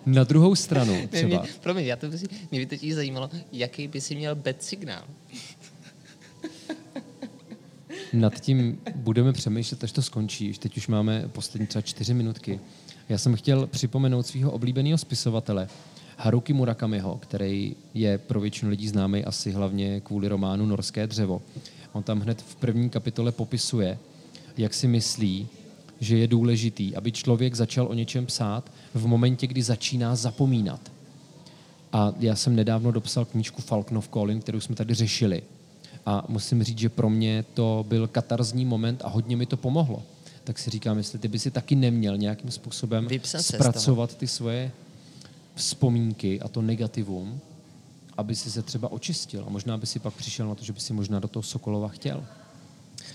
Na 0.05 0.23
druhou 0.23 0.55
stranu 0.55 1.07
třeba... 1.07 1.29
Ne, 1.29 1.41
mě, 1.41 1.53
promiň, 1.61 1.85
já 1.85 1.95
to 1.95 2.07
by 2.07 2.17
si, 2.17 2.27
mě 2.51 2.59
by 2.59 2.65
teď 2.65 2.91
zajímalo, 2.91 3.29
jaký 3.51 3.87
by 3.87 4.01
si 4.01 4.15
měl 4.15 4.35
bad 4.35 4.63
signál. 4.63 5.03
Nad 8.15 8.39
tím 8.39 8.77
budeme 8.95 9.33
přemýšlet, 9.33 9.83
až 9.83 9.91
to 9.91 10.01
skončí. 10.01 10.53
Teď 10.53 10.77
už 10.77 10.87
máme 10.87 11.23
poslední 11.31 11.67
třeba 11.67 11.81
čtyři 11.81 12.13
minutky. 12.13 12.59
Já 13.09 13.17
jsem 13.17 13.35
chtěl 13.35 13.67
připomenout 13.67 14.27
svého 14.27 14.51
oblíbeného 14.51 14.97
spisovatele, 14.97 15.67
Haruki 16.17 16.53
Murakamiho, 16.53 17.17
který 17.17 17.75
je 17.93 18.17
pro 18.17 18.39
většinu 18.39 18.71
lidí 18.71 18.87
známý 18.87 19.25
asi 19.25 19.51
hlavně 19.51 20.01
kvůli 20.01 20.27
románu 20.27 20.65
Norské 20.65 21.07
dřevo. 21.07 21.41
On 21.93 22.03
tam 22.03 22.19
hned 22.19 22.41
v 22.41 22.55
první 22.55 22.89
kapitole 22.89 23.31
popisuje, 23.31 23.97
jak 24.57 24.73
si 24.73 24.87
myslí, 24.87 25.47
že 25.99 26.17
je 26.17 26.27
důležitý, 26.27 26.95
aby 26.95 27.11
člověk 27.11 27.55
začal 27.55 27.87
o 27.87 27.93
něčem 27.93 28.25
psát 28.25 28.71
v 28.93 29.07
momentě, 29.07 29.47
kdy 29.47 29.63
začíná 29.63 30.15
zapomínat. 30.15 30.91
A 31.93 32.13
já 32.19 32.35
jsem 32.35 32.55
nedávno 32.55 32.91
dopsal 32.91 33.25
knížku 33.25 33.61
Falknov 33.61 34.09
Calling, 34.09 34.43
kterou 34.43 34.59
jsme 34.59 34.75
tady 34.75 34.93
řešili. 34.93 35.41
A 36.05 36.25
musím 36.27 36.63
říct, 36.63 36.79
že 36.79 36.89
pro 36.89 37.09
mě 37.09 37.45
to 37.53 37.85
byl 37.87 38.07
katarzní 38.07 38.65
moment 38.65 39.01
a 39.05 39.09
hodně 39.09 39.37
mi 39.37 39.45
to 39.45 39.57
pomohlo. 39.57 40.03
Tak 40.43 40.59
si 40.59 40.69
říkám, 40.69 40.97
jestli 40.97 41.19
ty 41.19 41.27
by 41.27 41.39
si 41.39 41.51
taky 41.51 41.75
neměl 41.75 42.17
nějakým 42.17 42.51
způsobem 42.51 43.07
Vypsat 43.07 43.41
zpracovat 43.41 44.17
ty 44.17 44.27
svoje 44.27 44.71
vzpomínky 45.55 46.41
a 46.41 46.47
to 46.47 46.61
negativum, 46.61 47.39
aby 48.17 48.35
si 48.35 48.51
se 48.51 48.61
třeba 48.61 48.91
očistil 48.91 49.43
a 49.47 49.49
možná 49.49 49.77
by 49.77 49.87
si 49.87 49.99
pak 49.99 50.13
přišel 50.13 50.47
na 50.47 50.55
to, 50.55 50.63
že 50.63 50.73
by 50.73 50.79
si 50.79 50.93
možná 50.93 51.19
do 51.19 51.27
toho 51.27 51.43
Sokolova 51.43 51.87
chtěl. 51.87 52.25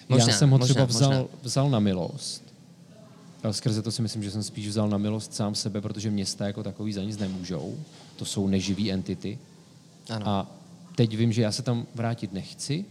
Možná, 0.09 0.27
Já 0.27 0.39
jsem 0.39 0.51
ho 0.51 0.59
třeba 0.59 0.85
možná, 0.85 0.99
vzal, 0.99 1.11
možná. 1.11 1.29
vzal 1.43 1.71
na 1.71 1.79
milost. 1.79 2.43
A 3.43 3.53
skrze 3.53 3.83
to 3.83 3.93
si 3.93 4.03
myslím, 4.03 4.23
že 4.23 4.31
jsem 4.31 4.43
spíš 4.43 4.69
vzal 4.69 4.89
na 4.89 4.99
milost 4.99 5.35
sám 5.35 5.55
sebe, 5.55 5.81
protože 5.81 6.11
města 6.11 6.47
jako 6.47 6.63
takový 6.63 6.93
za 6.93 7.03
nic 7.03 7.19
nemůžou. 7.19 7.75
To 8.17 8.25
jsou 8.25 8.49
neživý 8.49 8.93
entity. 8.93 9.39
Ano. 10.11 10.29
A 10.29 10.47
teď 11.01 11.17
vím, 11.17 11.33
že 11.33 11.43
já 11.43 11.53
se 11.53 11.63
tam 11.63 11.87
vrátit 11.95 12.33
nechci, 12.33 12.85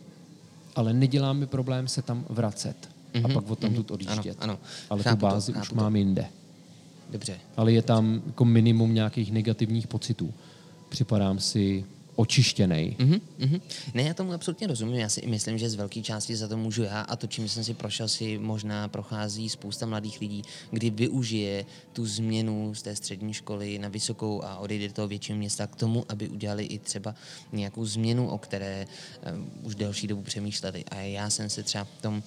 ale 0.75 0.93
nedělá 0.93 1.33
mi 1.33 1.47
problém 1.47 1.87
se 1.87 2.01
tam 2.01 2.25
vracet. 2.29 2.75
Mm-hmm, 3.13 3.25
a 3.25 3.27
mhm, 3.27 3.33
pak 3.33 3.49
od 3.49 3.59
tam 3.59 3.73
mm-hmm. 3.73 3.93
odjíždět. 3.93 4.37
Ano, 4.39 4.53
ano. 4.53 4.59
Ale 4.89 5.03
chápu 5.03 5.15
tu 5.15 5.21
bázi 5.21 5.53
to, 5.53 5.59
už 5.59 5.69
to. 5.69 5.75
mám 5.75 5.95
jinde. 5.95 6.25
Dobře. 7.09 7.39
Ale 7.57 7.71
je 7.71 7.81
tam 7.81 8.21
jako 8.25 8.45
minimum 8.45 8.93
nějakých 8.93 9.31
negativních 9.31 9.87
pocitů. 9.87 10.33
Připadám 10.89 11.39
si 11.39 11.85
očištěný. 12.19 12.95
Mm-hmm, 12.99 13.21
mm-hmm. 13.39 13.61
Ne, 13.93 14.03
já 14.03 14.13
tomu 14.13 14.33
absolutně 14.33 14.67
rozumím. 14.67 14.95
Já 14.95 15.09
si 15.09 15.27
myslím, 15.27 15.57
že 15.57 15.69
z 15.69 15.75
velké 15.75 16.01
části 16.01 16.35
za 16.35 16.47
to 16.47 16.57
můžu 16.57 16.83
já 16.83 17.01
a 17.01 17.15
to, 17.15 17.27
čím 17.27 17.49
jsem 17.49 17.63
si 17.63 17.73
prošel, 17.73 18.07
si 18.07 18.37
možná 18.37 18.87
prochází 18.87 19.49
spousta 19.49 19.85
mladých 19.85 20.19
lidí, 20.21 20.43
kdy 20.71 20.89
využije 20.89 21.65
tu 21.93 22.05
změnu 22.05 22.75
z 22.75 22.81
té 22.81 22.95
střední 22.95 23.33
školy 23.33 23.79
na 23.79 23.87
vysokou 23.87 24.43
a 24.43 24.57
odejde 24.57 24.87
do 24.87 24.93
toho 24.93 25.07
většího 25.07 25.37
města 25.37 25.67
k 25.67 25.75
tomu, 25.75 26.05
aby 26.09 26.29
udělali 26.29 26.65
i 26.65 26.79
třeba 26.79 27.15
nějakou 27.51 27.85
změnu, 27.85 28.27
o 28.27 28.37
které 28.37 28.85
um, 28.85 29.51
už 29.63 29.75
delší 29.75 30.07
dobu 30.07 30.21
přemýšleli. 30.21 30.83
A 30.85 30.95
já 30.95 31.29
jsem 31.29 31.49
se 31.49 31.63
třeba 31.63 31.83
v 31.83 32.01
tom 32.01 32.23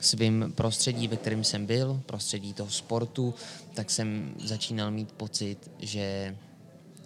svým 0.00 0.52
prostředí, 0.54 1.08
ve 1.08 1.16
kterém 1.16 1.44
jsem 1.44 1.66
byl, 1.66 2.02
prostředí 2.06 2.52
toho 2.52 2.70
sportu, 2.70 3.34
tak 3.74 3.90
jsem 3.90 4.34
začínal 4.44 4.90
mít 4.90 5.12
pocit, 5.12 5.70
že 5.78 6.36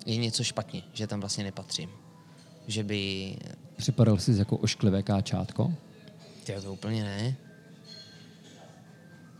je 0.07 0.16
něco 0.16 0.45
špatně, 0.45 0.82
že 0.93 1.07
tam 1.07 1.20
vlastně 1.20 1.45
nepatřím. 1.45 1.99
Že 2.67 2.85
by... 2.85 3.37
Připadal 3.77 4.19
jsi 4.19 4.33
jako 4.39 4.57
ošklivé 4.57 5.03
káčátko? 5.03 5.73
Ty 6.45 6.53
to 6.63 6.73
úplně 6.73 7.05
ne. 7.05 7.37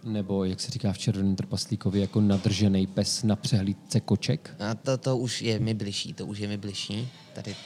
Nebo, 0.05 0.45
jak 0.45 0.61
se 0.61 0.71
říká 0.71 0.93
v 0.93 0.99
Červeném 0.99 1.37
trpaslíkovi, 1.37 2.01
jako 2.01 2.21
nadržený 2.21 2.87
pes 2.87 3.23
na 3.23 3.37
přehlídce 3.37 4.01
koček? 4.01 4.57
A 4.59 4.75
to, 4.75 4.99
to 4.99 5.17
už 5.17 5.43
je 5.43 5.59
mi 5.59 5.75
bližší, 5.75 6.13
to 6.13 6.27
už 6.27 6.39
je 6.39 6.49
mi 6.49 6.57
bližší. 6.57 7.09
Tady 7.33 7.57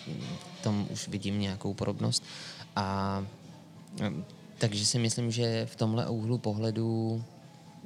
tom 0.63 0.87
už 0.91 1.09
vidím 1.09 1.41
nějakou 1.41 1.75
podobnost. 1.75 2.23
A 2.77 3.27
takže 4.59 4.87
si 4.87 4.99
myslím, 4.99 5.31
že 5.31 5.67
v 5.67 5.77
tomhle 5.77 6.09
úhlu 6.09 6.39
pohledu 6.39 7.23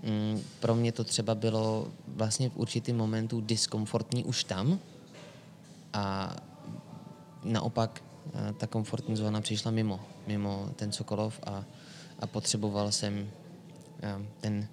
mm, 0.03 0.43
pro 0.61 0.75
mě 0.75 0.93
to 0.93 1.05
třeba 1.05 1.35
bylo 1.35 1.89
vlastně 2.07 2.51
v 2.51 2.57
určitým 2.57 2.97
momentu 2.97 3.41
diskomfortní 3.41 4.25
už 4.25 4.45
tam 4.45 4.79
a 5.93 6.37
naopak 7.45 8.05
a 8.35 8.53
ta 8.53 8.67
komfortní 8.67 9.17
zóna 9.17 9.41
přišla 9.41 9.71
mimo, 9.71 10.01
mimo 10.27 10.71
ten 10.77 10.93
Sokolov 10.93 11.41
a, 11.47 11.65
a 12.19 12.27
potřeboval 12.27 12.93
jsem 12.93 13.31
a, 14.03 14.23
ten, 14.41 14.69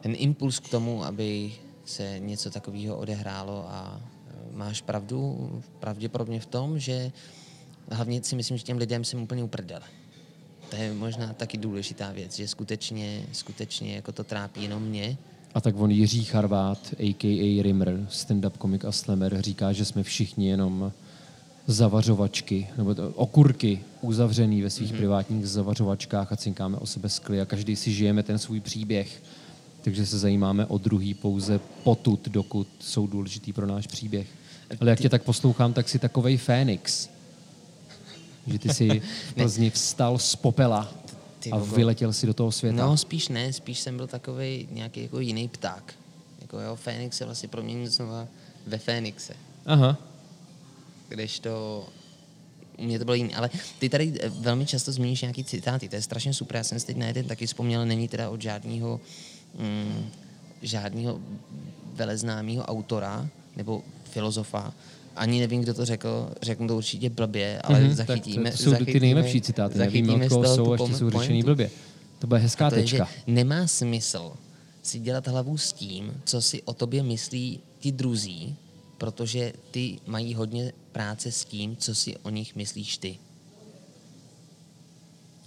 ten 0.00 0.14
impuls 0.16 0.58
k 0.58 0.68
tomu, 0.68 1.04
aby 1.04 1.52
se 1.84 2.18
něco 2.18 2.50
takového 2.50 2.96
odehrálo 2.96 3.64
a 3.68 4.00
e, 4.00 4.56
máš 4.56 4.80
pravdu 4.80 5.50
pravděpodobně 5.80 6.40
v 6.40 6.46
tom, 6.46 6.78
že 6.78 7.12
hlavně 7.90 8.22
si 8.22 8.36
myslím, 8.36 8.56
že 8.56 8.64
těm 8.64 8.78
lidem 8.78 9.04
jsem 9.04 9.22
úplně 9.22 9.44
uprdele. 9.44 9.84
To 10.70 10.76
je 10.76 10.94
možná 10.94 11.32
taky 11.32 11.58
důležitá 11.58 12.12
věc, 12.12 12.36
že 12.36 12.48
skutečně, 12.48 13.26
skutečně 13.32 13.94
jako 13.94 14.12
to 14.12 14.24
trápí 14.24 14.62
jenom 14.62 14.82
mě. 14.82 15.16
A 15.54 15.60
tak 15.60 15.76
on 15.76 15.90
Jiří 15.90 16.24
Charvát, 16.24 16.94
a.k.a. 16.98 17.62
Rimmer, 17.62 18.06
stand-up 18.10 18.50
komik 18.58 18.84
a 18.84 18.92
slammer, 18.92 19.42
říká, 19.42 19.72
že 19.72 19.84
jsme 19.84 20.02
všichni 20.02 20.48
jenom 20.48 20.92
zavařovačky, 21.72 22.68
nebo 22.76 22.94
okurky 23.14 23.80
uzavřený 24.00 24.62
ve 24.62 24.70
svých 24.70 24.92
mm-hmm. 24.92 24.96
privátních 24.96 25.46
zavařovačkách 25.46 26.32
a 26.32 26.36
cinkáme 26.36 26.76
o 26.76 26.86
sebe 26.86 27.08
skly 27.08 27.40
a 27.40 27.44
každý 27.44 27.76
si 27.76 27.92
žijeme 27.92 28.22
ten 28.22 28.38
svůj 28.38 28.60
příběh. 28.60 29.22
Takže 29.82 30.06
se 30.06 30.18
zajímáme 30.18 30.66
o 30.66 30.78
druhý 30.78 31.14
pouze 31.14 31.60
potud, 31.82 32.28
dokud 32.28 32.68
jsou 32.80 33.06
důležitý 33.06 33.52
pro 33.52 33.66
náš 33.66 33.86
příběh. 33.86 34.26
Ale 34.80 34.90
jak 34.90 35.00
tě 35.00 35.08
tak 35.08 35.22
poslouchám, 35.22 35.72
tak 35.72 35.88
si 35.88 35.98
takovej 35.98 36.36
Fénix. 36.36 37.08
Že 38.46 38.58
ty 38.58 38.74
si 38.74 39.02
v 39.28 39.34
Plzni 39.34 39.70
vstal 39.70 40.18
z 40.18 40.36
popela 40.36 40.94
a 41.52 41.58
vyletěl 41.58 42.12
si 42.12 42.26
do 42.26 42.34
toho 42.34 42.52
světa. 42.52 42.86
No, 42.86 42.96
spíš 42.96 43.28
ne, 43.28 43.52
spíš 43.52 43.78
jsem 43.78 43.96
byl 43.96 44.06
takový 44.06 44.68
nějaký 44.70 45.02
jako 45.02 45.20
jiný 45.20 45.48
pták. 45.48 45.94
Jako 46.40 46.60
jo, 46.60 46.76
Fénix 46.76 47.16
se 47.16 47.24
vlastně 47.24 47.48
proměnil 47.48 47.90
znova 47.90 48.26
ve 48.66 48.78
Fénixe. 48.78 49.34
Aha. 49.66 50.09
Kdežto 51.14 51.84
u 52.78 52.84
mě 52.84 52.98
to 52.98 53.04
bylo 53.04 53.14
jiný. 53.14 53.34
Ale 53.34 53.50
ty 53.78 53.88
tady 53.88 54.12
eh, 54.20 54.28
velmi 54.28 54.66
často 54.66 54.92
zmíníš 54.92 55.20
nějaký 55.22 55.44
citáty, 55.44 55.88
to 55.88 55.96
je 55.96 56.02
strašně 56.02 56.34
super. 56.34 56.56
Já 56.56 56.64
jsem 56.64 56.80
si 56.80 56.86
teď 56.86 56.96
na 56.96 57.06
jeden 57.06 57.26
taky 57.26 57.46
vzpomněl, 57.46 57.86
není 57.86 58.08
teda 58.08 58.30
od 58.30 58.42
žádného 58.42 59.00
mm, 59.58 60.06
žádného 60.62 61.20
veleznámého 61.94 62.62
autora 62.64 63.28
nebo 63.56 63.82
filozofa. 64.10 64.72
Ani 65.16 65.40
nevím, 65.40 65.62
kdo 65.62 65.74
to 65.74 65.84
řekl, 65.84 66.30
řeknu 66.42 66.68
to 66.68 66.76
určitě 66.76 67.10
blbě, 67.10 67.60
ale 67.64 67.80
Mhm, 67.80 67.90
mm-hmm, 67.90 67.96
tak 67.96 68.06
zachytíme. 68.06 68.50
to, 68.50 68.56
to 68.56 68.62
jsou 68.62 68.70
ty 68.70 68.76
zachytíme- 68.76 69.00
nejlepší 69.00 69.40
citáty, 69.40 69.78
nevíme, 69.78 70.06
zachytíme 70.08 70.24
od 70.26 70.28
koho 70.28 70.56
jsou, 70.56 70.72
až 70.72 70.80
ty 70.90 70.94
jsou 70.94 71.10
pointu. 71.10 71.44
blbě. 71.46 71.70
To 72.18 72.26
bude 72.26 72.40
hezká 72.40 72.70
To 72.70 72.76
je, 72.76 72.86
že 72.86 72.98
tečka. 72.98 73.08
nemá 73.26 73.66
smysl 73.66 74.32
si 74.82 74.98
dělat 74.98 75.28
hlavu 75.28 75.58
s 75.58 75.72
tím, 75.72 76.12
co 76.24 76.42
si 76.42 76.62
o 76.62 76.74
tobě 76.74 77.02
myslí 77.02 77.60
ti 77.80 77.92
druzí, 77.92 78.56
protože 79.00 79.52
ty 79.70 79.98
mají 80.06 80.34
hodně 80.34 80.72
práce 80.92 81.32
s 81.32 81.44
tím, 81.44 81.76
co 81.76 81.94
si 81.94 82.16
o 82.16 82.30
nich 82.30 82.56
myslíš 82.56 82.98
ty. 82.98 83.18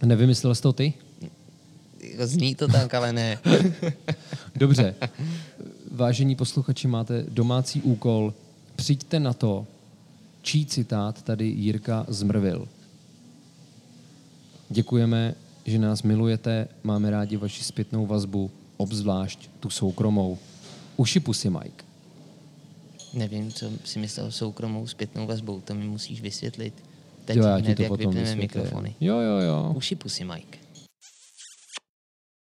Nevymyslel 0.05 0.55
jsi 0.55 0.61
to 0.61 0.73
ty? 0.73 0.93
Zní 2.19 2.55
to 2.55 2.67
tak, 2.67 2.93
ale 2.93 3.13
ne. 3.13 3.39
Dobře. 4.55 4.95
Vážení 5.91 6.35
posluchači, 6.35 6.87
máte 6.87 7.25
domácí 7.29 7.81
úkol. 7.81 8.33
Přijďte 8.75 9.19
na 9.19 9.33
to, 9.33 9.67
čí 10.41 10.65
citát 10.65 11.21
tady 11.21 11.45
Jirka 11.45 12.05
zmrvil. 12.07 12.67
Děkujeme, 14.69 15.35
že 15.65 15.79
nás 15.79 16.03
milujete, 16.03 16.67
máme 16.83 17.09
rádi 17.09 17.37
vaši 17.37 17.63
zpětnou 17.63 18.05
vazbu, 18.05 18.51
obzvlášť 18.77 19.49
tu 19.59 19.69
soukromou. 19.69 20.37
Uši 20.97 21.19
pusy, 21.19 21.49
Mike. 21.49 21.92
Nevím, 23.13 23.51
co 23.51 23.69
si 23.83 23.99
myslel 23.99 24.31
soukromou 24.31 24.87
zpětnou 24.87 25.27
vazbou, 25.27 25.61
to 25.61 25.73
mi 25.75 25.85
musíš 25.85 26.21
vysvětlit. 26.21 26.73
Teď 27.25 27.37
jo, 27.37 27.43
já 27.45 27.59
ti 27.59 27.65
hned, 27.65 27.75
to 27.75 27.81
jak 27.81 27.89
potom 27.89 28.05
vypneme 28.05 28.19
vysvětlím. 28.21 28.61
mikrofony. 28.61 28.95
Jo, 29.01 29.19
jo, 29.19 29.37
jo. 29.37 29.73
Uši 29.75 29.95
pusy, 29.95 30.23
Mike. 30.23 30.62